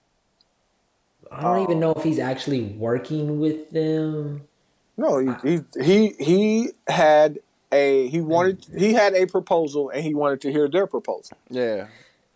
[1.30, 4.42] I don't even know if he's actually working with them.
[4.96, 7.38] No, he, he he he had
[7.70, 11.36] a he wanted he had a proposal and he wanted to hear their proposal.
[11.50, 11.86] yeah.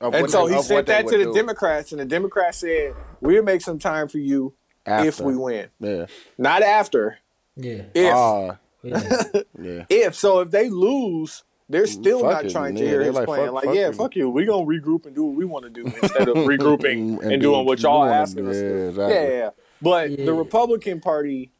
[0.01, 2.95] Of And so they- he sent that to the do Democrats and the Democrats said,
[3.21, 4.53] "We'll make some time for you
[4.87, 5.69] if we win.
[5.79, 6.07] Yeah.
[6.39, 7.19] Not after.
[7.57, 7.83] Yeah.
[7.95, 9.25] If Ah, Yeah.
[9.61, 9.85] yeah.
[9.89, 13.15] if so if they lose, they're still Fuck not it, trying to hear they his
[13.15, 13.47] like, plan.
[13.47, 13.93] fuck- like, fuck yeah, you.
[13.93, 14.31] fuck you.
[14.31, 17.43] We gonna regroup and do what we want to do instead of regrouping and, And
[17.43, 18.57] doing what you y'all wanna asking us.
[18.57, 18.89] to Yeah, do.
[18.89, 19.15] exactly.
[19.15, 19.51] Yeah, yeah.
[19.81, 20.25] But Yeah.
[20.27, 21.51] the Republican Party,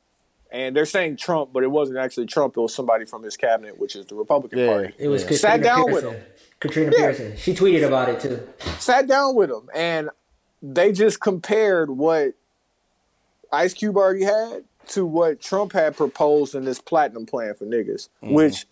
[0.53, 2.57] and they're saying Trump, but it wasn't actually Trump.
[2.57, 4.67] It was somebody from his cabinet, which is the Republican Yeah.
[4.73, 4.95] Party.
[4.99, 5.29] It was Yeah.
[5.29, 6.21] Katrina Sat down with Pierson.
[6.21, 6.27] him.
[6.61, 6.99] Katrina Yeah.
[7.13, 7.37] Pierson.
[7.37, 8.41] She tweeted about it too.
[8.79, 10.11] Sat down with him, and
[10.63, 12.35] they just compared what
[13.51, 18.09] Ice Cube already had to what Trump had proposed in this platinum plan for niggas.
[18.23, 18.35] Mm-hmm.
[18.35, 18.67] Which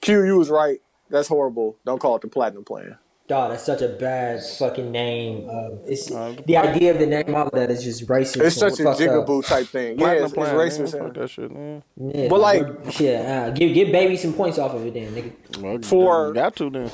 [0.00, 0.80] Q, you was right.
[1.10, 1.76] That's horrible.
[1.84, 2.96] Don't call it the platinum plan.
[3.28, 5.50] Dog, that's such a bad fucking name.
[5.50, 8.42] Um, it's Uh, the idea of the name all of that is just racist.
[8.42, 9.26] It's such a fucked up.
[9.26, 9.98] jigaboo type thing.
[9.98, 11.04] Yeah, Platinum it's, plan, it's man, racist.
[11.04, 11.82] Fuck that shit, man.
[11.96, 15.60] Yeah, But, like- shit, uh, give give baby some points off of it, then, nigga.
[15.62, 16.90] Well, For- got to then.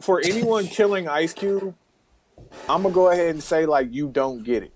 [0.00, 1.74] for anyone killing Ice Cube,
[2.66, 4.72] I'm gonna go ahead and say like you don't get it.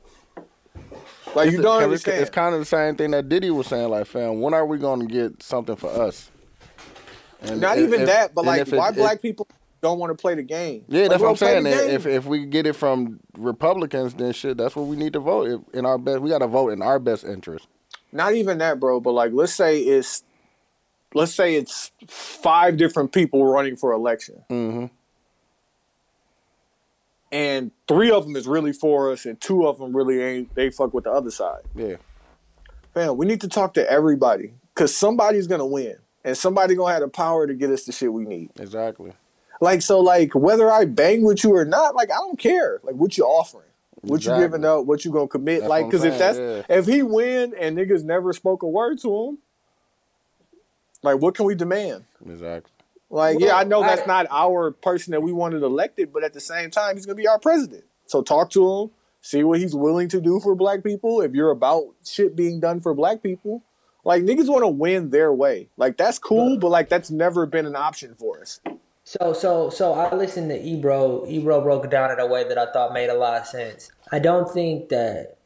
[1.34, 2.20] Like you don't it's- understand.
[2.20, 3.88] It's kind of the same thing that Diddy was saying.
[3.88, 6.30] Like, fam, when are we going to get something for us?
[7.42, 9.46] And Not if- even if- that, but like it- why it- black people
[9.80, 10.84] don't want to play the game?
[10.88, 11.66] Yeah, Like, that's what I'm saying.
[11.66, 15.64] If if we get it from Republicans, then shit, that's what we need to vote
[15.72, 16.20] in our best.
[16.20, 17.68] We got to vote in our best interest.
[18.10, 18.98] Not even that, bro.
[19.00, 20.24] But like, let's say it's
[21.14, 24.86] let's say it's five different people running for election, Mm-hmm.
[27.30, 30.54] and three of them is really for us, and two of them really ain't.
[30.54, 31.62] They fuck with the other side.
[31.74, 31.96] Yeah,
[32.94, 37.02] man, we need to talk to everybody because somebody's gonna win, and somebody gonna have
[37.02, 38.50] the power to get us the shit we need.
[38.58, 39.12] exactly.
[39.60, 42.80] Like so, like whether I bang with you or not, like I don't care.
[42.84, 43.66] Like what you offering,
[44.02, 44.44] what you Exactly.
[44.44, 45.60] giving up, what you gonna commit.
[45.60, 49.00] That's like because if that's saying, if he win and niggas never spoke a word
[49.00, 49.38] to him,
[51.02, 52.04] like what can we demand?
[52.24, 52.70] Exactly.
[53.10, 56.34] Like Well, yeah, I know that's not our person that we wanted elected, but at
[56.34, 57.84] the same time, he's gonna be our president.
[58.06, 58.90] So talk to him,
[59.20, 61.20] see what he's willing to do for black people.
[61.20, 63.64] If you're about shit being done for black people.
[64.04, 65.68] Like niggas want to win their way.
[65.76, 68.60] Like that's cool, but like that's never been an option for us.
[69.04, 71.26] So so so I listened to Ebro.
[71.26, 73.90] Ebro broke it down in a way that I thought made a lot of sense.
[74.12, 75.36] I don't think that.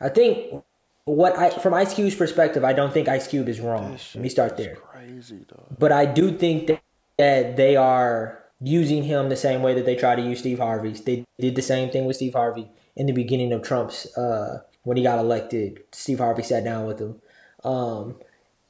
[0.00, 0.62] I think
[1.04, 3.92] what I from Ice Cube's perspective, I don't think Ice Cube is wrong.
[4.14, 4.76] Let me start there.
[4.76, 5.66] Crazy dog.
[5.78, 6.82] But I do think that,
[7.16, 10.92] that they are using him the same way that they try to use Steve Harvey.
[10.92, 14.96] They did the same thing with Steve Harvey in the beginning of Trump's uh, when
[14.96, 15.84] he got elected.
[15.92, 17.20] Steve Harvey sat down with him.
[17.64, 18.16] Um,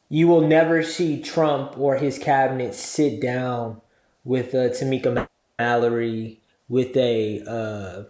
[0.08, 3.80] you will never see Trump or his cabinet sit down
[4.24, 5.28] with uh, Tamika
[5.58, 8.04] Mallory with a uh,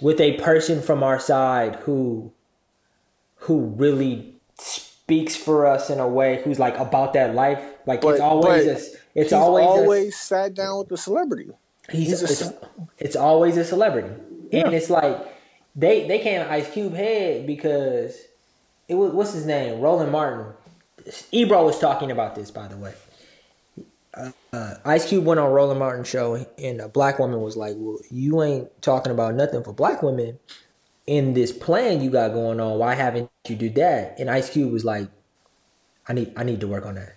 [0.00, 2.32] with a person from our side who
[3.36, 7.62] who really speaks for us in a way who's like about that life.
[7.86, 11.50] Like But- it's always a, it's he's always always, a, sat down with a celebrity.
[11.90, 12.52] he's, he's a it's,
[12.98, 14.10] it's always a celebrity,
[14.50, 14.64] Yeah.
[14.66, 15.18] and it's like
[15.76, 18.16] they they can't Ice Cube head because
[18.88, 20.52] it was what's his name Roland Martin.
[21.32, 22.94] Ebro was talking about this by the way.
[24.52, 27.98] Uh, Ice Cube went on Roland Martin show, and a black woman was like, "Well,
[28.10, 30.38] you ain't talking about nothing for black women
[31.06, 32.78] in this plan you got going on.
[32.78, 35.08] Why haven't you do that?" And Ice Cube was like,
[36.06, 37.16] "I need, I need to work on that."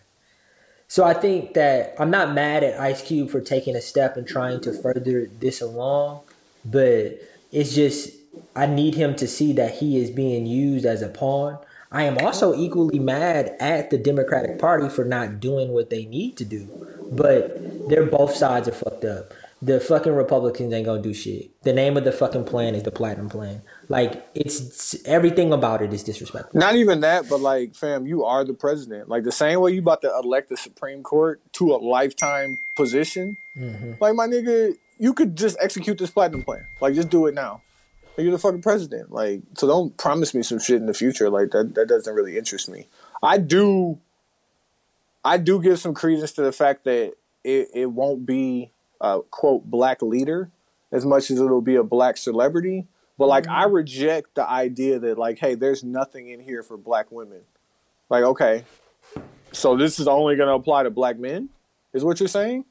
[0.87, 4.25] So I think that I'm not mad at Ice Cube for taking a step and
[4.25, 6.21] trying to further this along,
[6.65, 7.19] but
[7.51, 8.09] it's just
[8.55, 11.59] I need him to see that he is being used as a pawn.
[11.91, 16.35] I am also equally mad at the Democratic Party for not doing what they need
[16.37, 16.67] to do,
[17.11, 19.33] but they're both sides are fucked up.
[19.61, 21.49] The fucking Republicans ain't gonna do shit.
[21.63, 23.63] The name of the fucking plan is the Platinum Plan.
[23.87, 26.59] Like it's everything about it is disrespectful.
[26.59, 29.09] Not even that, but like, fam, you are the president.
[29.09, 33.37] Like the same way you about to elect the Supreme Court to a lifetime position.
[33.57, 33.93] Mm-hmm.
[33.99, 36.67] Like my nigga, you could just execute this platinum plan.
[36.79, 37.61] Like just do it now.
[38.17, 39.11] You're the fucking president.
[39.11, 41.29] Like so, don't promise me some shit in the future.
[41.29, 41.75] Like that.
[41.75, 42.87] That doesn't really interest me.
[43.21, 43.99] I do.
[45.23, 47.13] I do give some credence to the fact that
[47.43, 48.71] it, it won't be
[49.01, 50.49] a quote black leader
[50.91, 52.87] as much as it'll be a black celebrity.
[53.17, 53.73] But like I mm-hmm.
[53.73, 57.41] reject the idea that like, hey, there's nothing in here for black women.
[58.09, 58.63] Like, okay,
[59.51, 61.49] so this is only gonna apply to black men,
[61.93, 62.65] is what you're saying?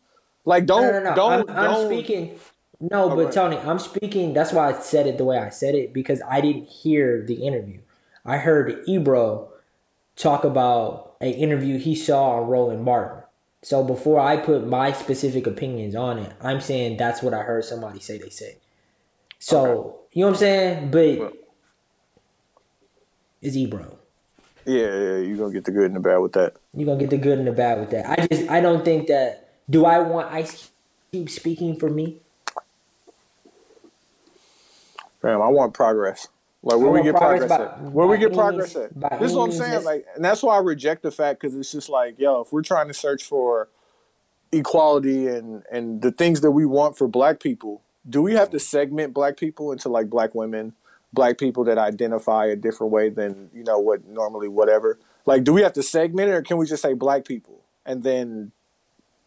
[0.45, 1.15] Like, don't no, no, no.
[1.15, 1.87] don't I'm, I'm don't.
[1.87, 2.39] speaking.
[2.81, 3.33] No, but right.
[3.33, 4.35] Tony, I'm speaking.
[4.35, 7.47] That's why I said it the way I said it because I didn't hear the
[7.47, 7.81] interview.
[8.25, 9.49] I heard Ebro
[10.17, 13.23] talk about an interview he saw on Roland Martin.
[13.63, 17.65] So before I put my specific opinions on it, I'm saying that's what I heard
[17.65, 18.19] somebody say.
[18.19, 18.57] They said.
[19.39, 21.33] So you know what I'm saying, but
[23.41, 23.99] it's Ebro.
[24.67, 26.57] Yeah, yeah, you're gonna get the good and the bad with that.
[26.75, 28.11] You're gonna get the good and the bad with that.
[28.11, 29.43] I just I don't think that.
[29.69, 30.71] Do I want Ice
[31.11, 32.21] Cube speaking for me?
[35.27, 36.29] Fam, I want progress.
[36.63, 37.93] Like where we get progress progress, by- at?
[37.93, 39.21] Where we get progress means- at?
[39.21, 39.85] This is what I'm saying.
[39.85, 42.63] Like, and that's why I reject the fact because it's just like, yo, if we're
[42.63, 43.69] trying to search for
[44.53, 48.61] equality and and the things that we want for black people, do we have to
[48.61, 50.75] segment black people into like black women,
[51.13, 54.99] black people that identify a different way than you know what normally whatever?
[55.25, 58.05] Like, do we have to segment it, or can we just say black people and
[58.05, 58.53] then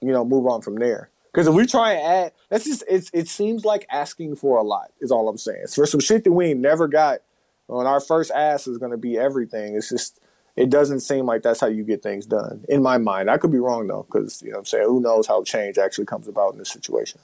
[0.02, 1.10] you know move on from there?
[1.32, 4.64] Because if we try and add, that's just it's it seems like asking for a
[4.64, 4.92] lot.
[5.00, 5.62] Is all I'm saying.
[5.64, 7.20] It's for some shit that we ain't never got.
[7.68, 9.76] When our first ask is going to be everything.
[9.76, 10.20] It's just
[10.56, 13.30] it doesn't seem like that's how you get things done in my mind.
[13.30, 15.78] I could be wrong though, because you know what I'm saying who knows how change
[15.78, 17.22] actually comes about in this situation.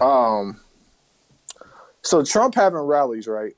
[0.00, 0.60] Um.
[2.02, 3.56] So Trump having rallies, right?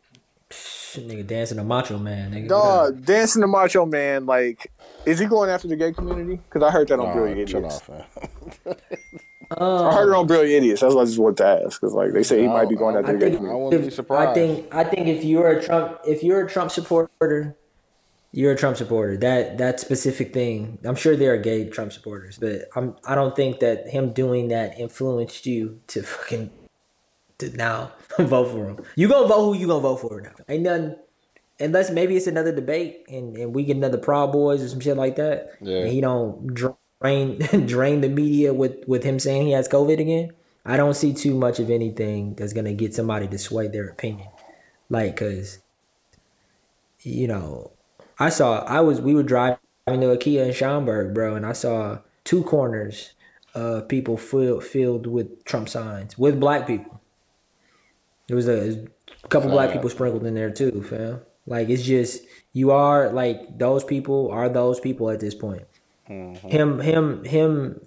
[0.50, 2.48] Nigga dancing a macho man, nigga.
[2.48, 4.24] Dog, dancing the Macho Man.
[4.26, 4.72] Like,
[5.04, 6.36] is he going after the gay community?
[6.36, 7.76] Because I heard that on Nah, Brilliant chill Idiots.
[7.76, 8.04] off, man.
[9.50, 10.24] I heard it on oh.
[10.24, 10.80] Brilliant Idiots.
[10.80, 11.80] That's what I just wanted to ask.
[11.80, 13.64] Because like they say he might be going after I the gay think, I community.
[13.64, 14.30] wouldn't be if- surprised.
[14.30, 17.56] I think I think if you're a Trump if you're a Trump supporter,
[18.32, 19.16] you're a Trump supporter.
[19.18, 20.78] That that specific thing.
[20.84, 24.48] I'm sure there are gay Trump supporters, but I'm I don't think that him doing
[24.48, 26.50] that influenced you to fucking
[27.38, 28.78] to now vote for him.
[28.96, 30.32] You gonna vote who you gonna vote for now.
[30.48, 30.96] Ain't nothing
[31.60, 34.96] unless maybe it's another debate and, and we get another Proud Boys or some shit
[34.96, 35.50] like that.
[35.60, 35.78] Yeah.
[35.78, 40.32] And he don't drain drain the media with with him saying he has COVID again.
[40.64, 44.28] I don't see too much of anything that's gonna get somebody to sway their opinion.
[44.90, 45.60] Like, cause
[47.02, 47.72] you know,
[48.18, 51.98] I saw I was we were driving to IKEA in Schaumburg, bro, and I saw
[52.24, 53.12] two corners
[53.54, 56.97] of people filled filled with Trump signs with black people.
[58.28, 58.86] There was a,
[59.24, 61.20] a couple black people sprinkled in there too, fam.
[61.46, 62.22] Like it's just
[62.52, 65.62] you are like those people are those people at this point.
[66.08, 66.48] Mm-hmm.
[66.48, 67.80] Him him him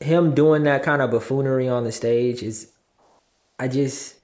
[0.00, 2.72] him doing that kind of buffoonery on the stage is
[3.58, 4.16] I just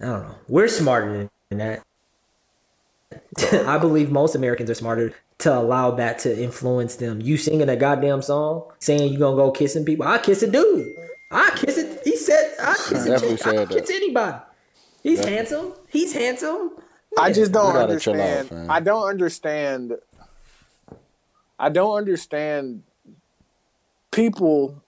[0.00, 0.34] I don't know.
[0.46, 1.82] We're smarter than that.
[3.66, 7.20] I believe most Americans are smarter to allow that to influence them.
[7.20, 10.06] You singing a goddamn song, saying you gonna go kissing people.
[10.06, 10.94] I kiss a dude.
[11.30, 12.00] I kiss it.
[12.04, 13.46] He said I kiss a Definitely chick.
[13.46, 13.80] I said that.
[13.80, 14.38] kiss anybody.
[15.02, 15.72] He's handsome.
[15.88, 16.72] He's handsome.
[17.18, 18.70] I just don't You out, understand.
[18.70, 19.92] I don't understand.
[21.58, 22.82] I don't understand
[24.10, 24.82] people,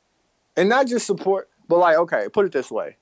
[0.57, 2.97] and not just support, but like, okay, put it this way.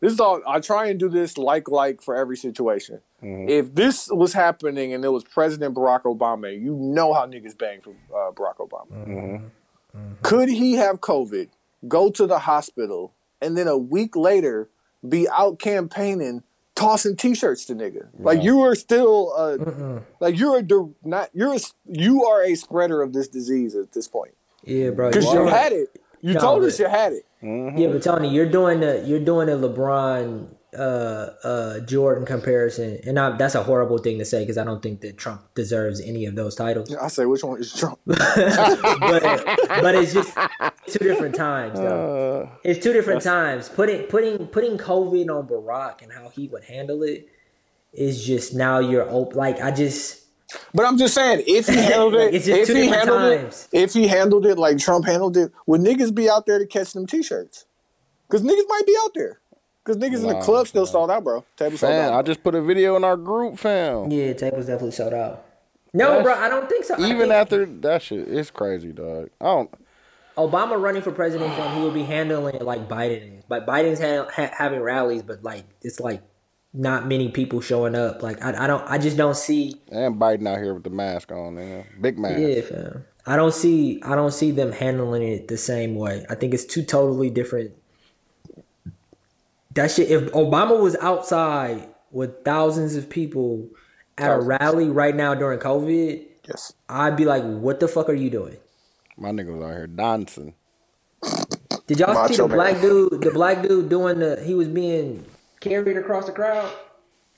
[0.00, 0.40] This is all.
[0.46, 3.00] I try and do this like like for every situation.
[3.22, 3.48] Mm-hmm.
[3.48, 7.80] If this was happening and it was President Barack Obama, you know how niggas bang
[7.80, 9.06] for uh, Barack Obama.
[9.06, 10.12] Mm-hmm.
[10.22, 11.48] Could he have COVID,
[11.88, 14.68] go to the hospital, and then a week later
[15.08, 16.42] be out campaigning,
[16.74, 18.08] tossing T-shirts to nigga?
[18.18, 22.42] Like you are still, uh, like you're a dir- not you're a, s- you are
[22.44, 24.34] a spreader of this disease at this point
[24.64, 25.08] Yeah, bro.
[25.10, 25.88] because you're you had it.
[26.20, 27.26] You No, told us you had it.
[27.42, 30.46] Yeah, but Tony, you're doing the you're doing a LeBron
[30.78, 34.82] uh uh Jordan comparison, and I, that's a horrible thing to say because I don't
[34.82, 36.94] think that Trump deserves any of those titles.
[36.94, 37.98] I say which one is Trump?
[38.06, 40.36] but but it's just
[40.86, 42.50] two different times though.
[42.64, 43.68] It's two different times.
[43.68, 47.28] Putting putting putting COVID on Barack and how he would handle it
[47.92, 49.36] is just now you're open.
[49.36, 50.22] Like I just
[50.72, 53.68] But I'm just saying, if he handled it, It's just if he handled times.
[53.72, 56.66] it, if he handled it like Trump handled it, would niggas be out there to
[56.66, 57.66] catch them T-shirts?
[58.26, 59.40] Because niggas might be out there.
[59.84, 61.44] Because niggas in the club still sold out, bro.
[61.56, 62.18] Table sold Fam, out.
[62.18, 64.10] I just put a video in our group, fam.
[64.10, 65.44] yeah, table's definitely sold out.
[65.92, 66.94] No, That's- bro, I don't think so.
[67.00, 69.30] Even think after that shit, it's crazy, dog.
[69.40, 69.70] I don't.
[70.38, 73.44] Obama running for president, fam, he would be handling it like Biden is.
[73.48, 76.22] But Biden's ha- ha- having rallies, but like it's like
[76.72, 78.22] not many people showing up.
[78.22, 79.74] Like I, I don't, I just don't see.
[79.90, 81.84] And Biden out here with the mask on, nigga.
[82.00, 82.38] Big mask.
[82.38, 83.04] Yeah, fam.
[83.26, 86.24] I don't see I don't see them handling it the same way.
[86.30, 87.72] I think it's two totally different.
[89.74, 90.10] That shit.
[90.10, 93.68] If Obama was outside with thousands of people
[94.18, 96.72] at a rally right now during COVID, yes.
[96.88, 98.56] I'd be like, "What the fuck are you doing?"
[99.16, 100.54] My nigga was out here dancing.
[101.86, 103.20] Did y'all see Macho the black dude?
[103.20, 104.42] The black dude doing the.
[104.42, 105.24] He was being
[105.60, 106.70] carried across the crowd.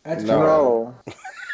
[0.05, 0.95] That's No.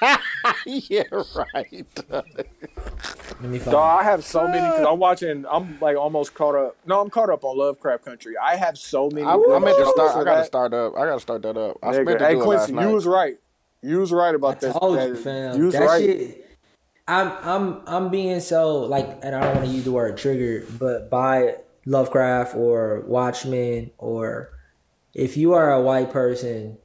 [0.02, 0.16] No.
[0.66, 1.04] yeah,
[1.34, 1.86] right.
[3.40, 3.72] Let me find.
[3.72, 5.44] Dog, I have so many because I'm watching.
[5.50, 6.76] I'm like almost caught up.
[6.86, 8.34] No, I'm caught up on Lovecraft Country.
[8.36, 9.26] I have so many.
[9.26, 10.10] I, I good meant to start.
[10.10, 10.46] I gotta that.
[10.46, 10.94] start up.
[10.96, 11.78] I gotta start that up.
[11.82, 13.38] I Nigga, meant to hey do it Quincy, last you was right.
[13.82, 14.78] You was right about I that.
[14.78, 15.56] told that- you, fam.
[15.56, 16.04] You was that right.
[16.04, 16.46] shit.
[17.08, 20.78] I'm I'm I'm being so like, and I don't want to use the word triggered,
[20.78, 21.56] but by
[21.86, 24.50] Lovecraft or Watchmen or
[25.14, 26.78] if you are a white person,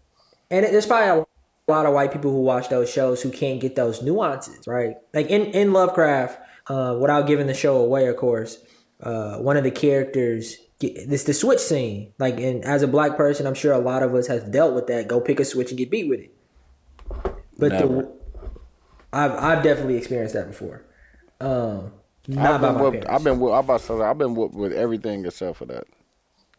[0.50, 1.26] and there's probably
[1.68, 4.96] a lot of white people who watch those shows who can't get those nuances, right?
[5.14, 8.58] Like in in Lovecraft, uh, without giving the show away, of course,
[9.02, 10.58] uh, one of the characters.
[10.82, 12.14] It's the switch scene.
[12.20, 14.88] Like, and as a black person, I'm sure a lot of us have dealt with
[14.88, 15.08] that.
[15.08, 16.36] Go pick a switch and get beat with it.
[17.58, 18.12] But the
[19.14, 20.86] I've I've definitely experienced that before.
[21.40, 21.94] Um,
[22.28, 22.94] Not I've by been my whooped.
[23.04, 23.10] parents.
[23.10, 23.40] I've been.
[23.40, 25.86] whooped- I'm about to say, I've been whooped with everything except for that.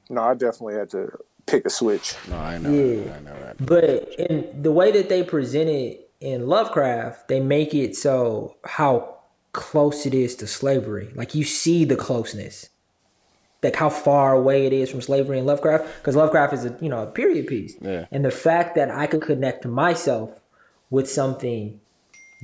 [0.08, 1.10] No, I definitely had to
[1.46, 2.14] pick a switch.
[2.30, 2.70] No, I know.
[2.70, 3.14] Yeah.
[3.16, 3.56] I know that.
[3.66, 9.15] But in the way that they present it in Lovecraft, they make it so how
[9.56, 11.10] close it is to slavery.
[11.14, 12.68] Like you see the closeness.
[13.62, 15.86] Like how far away it is from slavery in Lovecraft.
[15.98, 17.74] Because Lovecraft is a you know a period piece.
[17.80, 18.06] Yeah.
[18.12, 20.40] And the fact that I could connect myself
[20.90, 21.80] with something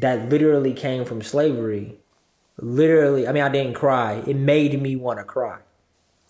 [0.01, 1.98] that literally came from slavery,
[2.59, 4.22] literally I mean I didn't cry.
[4.26, 5.59] It made me want to cry.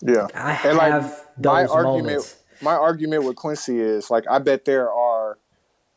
[0.01, 2.35] Yeah, I and like have my those argument, moments.
[2.61, 5.37] my argument with Quincy is like I bet there are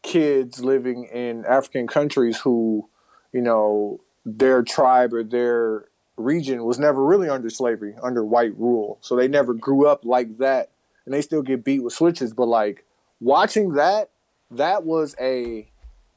[0.03, 2.89] kids living in African countries who,
[3.33, 5.85] you know, their tribe or their
[6.17, 10.39] region was never really under slavery, under white rule, so they never grew up like
[10.39, 10.71] that,
[11.05, 12.35] and they still get beat with switches.
[12.35, 12.85] But like
[13.21, 14.11] watching that,
[14.51, 15.69] that was a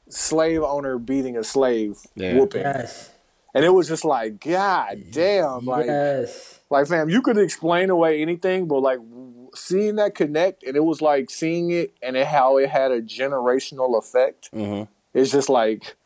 [0.08, 2.34] slave owner beating a slave Yeah.
[2.36, 3.10] whooping, Yes.
[3.54, 5.86] and it was just like, God damn, like.
[5.86, 6.56] yes.
[6.68, 9.00] Like, fam, you could explain away anything, but like
[9.56, 13.00] seeing that connect, and it was like seeing it and it, how it had a
[13.02, 14.50] generational effect.
[14.52, 14.86] Mhm.
[15.12, 15.96] It's just like,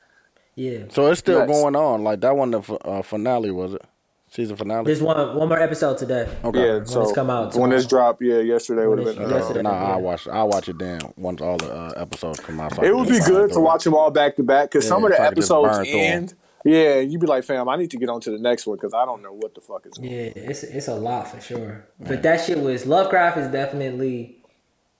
[0.56, 0.84] Yeah.
[0.90, 1.52] So it's still Nuts.
[1.52, 2.04] going on.
[2.04, 3.82] Like that one, the f- uh, finale was it?
[4.28, 4.84] Season finale.
[4.84, 6.28] There's one one more episode today.
[6.42, 6.58] Okay.
[6.66, 6.72] yeah.
[6.78, 8.06] When so it's come out when this tomorrow.
[8.12, 9.24] dropped, yeah, yesterday would have been.
[9.32, 9.62] uh, yesterday.
[9.62, 9.92] Nah, yeah.
[9.94, 10.26] I'll watch.
[10.28, 12.74] I'll watch it then once all the uh, episodes come out.
[12.74, 15.10] so it would be good to watch them all back to back because some of
[15.10, 16.12] the so I could just episodes burn through 'em.
[16.22, 16.34] end.
[16.64, 18.94] Yeah, you'd be like, fam, I need to get on to the next one because
[18.94, 19.92] I don't know what the fuck is.
[20.00, 21.86] Yeah, it's it's a lot for sure.
[22.00, 24.38] But that shit was Lovecraft is definitely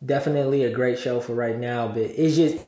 [0.05, 1.89] definitely a great show for right now.
[1.89, 2.67] But it's just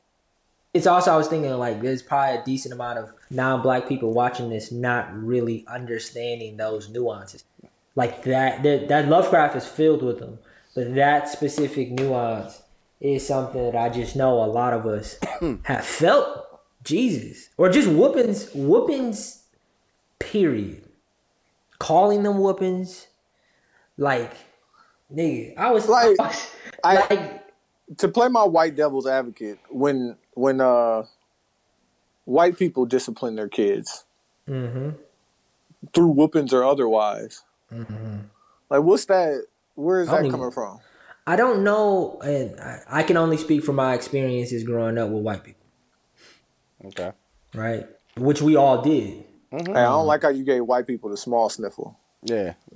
[0.77, 4.49] it's also I was thinking like there's probably a decent amount of non-black people watching
[4.49, 7.43] this not really understanding those nuances.
[7.95, 10.39] Like that that, that Lovecraft is filled with them,
[10.75, 12.61] but that specific nuance
[13.01, 15.17] is something that I just know a lot of us
[15.63, 16.43] have felt.
[16.83, 19.43] Jesus, or just whoopings, whoopings.
[20.19, 20.83] Period
[21.79, 23.07] calling them whoopings.
[23.97, 24.31] Like,
[25.13, 26.51] nigga, I was Like, I, was-
[26.83, 27.36] I- like
[27.97, 31.03] To play my white devil's advocate, when when uh
[32.25, 34.03] white people discipline their kids
[34.47, 34.95] mhm.
[35.93, 39.45] through whoopings or otherwise, like what's that?
[39.75, 40.15] Where is Mm-hmm.
[40.15, 40.79] I that don't coming from?
[41.25, 45.23] I don't know, and I, I can only speak from my experiences growing up with
[45.23, 45.65] white people,
[46.85, 47.11] Okay.
[47.53, 47.85] right?
[48.17, 49.25] Which we all did.
[49.51, 51.97] Hey, I don't like how you gave white people the small sniffle.
[52.23, 52.53] Yeah.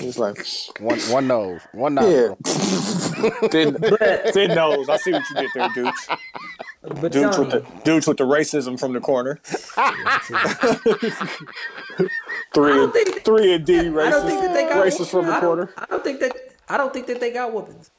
[0.00, 0.44] It's like,
[0.80, 1.60] One one nose.
[1.72, 2.34] One yeah,
[3.48, 3.74] thin,
[4.32, 4.88] thin nose.
[4.88, 6.08] I see what you did there, dudes.
[6.82, 9.40] But Dudes with the dudes with the racism from the corner.
[12.54, 15.26] three, don't and, think- three and D I don't think that they racist, racist from
[15.26, 15.70] the I don't- corner.
[15.76, 16.36] I don't think that
[16.68, 17.90] I don't think that they got whoopings.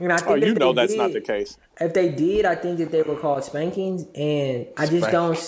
[0.00, 1.56] And I oh, think Oh, you know that's not the case.
[1.80, 5.38] If they did, I think that they were called spankings, and I just don't.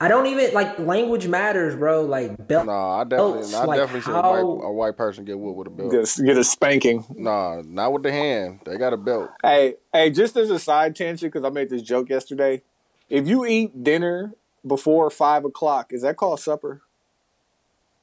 [0.00, 0.02] Spankings.
[0.02, 2.02] I don't even like language matters, bro.
[2.04, 2.66] Like belt.
[2.66, 5.38] No, I definitely, belts, I like definitely see a how- white, a white person get
[5.38, 5.92] whooped with a belt.
[5.92, 7.04] Get a, get a spanking.
[7.14, 8.60] Nah, not with the hand.
[8.64, 9.30] They got a belt.
[9.42, 12.62] Hey, hey, just as a side tangent, because I made this joke yesterday.
[13.08, 14.32] If you eat dinner
[14.66, 16.80] before five o'clock, is that called supper?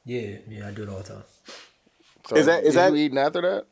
[0.06, 1.24] Yeah, yeah, I do it all the time.
[2.28, 3.66] So Is that- is that- you eating after that?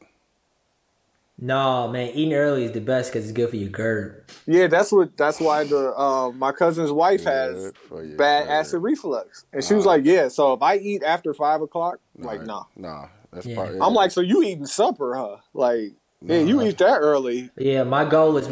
[1.37, 4.23] No, man, eating early is the best because it's good for your GERD.
[4.45, 5.17] Yeah, that's what.
[5.17, 8.15] That's why the uh, my cousin's wife has Good for you.
[8.15, 8.51] bad Good.
[8.53, 12.43] acid reflux, and she was like, "Yeah, so if I eat after five o'clock, like,
[12.43, 13.55] nah." Nah, that's Yeah.
[13.55, 13.79] probably.
[13.81, 15.37] I'm like, "So you eating supper, huh?
[15.53, 15.91] Like,
[16.21, 18.47] yeah, you eat that early." Yeah, my goal is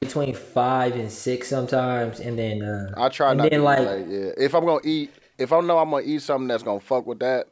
[0.00, 3.78] between five and six sometimes, and then uh, I try and not then to like
[3.78, 4.06] eat.
[4.08, 7.06] Yeah, if I'm gonna eat, if I know I'm gonna eat something that's gonna fuck
[7.06, 7.46] with that,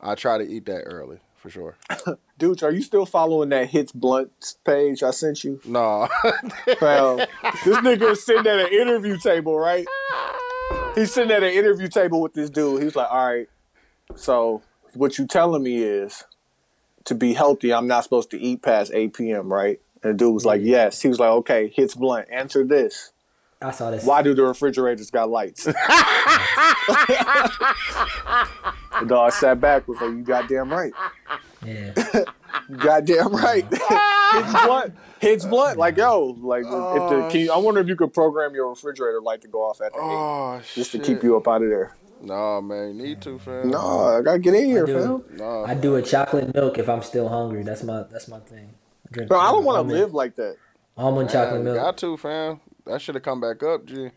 [0.00, 1.76] I try to eat that early for sure.
[2.38, 5.60] Dude, are you still following that hits blunt page I sent you?
[5.64, 6.08] No,
[6.80, 7.16] Well,
[7.64, 9.86] this nigga is sitting at an interview table, right?
[10.94, 12.82] He's sitting at an interview table with this dude.
[12.82, 13.48] He's like, all right,
[14.14, 14.62] so
[14.94, 16.24] what you telling me is
[17.04, 19.80] to be healthy, I'm not supposed to eat past 8 p.m., right?
[20.02, 21.00] And the dude was like, yes.
[21.00, 22.28] He was like, okay, hits blunt.
[22.30, 23.12] Answer this.
[23.62, 24.04] I saw this.
[24.04, 25.66] Why do the refrigerators got lights?
[29.00, 30.92] the dog sat back was like, you goddamn right.
[31.64, 31.92] Yeah,
[32.68, 33.64] You goddamn right.
[33.64, 34.94] hits blunt.
[35.20, 35.78] Hits blunt.
[35.78, 38.70] Like, yo, like, if the, can you, I oh, wonder if you could program your
[38.70, 41.62] refrigerator light to go off at the 8 oh just to keep you up out
[41.62, 41.96] of there.
[42.22, 43.70] Nah, man, you need to, fam.
[43.70, 45.24] No, I gotta get in here, do.
[45.28, 45.36] fam.
[45.38, 47.62] Nah, I do a chocolate milk if I'm still hungry.
[47.62, 48.74] That's my that's my thing.
[49.08, 50.56] I drink Bro, I don't want to live like that.
[50.98, 51.76] almond chocolate milk.
[51.76, 52.60] got to, fam.
[52.86, 54.10] That should have come back up, G.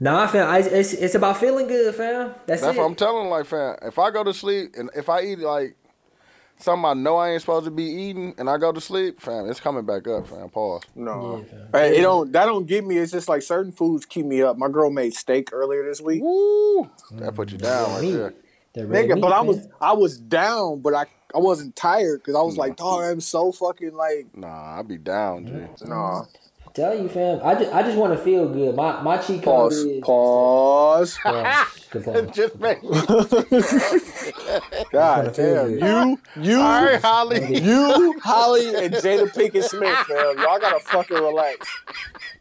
[0.00, 2.34] Nah, fam, I, it's it's about feeling good, fam.
[2.46, 2.80] That's, That's it.
[2.80, 3.28] what I'm telling.
[3.30, 5.76] Like, fam, if I go to sleep and if I eat like
[6.58, 9.48] something I know I ain't supposed to be eating, and I go to sleep, fam,
[9.48, 10.48] it's coming back up, fam.
[10.50, 10.82] Pause.
[10.94, 11.68] No, Yeah, fam.
[11.72, 12.32] Hey, it don't.
[12.32, 12.98] That don't get me.
[12.98, 14.58] It's just like certain foods keep me up.
[14.58, 16.90] My girl made steak earlier this week, Woo!
[17.18, 18.12] That put you mm, down right meat.
[18.12, 18.34] there.
[18.76, 19.14] Nigga.
[19.14, 19.48] meat, But I man.
[19.48, 23.20] was I was down, but I I wasn't tired because I was like, dog, I'm
[23.20, 25.52] so fucking like, Nah, I be down, G.
[25.52, 26.22] Mm, nah.
[26.22, 26.26] Mm.
[26.76, 27.40] Tell you, fam.
[27.42, 28.76] I just, I just want to feel good.
[28.76, 29.76] My my cheat code Pause.
[29.76, 31.18] is Pause.
[31.22, 32.30] Pause.
[32.34, 32.82] Just make.
[34.92, 35.70] God damn.
[35.70, 37.62] You, you, All right, Holly.
[37.62, 40.36] you, Holly, and Jada Pinkett Smith, fam.
[40.36, 41.66] Y'all gotta fucking relax.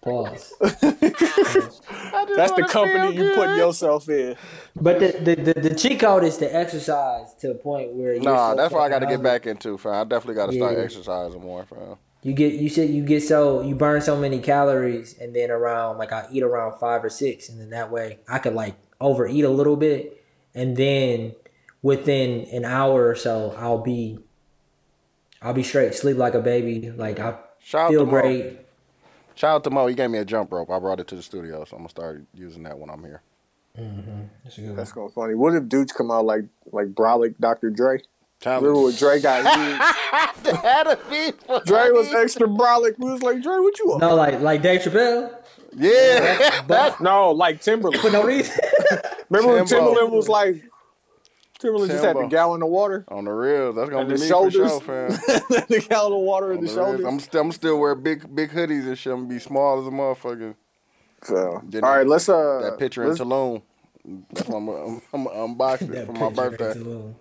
[0.02, 0.53] Pause.
[0.60, 4.36] That's the company you putting yourself in.
[4.76, 8.22] But the, the, the, the cheat code is to exercise to a point where you're
[8.22, 9.94] Nah, so that's what I got to get back into, fam.
[9.94, 11.95] I definitely got to start exercising more, fam.
[12.26, 16.00] You get you said you get so you burn so many calories and then around
[16.00, 19.44] like I eat around five or six and then that way I could like overeat
[19.44, 20.26] a little bit
[20.56, 21.36] and then
[21.84, 24.18] within an hour or so I'll be
[25.40, 28.58] I'll be straight, sleep like a baby, like I Shout feel great.
[29.36, 29.86] Shout out to Mo.
[29.86, 30.72] He gave me a jump rope.
[30.72, 33.22] I brought it to the studio, so I'm gonna start using that when I'm here.
[33.78, 34.22] Mm-hmm.
[34.44, 34.76] That's a good one.
[34.78, 35.36] That's going funny.
[35.36, 37.70] What if dudes come out like like Brolic, Dr.
[37.70, 38.02] Dre?
[38.44, 38.84] Remember Challenge.
[38.86, 39.57] when Dre got
[40.44, 40.53] huge?
[40.62, 41.32] That'd be
[41.66, 42.98] Dre was extra brolic.
[42.99, 44.02] We was like, Dre, what you up?
[44.02, 45.34] No, like like Dave Chappelle
[45.74, 46.62] Yeah.
[46.68, 47.98] but No, like Timbaland.
[48.02, 48.56] for no reason.
[49.30, 49.94] Remember when Timbo.
[49.95, 50.64] Timbaland was like,
[51.60, 52.22] Timbaland just had Timbo.
[52.24, 54.80] the gallon of water On the real, that's gonna and be the me shoulders.
[54.82, 55.10] for sure,
[55.40, 55.66] fam.
[55.70, 56.86] the gallon of water and On the the real.
[56.88, 57.06] shoulders.
[57.06, 59.12] I'm still, I'm still wear big, big hoodies and shit.
[59.14, 60.56] I'm gonna be small as a motherfucker.
[61.24, 62.60] So, Didn't all right, let's uh.
[62.62, 63.64] That picture in let's, Tulum.
[64.34, 67.16] That's why I'm, I'm, I'm gonna unbox it for my picture birthday.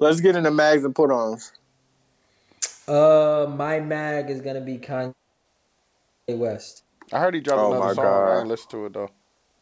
[0.00, 0.10] Is alone.
[0.10, 1.52] let's get into mags and put ons.
[2.86, 5.12] Uh, my mag is gonna be Kanye
[6.28, 6.84] West.
[7.12, 8.04] I heard he dropped Oh another my song.
[8.04, 8.28] God.
[8.28, 9.10] I ain't listened to it though.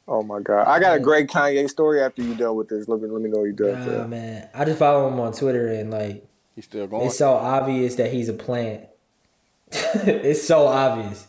[0.09, 2.87] Oh my god, I got a great Kanye story after you done with this.
[2.89, 3.73] Let me let me know you done.
[3.81, 4.11] Nah, fam.
[4.11, 7.07] man, I just follow him on Twitter and like He's still going.
[7.07, 8.85] it's so obvious that he's a plant.
[9.73, 11.27] it's so obvious,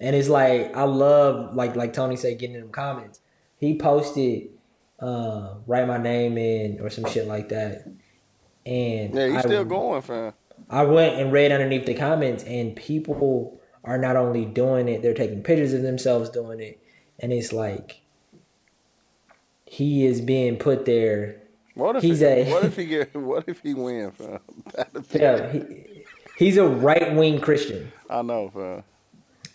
[0.00, 3.20] and it's like I love like like Tony said, getting in them comments.
[3.58, 4.48] He posted,
[5.00, 7.86] uh, write my name in or some shit like that,
[8.66, 10.32] and yeah, he's I- still going, fam.
[10.70, 15.12] I went and read underneath the comments, and people are not only doing it, they're
[15.14, 16.78] taking pictures of themselves doing it,
[17.20, 18.00] and it's like
[19.66, 21.40] he is being put there.
[21.74, 24.38] What if He's he, a- what if he get what if he win, fam?
[25.12, 25.60] Yeah, he,
[26.38, 27.92] he's a right wing Christian.
[28.08, 28.84] I know, fam.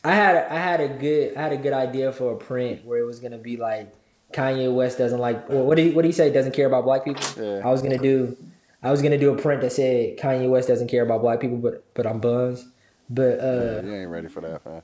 [0.03, 2.99] I had I had a good I had a good idea for a print where
[2.99, 3.93] it was gonna be like
[4.33, 6.83] Kanye West doesn't like well, what did he, what did he say doesn't care about
[6.83, 7.23] black people.
[7.41, 7.61] Yeah.
[7.65, 8.37] I was gonna do
[8.81, 11.57] I was gonna do a print that said Kanye West doesn't care about black people,
[11.57, 12.67] but but I'm buzzed.
[13.09, 14.81] But uh, You ain't ready for that, man.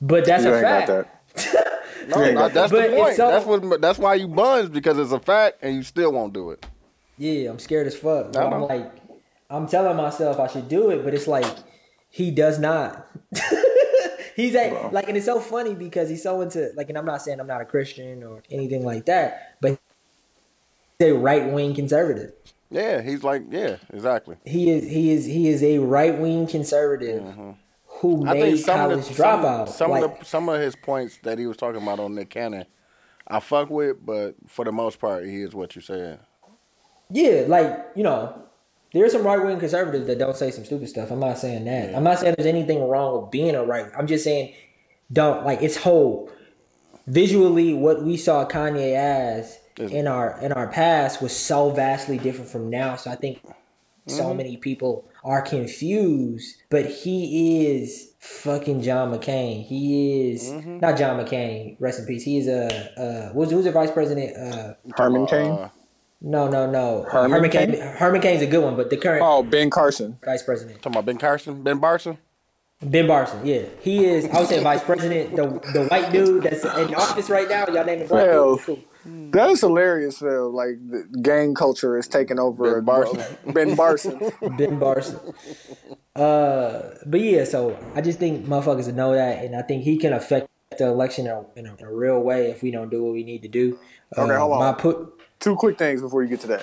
[0.00, 1.08] but that's You a ain't got fact.
[1.36, 1.70] that.
[2.08, 3.16] No, ain't got that's But the it's point.
[3.16, 3.80] so- that's what.
[3.80, 6.66] That's why you buns because it's a fact, and you still won't do it.
[7.16, 8.36] Yeah, I'm scared as fuck.
[8.36, 8.66] I I'm know.
[8.66, 8.92] like,
[9.48, 11.46] I'm telling myself I should do it, but it's like
[12.10, 13.06] he does not.
[14.36, 17.22] he's a, like, and it's so funny because he's so into like, and I'm not
[17.22, 19.78] saying I'm not a Christian or anything like that, but he's
[21.00, 22.32] a right wing conservative.
[22.70, 24.36] Yeah, he's like, yeah, exactly.
[24.44, 27.22] He is he is he is a right wing conservative
[27.86, 28.28] who Mm-hmm.
[28.28, 29.68] I made some college of the some, dropout.
[29.68, 32.30] some like, of the some of his points that he was talking about on Nick
[32.30, 32.66] Cannon,
[33.26, 36.20] I fuck with, but for the most part, he is what you said.
[37.10, 38.42] Yeah, like, you know,
[38.92, 41.10] there's some right wing conservatives that don't say some stupid stuff.
[41.10, 41.94] I'm not saying that.
[41.94, 43.86] I'm not saying there's anything wrong with being a right.
[43.96, 44.54] I'm just saying
[45.12, 46.30] don't like it's whole
[47.06, 52.50] visually what we saw Kanye as in our in our past was so vastly different
[52.50, 52.96] from now.
[52.96, 53.40] So I think
[54.06, 54.18] Mm-hmm.
[54.18, 59.64] so many people are confused, but he is fucking John McCain.
[59.64, 60.80] He is Mm-hmm.
[60.80, 61.76] not John McCain.
[61.80, 62.22] Rest in peace.
[62.22, 64.36] He is a uh, who's who's the vice president?
[64.36, 65.52] Uh, Herman Cain.
[65.52, 65.70] Uh,
[66.20, 67.04] no, no, no.
[67.10, 67.72] Herman Herman Cain?
[67.72, 67.80] Cain.
[67.80, 70.18] Herman Cain's a good one, but the current Oh, Ben Carson.
[70.22, 72.18] vice president, talking about Ben Carson, Ben Barson.
[72.82, 73.40] Ben Barson.
[73.46, 74.26] Yeah, he is.
[74.26, 75.34] I would say vice president.
[75.34, 77.66] The the white dude that's in office right now.
[77.68, 78.84] Y'all name the black Well, dude.
[79.04, 79.30] Cool.
[79.32, 80.50] That is hilarious, Phil.
[80.50, 82.80] Like the gang culture is taking over.
[82.80, 83.36] Ben Barson.
[83.54, 84.18] Ben Barson.
[84.58, 85.34] Ben Barson.
[86.16, 89.96] Uh, but yeah, so I just think motherfuckers would know that, and I think he
[89.98, 90.48] can affect
[90.78, 93.12] the election in a, in a, in a real way if we don't do what
[93.12, 93.78] we need to do.
[94.16, 94.58] Okay, Uh, hold on.
[94.60, 95.10] My put.
[95.40, 96.62] Two quick things before you get to that.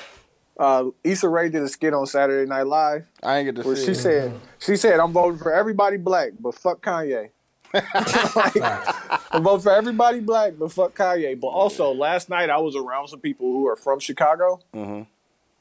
[0.59, 3.75] Uh, Issa Rae did a skit on Saturday Night Live I ain't get to where
[3.75, 3.95] see she it.
[3.95, 7.29] said she said I'm voting for everybody black, but fuck Kanye.
[7.73, 11.39] I'm voting for everybody black, but fuck Kanye.
[11.39, 15.07] But also, last night I was around some people who are from Chicago, Mhm.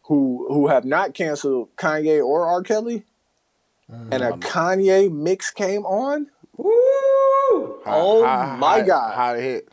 [0.05, 2.63] who who have not canceled Kanye or R.
[2.63, 3.05] Kelly,
[3.89, 6.27] and a Kanye mix came on.
[6.57, 6.71] Woo!
[7.85, 9.15] How- Oh how- my how- God.
[9.15, 9.69] how it hit?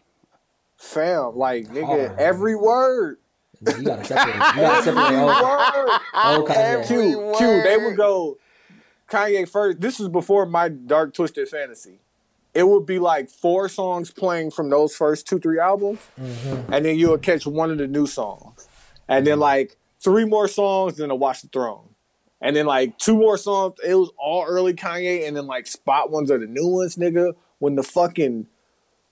[0.78, 2.20] Fam, like nigga, Hard.
[2.20, 3.18] every word.
[3.66, 4.36] You gotta separate.
[4.36, 6.88] You gotta separate old, old Kanye.
[6.88, 8.38] Q, Every Q, they would go
[9.10, 9.82] Kanye first.
[9.82, 12.00] This is before my dark twisted fantasy.
[12.58, 16.74] It would be like four songs playing from those first two, three albums, Mm-hmm.
[16.74, 18.68] and then you would catch one of the new songs,
[19.08, 21.90] and then like three more songs, then a Watch the Throne,
[22.42, 23.76] and then like two more songs.
[23.86, 27.34] It was all early Kanye, and then like spot ones are the new ones, nigga.
[27.60, 28.48] When the fucking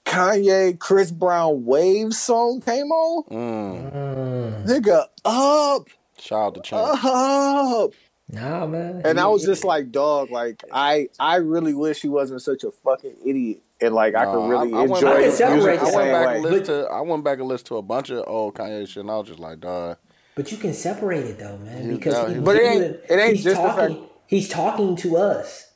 [0.05, 4.65] Kanye Chris Brown Wave song came on, Mm.
[4.67, 5.87] nigga, up,
[6.19, 6.99] Shout out to Chance.
[7.03, 7.91] up.
[8.31, 9.01] Nah, man.
[9.05, 12.71] And I was just like, dog, like I I really wish he wasn't such a
[12.71, 13.61] fucking idiot.
[13.81, 15.81] And like I No, could really I, I went enjoy back, can his separate music
[15.81, 16.33] I the went back way.
[16.35, 19.01] and listened to I went back and listened to a bunch of old Kanye shit,
[19.01, 19.97] and I was just like, dog.
[20.35, 23.11] But you can separate it though, man, because no, he- he- But it ain't- it
[23.11, 23.95] ain't he's just talking.
[23.95, 25.71] fact- He's talking to us.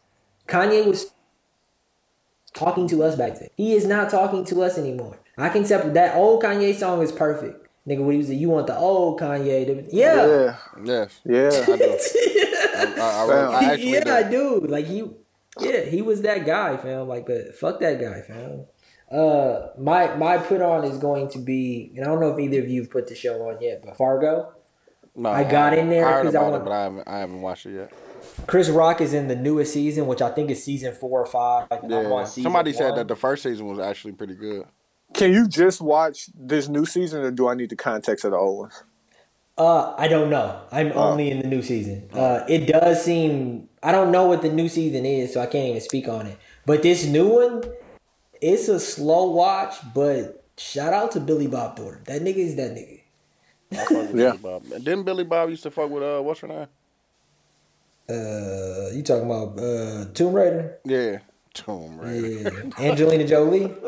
[0.48, 1.12] Kanye was
[2.56, 3.50] talking to us back then.
[3.56, 5.18] He is not talking to us anymore.
[5.38, 7.59] I can separate that old Kanye song is perfect.
[7.88, 10.26] Nigga, what he was you want the old Kanye to yeah.
[10.28, 11.50] Yeah, Yes, yeah.
[11.68, 11.98] I do.
[12.76, 14.62] I, I, I, I actually yeah, I do.
[14.62, 14.68] do.
[14.68, 15.10] Like he,
[15.60, 17.08] yeah, he was that guy, fam.
[17.08, 18.66] Like, but fuck that guy, fam.
[19.12, 22.60] Uh, my my put on is going to be, and I don't know if either
[22.60, 24.54] of you have put the show on yet, but Fargo.
[25.16, 27.08] No, I got in there I heard 'cause I want- it, but I haven't.
[27.08, 27.92] I haven't watched it yet.
[28.48, 31.68] Chris Rock is in the newest season, which I think is season four or five.
[31.72, 32.98] and I'm Yeah, on season somebody said one.
[33.00, 34.66] that the first season was actually pretty good.
[35.14, 38.38] Can you just watch this new season, or do I need the context of the
[38.38, 38.84] old ones?
[39.57, 40.61] Uh, I don't know.
[40.72, 42.10] I'm only in the new season.
[42.14, 45.68] Uh, it does seem I don't know what the new season is, so I can't
[45.69, 46.38] even speak on it.
[46.65, 47.64] But this new one,
[48.41, 49.76] it's a slow watch.
[49.94, 52.03] But shout out to Billy Bob Thornton.
[52.06, 53.02] That nigga is that nigga.
[53.73, 54.31] I fuck with Yeah.
[54.31, 54.64] Billy Bob.
[54.69, 56.68] Didn't Billy Bob used to fuck with uh what's her name?
[58.10, 60.77] Uh, you talking about uh Tomb Raider?
[60.86, 61.19] Yeah,
[61.53, 62.72] Tomb Raider.
[62.80, 63.73] Yeah, Angelina Jolie.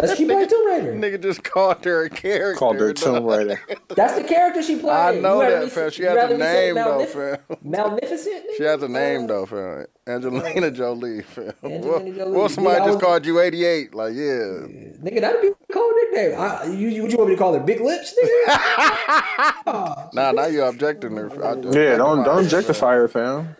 [0.00, 0.92] That's she played Tomb Raider.
[0.94, 2.58] Nigga just called her a character.
[2.58, 2.96] Called her dog.
[3.16, 3.60] Tomb Raider.
[3.88, 4.92] That's the character she played.
[4.92, 5.90] I know You that, me fam.
[5.90, 7.58] She you has a rather me say name though, Malnif- fam.
[7.62, 8.44] Magnificent.
[8.56, 9.86] She has a name though, fam.
[10.06, 11.52] Angelina Jolie, fam.
[11.62, 12.32] Angelina Jolie.
[12.36, 13.94] what somebody Yeah, just was- called you 88?
[13.94, 14.22] Like, yeah.
[14.22, 16.40] Nigga, that'd be a cool nickname.
[16.40, 17.60] I, you, you, what you want me to call her?
[17.60, 20.14] Big Lips, nigga?
[20.14, 21.28] Nah, now you're objecting her.
[21.72, 23.56] Yeah, don't don't objectify her, fam.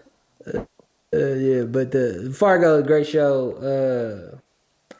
[0.46, 0.60] uh,
[1.12, 3.52] yeah, but the Fargo, great show.
[4.32, 4.37] Uh,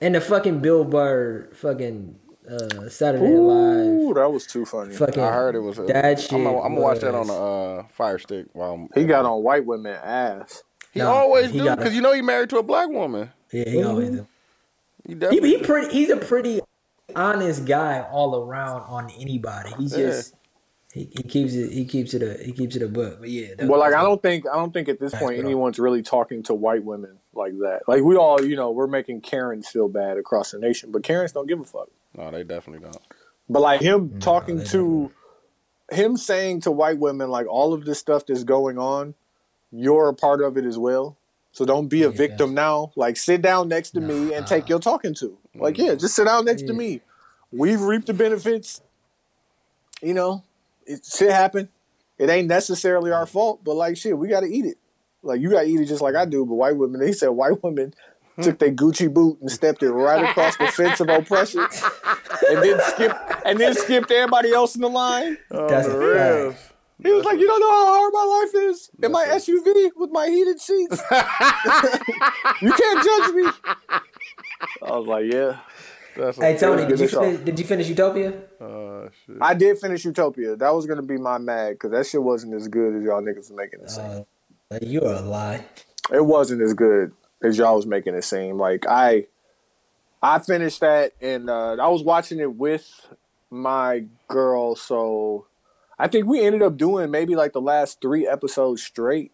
[0.01, 2.19] and the fucking Bill Burr, fucking
[2.51, 4.95] uh, Saturday Night Ooh, Live, that was too funny.
[4.95, 5.23] fucking.
[5.23, 5.79] I heard it was.
[5.79, 6.33] A, that shit.
[6.33, 8.47] I'm gonna, I'm gonna watch that on was- a uh, Fire Stick.
[8.53, 10.63] While I'm, He got on white women ass.
[10.93, 13.31] He Nah, always he do because you know he married to a black woman.
[13.53, 14.27] Yeah, he always do.
[15.07, 15.51] He He, definitely.
[15.51, 15.93] he pretty.
[15.93, 16.61] He's a pretty
[17.15, 19.71] honest guy all around on anybody.
[19.79, 20.07] He's Yeah.
[20.07, 20.35] just.
[20.93, 21.71] He, he keeps it.
[21.73, 22.43] He keeps it a.
[22.43, 23.21] He keeps it a book.
[23.21, 23.55] But yeah.
[23.57, 26.43] that Well, like I don't think I don't think at this point anyone's really talking
[26.45, 27.83] to white women like that.
[27.87, 31.33] Like we all, you know, we're making Karens feel bad across the nation, but Karens
[31.33, 31.89] don't give a fuck.
[32.17, 33.03] no, they definitely don't.
[33.51, 35.11] But like him talking they to
[35.91, 39.15] him saying to white women like all of this stuff that's going on,
[39.71, 41.17] you're a part of it as well.
[41.53, 42.17] So don't be a Yeah.
[42.17, 42.93] victim now.
[42.97, 45.37] Like sit down next to me and take your talking to.
[45.55, 45.87] Like mm-hmm.
[45.87, 47.03] yeah, just sit down next to me.
[47.53, 48.83] We've reaped the benefits.
[50.03, 50.45] You know,
[50.89, 51.69] it shit happened.
[52.19, 54.79] It ain't necessarily our fault, but like shit, we got to eat it.
[55.23, 56.45] Like you got to eat it just like I do.
[56.45, 57.95] But white women, they said white women
[58.35, 58.43] hmm.
[58.43, 61.61] took their Gucci boot and stepped it right across the fence of oppression,
[62.51, 65.39] and then skipped and then skipped everybody else in the line.
[65.51, 66.55] Oh, That's Oh, a the real.
[67.01, 70.11] He was like, "You don't know how hard my life is in my SUV with
[70.11, 71.01] my heated seats.
[72.63, 73.51] you can't judge me."
[74.83, 75.59] I was like, "Yeah."
[76.19, 78.33] That's a, Hey Tony, did you finish, did you finish Utopia?
[78.61, 79.37] uh, shit.
[79.41, 80.57] I did finish Utopia.
[80.57, 83.51] That was gonna be my mag because that shit wasn't as good as y'all niggas
[83.55, 84.25] making it seem.
[84.71, 85.65] Uh, you're a lie.
[86.13, 87.13] it wasn't as good
[87.43, 88.59] as y'all was making it seem.
[88.59, 89.27] Like I,
[90.23, 93.07] I finished that and uh, I was watching it with
[93.51, 94.75] my girl.
[94.77, 95.47] So
[95.99, 99.33] I think we ended up doing maybe like the last three episodes straight.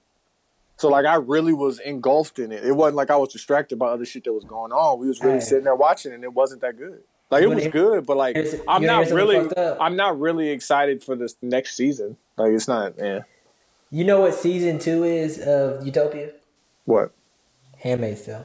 [0.76, 2.64] So like I really was engulfed in it.
[2.64, 4.98] It wasn't like I was distracted by other shit that was going on.
[4.98, 5.40] We was really Hey.
[5.44, 7.00] sitting there watching, and it wasn't that good.
[7.30, 8.36] Like it was good, but like
[8.68, 9.48] I'm not really.
[9.56, 12.16] I'm not really excited for this next season.
[12.36, 13.20] Like it's not, yeah.
[13.90, 16.30] You know what season two is of Utopia?
[16.84, 17.12] What?
[17.78, 18.44] Handmaid's Tale.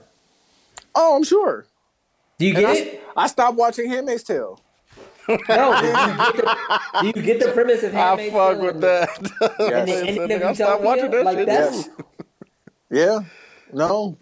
[0.96, 1.66] Oh, I'm sure.
[2.38, 3.04] Do you get I, it?
[3.18, 4.60] I stopped watching Handmaid's Tale.
[5.28, 5.36] No.
[5.38, 6.58] Do you, get the,
[7.02, 8.66] do you get the premise of I Handmaid's fuck Tale?
[8.66, 9.56] with that.
[9.60, 9.80] Yes.
[9.80, 11.24] And the ending of I stopped watching Utopia?
[11.24, 11.48] that Like shit.
[11.48, 12.06] that's too.
[12.90, 13.20] Yeah.
[13.74, 14.18] No.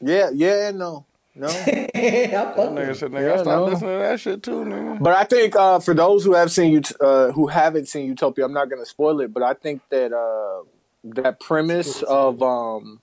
[0.00, 1.04] Yeah, yeah, and no.
[1.34, 1.48] No.
[1.48, 3.64] I fuck Nigga said, nigga, Yeah, I stopped no.
[3.66, 5.02] listening to that shit too, nigga.
[5.02, 8.44] But I think uh, for those who have seen Ut- uh, who haven't seen Utopia,
[8.46, 9.32] I'm not going to spoil it.
[9.34, 10.64] But I think that uh,
[11.04, 13.00] that premise of um,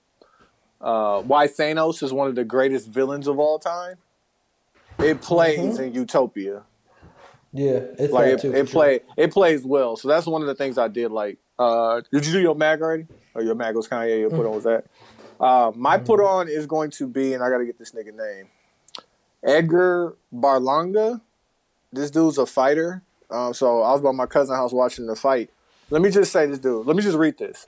[0.80, 3.96] uh, why Thanos is one of the greatest villains of all time,
[4.98, 6.62] it plays in Utopia.
[7.52, 8.48] Yeah, it's Like that it, too.
[8.52, 8.72] it for sure.
[8.72, 9.96] play it plays well.
[9.96, 11.12] So that's one of the things I did.
[11.12, 13.06] Like, uh, did you do your mag already?
[13.34, 14.20] Or your mag was Kanye?
[14.20, 14.84] Your put on was that?
[15.40, 18.14] Uh, my put on is going to be, and I got to get this nigga
[18.14, 18.46] name.
[19.42, 21.20] Edgar Berlanga.
[21.92, 23.02] This dude's a fighter.
[23.30, 25.50] Um, so I was by my cousin's house watching the fight.
[25.90, 26.86] Let me just say this dude.
[26.86, 27.66] Let me just read this.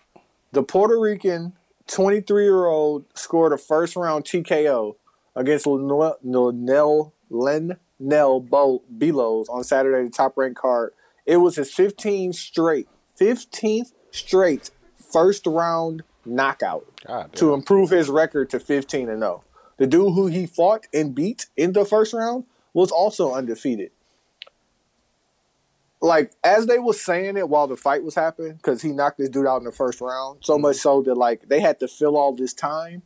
[0.53, 1.55] The Puerto Rican
[1.89, 4.95] 23 year old scored a first round TKO
[5.35, 10.93] against Lenel Lenel Lenel Bo- Bellows on Saturday, the top ranked card.
[11.25, 12.89] It was his 15th straight,
[13.21, 14.71] 15th straight
[15.13, 19.45] first round knockout God to improve his record to 15 and 0.
[19.79, 23.91] The dude who he fought and beat in the first round was also undefeated.
[26.01, 29.29] Like as they were saying it while the fight was happening, because he knocked this
[29.29, 30.83] dude out in the first round, so much mm-hmm.
[30.83, 33.03] so that like they had to fill all this time.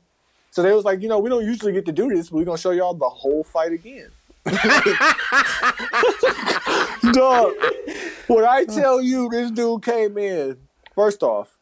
[0.51, 2.31] So they was like, you know, we don't usually get to do this.
[2.31, 4.11] but We're gonna show y'all the whole fight again.
[7.13, 7.53] Dog,
[8.27, 10.59] when I tell you this dude came in,
[10.95, 11.59] first off,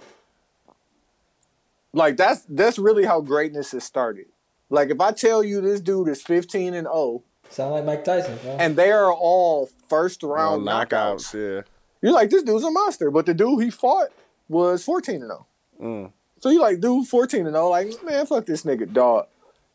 [1.98, 4.26] like that's that's really how greatness has started.
[4.70, 8.38] Like if I tell you this dude is 15 and 0 Sound like Mike Tyson,
[8.42, 8.56] bro.
[8.60, 11.32] and they are all first All round knockouts.
[11.32, 11.62] knockouts, Yeah.
[12.02, 13.10] you're like this dude's a monster.
[13.10, 14.08] But the dude he fought
[14.48, 15.46] was 14 and 0.
[15.82, 16.12] Mm.
[16.40, 19.26] So you like dude 14 and 0 like man fuck this nigga dog.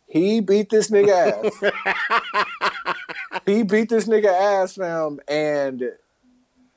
[0.08, 1.34] He beat this nigga
[1.64, 1.74] ass.
[3.48, 5.84] he beat this nigga ass, fam, and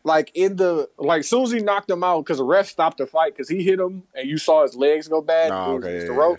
[0.07, 3.07] like in the like soon as he knocked him out because the ref stopped the
[3.07, 5.51] fight because he hit him and you saw his legs go bad.
[5.51, 6.39] Oh, He was okay, against yeah, the rope.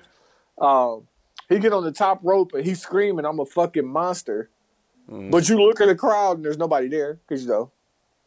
[0.59, 1.07] Um,
[1.49, 4.49] he get on the top rope and he's screaming, "I'm a fucking monster!"
[5.11, 5.31] Mm.
[5.31, 7.71] But you look at the crowd and there's nobody there because you know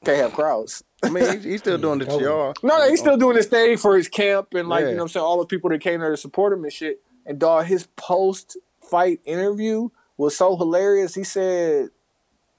[0.04, 0.84] can't have crowds.
[1.02, 2.24] I mean, he's, he's still doing the totally.
[2.24, 2.54] y'all.
[2.62, 4.88] No, he's still doing his thing for his camp and like Yeah.
[4.90, 6.72] you know what I'm saying all the people that came there to support him and
[6.72, 7.00] shit.
[7.26, 9.88] And dog, his post fight interview
[10.18, 11.14] was so hilarious.
[11.14, 11.88] He said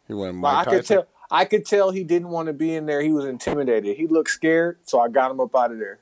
[0.08, 2.76] He went like, Mike I could tell I could tell he didn't want to be
[2.76, 3.02] in there.
[3.02, 3.96] He was intimidated.
[3.96, 6.00] He looked scared, so I got him up out of there.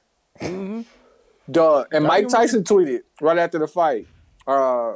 [1.51, 1.85] Duh.
[1.91, 2.27] And Mike.
[2.29, 4.07] Tyson tweeted right after the fight.
[4.47, 4.95] Uh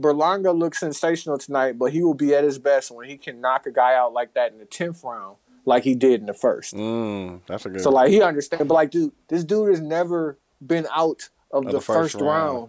[0.00, 3.66] Berlanga looks sensational tonight, but he will be at his best when he can knock
[3.66, 5.36] a guy out like that in the tenth round,
[5.66, 6.74] like he did in the first.
[6.74, 7.82] Mm, that's a good.
[7.82, 11.72] So like he understands, but like dude, this dude has never been out of, Of
[11.72, 12.54] the, the first first, round.
[12.56, 12.68] round.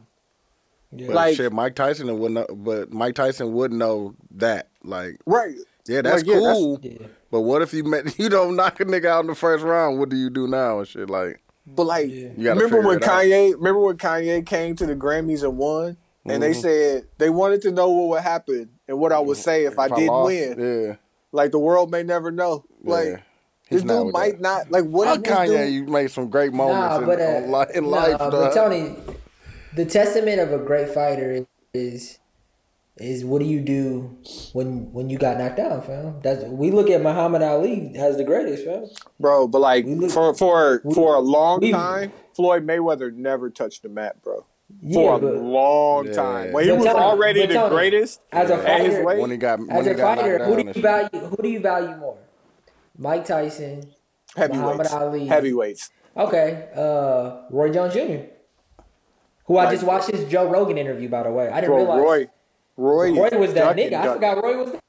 [0.91, 1.07] Yeah.
[1.07, 4.67] but like- shit, Mike Tyson would know, but Mike Tyson would know that.
[4.83, 5.55] Like, Right.
[5.87, 6.79] Yeah, that's Like, yeah, that's- cool.
[6.81, 7.07] Yeah.
[7.31, 9.99] But what if you met you don't knock a nigga out in the first round?
[9.99, 11.09] What do you do now and shit?
[11.09, 12.29] Like, But like, Yeah.
[12.37, 13.23] You remember when it out.
[13.23, 13.53] Kanye?
[13.53, 16.61] Remember when Kanye came to the Grammys and won, and they Mhm.
[16.61, 19.87] said they wanted to know what would happen and what I would say if, I
[19.87, 20.59] didn't lost, win.
[20.87, 20.95] yeah,
[21.31, 22.63] Like the world may never know.
[22.83, 23.17] Like yeah.
[23.69, 24.41] this dude might that.
[24.41, 24.71] not.
[24.71, 25.73] Like what Fuck if this Kanye, dude?
[25.73, 28.17] you made some great moments Nah, in, but uh, on li- in nah, life.
[28.19, 28.53] but dog.
[28.53, 28.95] Tony,
[29.75, 32.19] the testament of a great fighter is
[32.97, 34.17] is what do you do
[34.53, 36.19] when when you got knocked down, fam?
[36.21, 38.85] That's we look at Muhammad Ali as the greatest, fam.
[39.19, 39.47] bro.
[39.47, 43.89] But like look- for for for a long we- time, Floyd Mayweather never touched the
[43.89, 44.45] mat, bro.
[44.81, 46.13] Yeah, For a but long Yeah.
[46.13, 49.19] time, when he was Tony- already the Tony, greatest as a at his fighter, weight.
[49.19, 51.09] when he got when as he a got fighter, who do you value?
[51.19, 52.17] Who do you value more?
[52.97, 53.91] Mike Tyson.
[54.35, 55.25] heavyweights, Muhammad Ali.
[55.27, 55.91] heavyweights.
[56.17, 58.25] Okay, uh, Roy Jones Jr.
[59.45, 61.49] Who I just watched his Joe Rogan interview, by the way.
[61.49, 62.29] I didn't Bro, realize Roy,
[62.77, 63.95] Roy, Roy was that ducking, nigga.
[64.09, 64.79] I forgot Roy was that.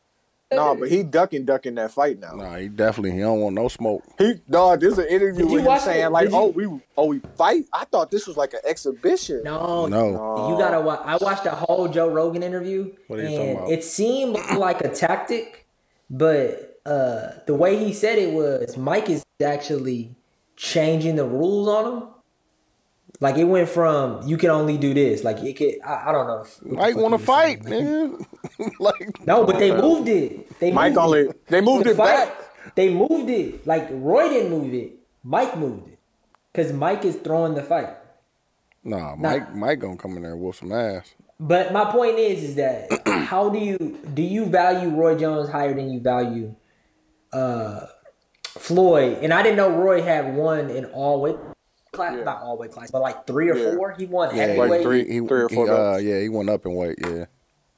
[0.52, 0.80] No, nigga.
[0.80, 2.32] but he ducking, ducking that fight now.
[2.34, 4.02] Nah, he definitely he don't want no smoke.
[4.18, 5.84] He dog, there's an interview Did you with him watch it?
[5.84, 8.60] saying like, Did you- "Oh, we, oh, we fight." I thought this was like an
[8.64, 9.42] exhibition.
[9.44, 11.00] no, No, You gotta watch.
[11.04, 13.70] I watched the whole Joe Rogan interview, What are you talking and about?
[13.70, 15.66] it seemed like a tactic,
[16.10, 20.14] but uh, the way he said it was Mike is actually
[20.56, 22.08] changing the rules on him.
[23.24, 25.24] Like it went from you can only do this.
[25.24, 25.80] Like it could.
[25.82, 26.44] I, I don't know.
[26.76, 28.18] Mike want to fight, man.
[28.78, 30.58] like, No, but they moved it.
[30.60, 31.46] They Mike moved only it.
[31.46, 32.74] they moved The it fight- back.
[32.74, 33.66] They moved it.
[33.66, 34.92] Like Roy didn't move it.
[35.22, 35.98] Mike moved it.
[36.52, 37.90] Cause Mike is throwing the fight.
[38.84, 41.14] nah, Mike Mike gonna come in there and whoop some ass.
[41.40, 42.90] But my point is, is that
[43.32, 43.76] how do you
[44.12, 46.54] do you value Roy Jones higher than you value
[47.32, 47.86] uh,
[48.44, 49.18] Floyd?
[49.22, 51.36] And I didn't know Roy had won in all weight
[51.94, 53.74] class, not all weight class, but like three or Yeah.
[53.74, 53.94] four.
[53.98, 54.70] He won Yeah, heavyweight.
[54.70, 56.98] Like three- he, three or he, four uh, yeah, he went up in weight.
[57.00, 57.24] Yeah,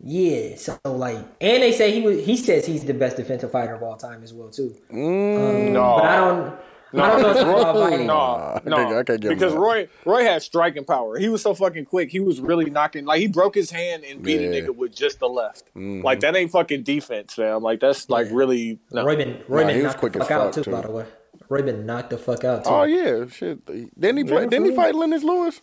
[0.01, 2.25] Yeah, so like, and they say he was.
[2.25, 4.75] He says he's the best defensive fighter of all time as well too.
[4.93, 6.55] mm, No, But I don't.
[6.93, 8.07] No, I don't know if it's fighting.
[8.07, 9.59] no, I no, can't- I can't give because that.
[9.59, 11.19] Roy Roy had striking power.
[11.19, 12.11] He was so fucking quick.
[12.11, 13.05] He was really knocking.
[13.05, 15.65] Like he broke his hand and beat a nigga with just the left.
[15.77, 16.05] Mhm.
[16.05, 17.63] Like that ain't fucking defense, fam.
[17.63, 19.05] Like that's like really no.
[19.05, 20.71] Roy been Roy Nah, been he was knocked quick the as fuck out too, too.
[20.71, 21.05] By the way,
[21.49, 22.71] Roy been knocked the fuck out too.
[22.71, 23.65] Oh yeah, shit.
[23.67, 24.43] Didn't he play?
[24.43, 25.61] Yeah, didn't he fight Lennox Lewis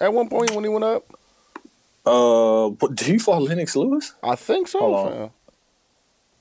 [0.00, 1.04] at one point when he went up?
[2.04, 4.14] Uh, but did he fought Lennox Lewis?
[4.22, 4.78] I think so.
[4.80, 5.30] Hold on.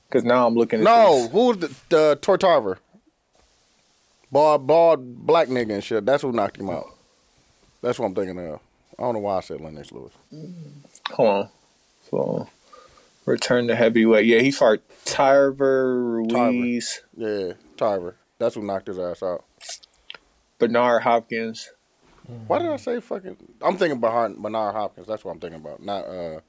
[0.07, 1.31] Because now I'm looking at No, this.
[1.31, 2.79] who's the, the Troy Tarver?
[4.31, 6.05] Bald, bald black nigga and shit.
[6.05, 6.87] That's who knocked him out.
[7.81, 8.59] That's what I'm thinking of.
[8.97, 10.11] I don't know why I said Lennox Lewis.
[11.11, 11.49] Hold on.
[12.09, 12.49] So,
[13.25, 14.25] return to heavyweight.
[14.25, 18.15] Yeah, he fought Tyver Ruiz, Yeah, Tarver.
[18.39, 19.45] That's who knocked his ass out.
[20.57, 21.71] Bernard Hopkins.
[22.47, 23.37] Why did I say fucking?
[23.61, 25.07] I'm thinking behind Bernard Hopkins.
[25.07, 26.39] That's what I'm thinking about, not uh,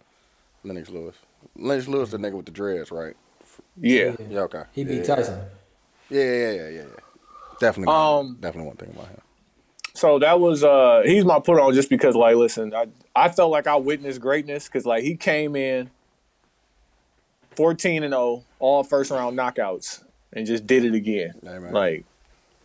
[0.65, 1.17] Lennox Lewis.
[1.57, 3.17] Lennox Lewis, the nigga with the dreads, right?
[3.81, 4.15] Yeah.
[4.29, 4.63] Yeah, okay.
[4.73, 5.41] He beat yeah, Tyson.
[6.11, 6.85] Yeah, yeah, yeah, yeah, yeah.
[7.61, 7.95] Definitely.
[7.95, 9.21] Um, definitely one thing about him.
[9.95, 13.51] So that was uh he's my put on just because like listen, I I felt
[13.51, 15.91] like I witnessed greatness because like he came in
[17.57, 21.35] 14 and 0, all first round knockouts, and just did it again.
[21.43, 21.59] Hey.
[21.59, 22.05] Like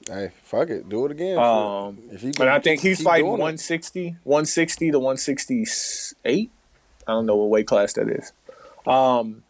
[0.07, 1.39] Hey, fuck it, do it again.
[1.39, 3.41] um if you and I think he's fighting doing it.
[3.41, 6.51] 160, 160 to 168.
[7.07, 8.31] I don't know what weight class that is.
[8.85, 9.43] Um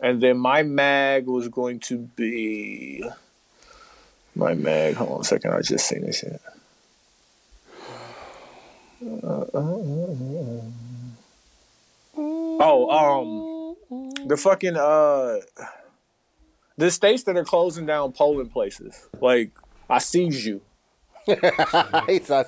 [0.00, 3.02] and then my mag was going to be
[4.36, 4.94] my mag.
[4.94, 6.40] Hold on a second, I just seen this shit.
[12.60, 15.36] Oh, um, the fucking uh,
[16.78, 19.08] the states that are closing down polling places.
[19.20, 19.50] Like,
[19.90, 20.62] I sees you.
[21.28, 21.34] I.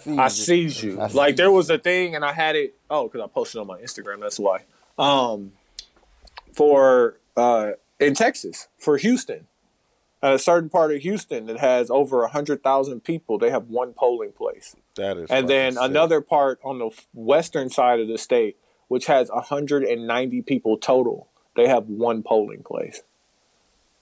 [0.08, 0.28] I you.
[0.30, 0.96] sees you.
[1.12, 2.74] Like, there was a thing, and I had it.
[2.88, 4.20] Oh, because I posted on my Instagram.
[4.20, 4.60] That's why.
[4.98, 5.52] Um,
[6.54, 9.46] for uh in Texas for Houston,
[10.22, 13.68] at a certain part of Houston that has over a hundred thousand people, they have
[13.68, 14.74] one polling place.
[14.96, 15.30] That is.
[15.30, 15.82] and then sick.
[15.82, 18.56] another part on the western side of the state,
[18.88, 23.02] which has 190 people total, they have one polling place.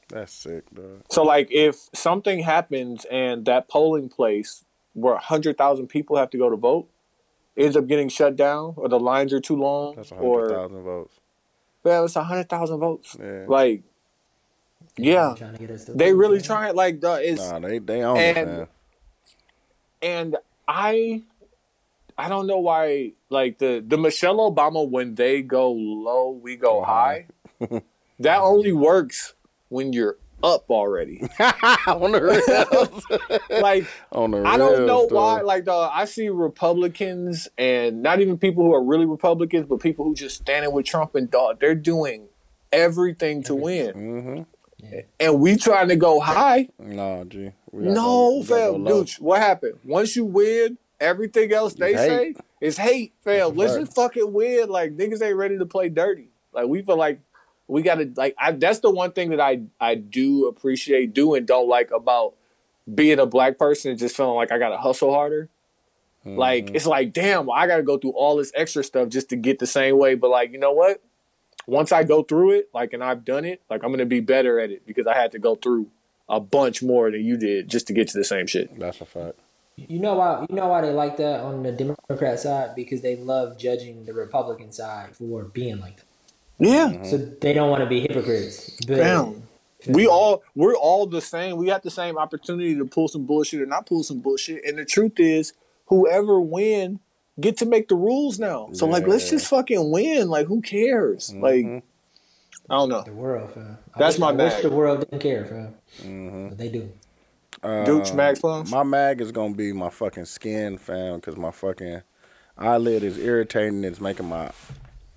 [0.09, 1.02] That's sick, dog.
[1.10, 4.64] So, like, if something happens and that polling place
[4.94, 6.89] where 100,000 people have to go to vote
[7.56, 10.48] ends up getting shut down, or the lines are too long, That's a hundred or
[10.48, 11.14] thousand votes.
[11.82, 13.16] well, it's 100,000 votes.
[13.20, 13.44] Yeah.
[13.48, 13.82] Like,
[14.97, 16.74] yeah, Trying to get us to they really try it.
[16.74, 18.68] Like, the, it's Nah, they they own it, And- man.
[20.02, 20.36] and
[20.66, 21.22] I
[22.16, 26.80] I don't know why like the the Michelle Obama when they go low, we go
[26.80, 27.26] Go high.
[28.18, 29.35] that only works
[29.69, 31.20] when you're up already.
[31.86, 32.20] on the
[33.51, 38.20] real, like on the I don't know why like the I see Republicans and not
[38.20, 41.61] even people who are really Republicans, but people who just standing with Trump and dog,
[41.61, 42.28] they're doing
[42.73, 43.95] everything to win.
[43.95, 44.43] Mm-hmm.
[45.19, 46.69] And we trying to go high.
[46.78, 47.51] Nah, G.
[47.73, 49.11] No, fam, dude.
[49.19, 49.81] What happened?
[49.85, 52.36] Once you win, everything else they It's hate.
[52.36, 53.57] say is hate, fam.
[53.57, 54.69] Let's just fucking win.
[54.69, 56.31] Like niggas ain't ready to play dirty.
[56.53, 57.20] Like we feel like
[57.69, 58.35] we gotta like.
[58.39, 62.35] I, that's the one thing that I I do appreciate, do and don't like about
[62.93, 63.93] being a black person.
[63.93, 65.51] Is just feeling like I gotta hustle harder.
[66.27, 66.39] Mm-hmm.
[66.39, 69.59] Like it's like damn, I gotta go through all this extra stuff just to get
[69.59, 70.15] the same way.
[70.15, 71.03] But like you know what?
[71.66, 74.59] Once I go through it, like and I've done it, like I'm gonna be better
[74.59, 75.89] at it because I had to go through
[76.28, 78.78] a bunch more than you did just to get to the same shit.
[78.78, 79.39] That's a fact.
[79.77, 80.45] You know why?
[80.49, 84.12] You know why they like that on the Democrat side because they love judging the
[84.12, 86.07] Republican side for being like that.
[86.59, 87.02] Yeah.
[87.02, 88.76] So they don't want to be hypocrites.
[88.86, 89.43] But Damn.
[89.86, 91.56] We all we're all the same.
[91.56, 94.64] We got the same opportunity to pull some bullshit or not pull some bullshit.
[94.64, 95.52] And the truth is,
[95.86, 97.01] whoever win
[97.40, 98.70] get to make the rules now.
[98.72, 100.28] So like, let's just fucking win.
[100.28, 101.32] Like, who cares?
[101.32, 101.82] Like, I
[102.68, 103.02] don't know.
[103.02, 103.78] the world, fam.
[103.97, 105.74] That's wish, my I wish the world didn't care, fam.
[106.02, 106.48] Mm-hmm.
[106.48, 106.93] But they do.
[107.62, 108.70] Dooch Max Plums.
[108.70, 112.02] My mag is gonna be my fucking skin, fam, because my fucking
[112.56, 113.85] eyelid is irritating.
[113.85, 114.51] It's making my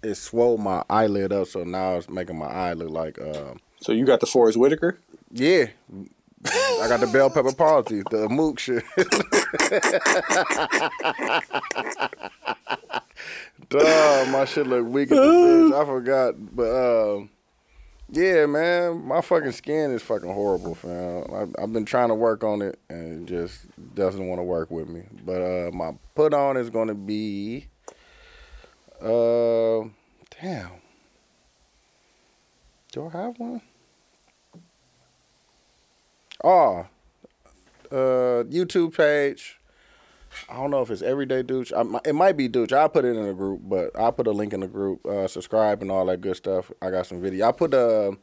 [0.04, 3.92] it swole my eyelid up, so now it's making my eye look like um So
[3.92, 4.98] you got the Forest Whitaker.
[5.32, 5.66] yeah.
[6.44, 8.84] I got the bell pepper palsy, the mook shit.
[13.70, 15.82] Dog, my shit look weak as a bitch.
[15.82, 16.72] I forgot, but
[17.16, 17.30] um,
[18.10, 21.24] yeah, man, my fucking skin is fucking horrible, fam.
[21.32, 23.66] I, I've been trying to work on it, and it just
[23.96, 25.04] doesn't want to work with me.
[25.24, 27.68] But uh, my put on is gonna be,
[29.04, 29.88] uh,
[30.42, 30.72] damn.
[32.92, 33.62] Do I have one?
[36.44, 36.86] Oh,
[37.92, 39.60] uh, YouTube page.
[40.50, 41.72] I don't know if it's Everyday Douche.
[41.72, 42.72] I, it might be Douche.
[42.72, 45.06] I'll put it in the group, but I'll put a link in the group.
[45.06, 46.72] Uh, subscribe and all that good stuff.
[46.82, 47.48] I got some video.
[47.48, 48.14] I put uh,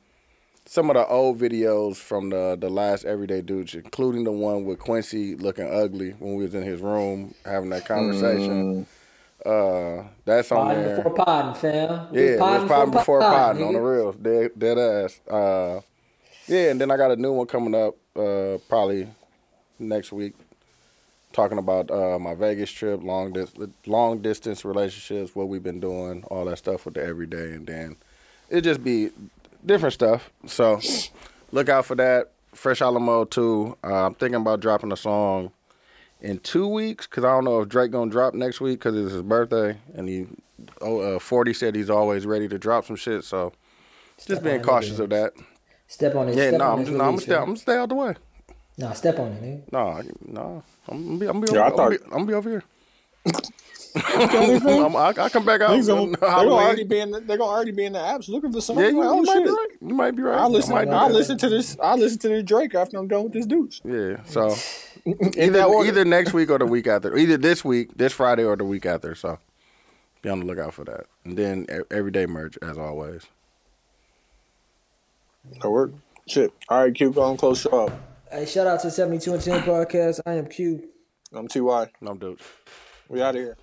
[0.65, 4.79] some of the old videos from the the last Everyday Douche, including the one with
[4.79, 8.87] Quincy looking ugly when we was in his room having that conversation.
[9.45, 10.97] Uh, that's on Podding there.
[10.97, 12.09] before podding, fam.
[12.13, 15.21] Yeah, it was podding before podding on the real, dead, dead ass.
[15.29, 15.81] Uh,
[16.49, 19.07] yeah, and then I got a new one coming up uh, probably
[19.79, 20.35] next week,
[21.33, 23.53] talking about uh, my Vegas trip, long dis-
[23.87, 27.97] long distance relationships, what we've been doing, all that stuff with the everyday, and then
[28.51, 29.11] it just be
[29.65, 30.31] different stuff.
[30.47, 30.81] So
[31.53, 32.33] look out for that.
[32.55, 33.77] Fresh Alamo too.
[33.85, 35.53] Uh, I'm thinking about dropping a song
[36.21, 39.13] in two weeks because I don't know if Drake gonna drop next week because it's
[39.13, 40.27] his birthday and he
[40.81, 43.25] oh uh, 40 said he's always ready to drop some shit.
[43.25, 43.53] So
[44.17, 45.33] Step just being cautious of that.
[45.87, 46.37] Step on it.
[46.37, 47.35] Yeah, step no, on I'm this just, I'm gonna stay.
[47.35, 48.15] I'm gonna stay out the way.
[48.77, 49.73] Nah, step on it, nigga.
[49.73, 52.11] No, no, I'm gonna be, I'm gonna be, Yeah, I over, I'm, gonna be, I'm
[52.11, 52.63] gonna be over here.
[53.97, 55.71] I'm, I, I come back out.
[55.71, 57.11] Niggas gonna, on they gonna already be in.
[57.11, 58.85] The, they gonna already be in the apps looking for something.
[58.85, 59.69] Yeah, you, oh you might be right.
[59.81, 60.39] You might be right.
[60.39, 60.77] I'll listen.
[60.77, 61.77] I I'll listen to this.
[61.83, 63.75] I'll listen to this Drake after I'm done with this dude.
[63.85, 64.23] Yeah.
[64.25, 64.55] So In
[65.37, 67.17] either that either next week or the week after.
[67.17, 69.15] Either this week, this Friday, or the week after.
[69.15, 69.39] So
[70.23, 71.07] be on the lookout for that.
[71.25, 73.27] And then everyday merch as always.
[75.63, 75.93] That work.
[76.27, 76.53] Shit.
[76.69, 78.01] All right, Q, go on, close show up.
[78.31, 80.21] Hey, shout out to 72 and 10 podcast.
[80.27, 80.89] I am Q.
[81.33, 81.87] I'm TY.
[82.03, 82.43] I'm dudes.
[83.09, 83.57] We out of here.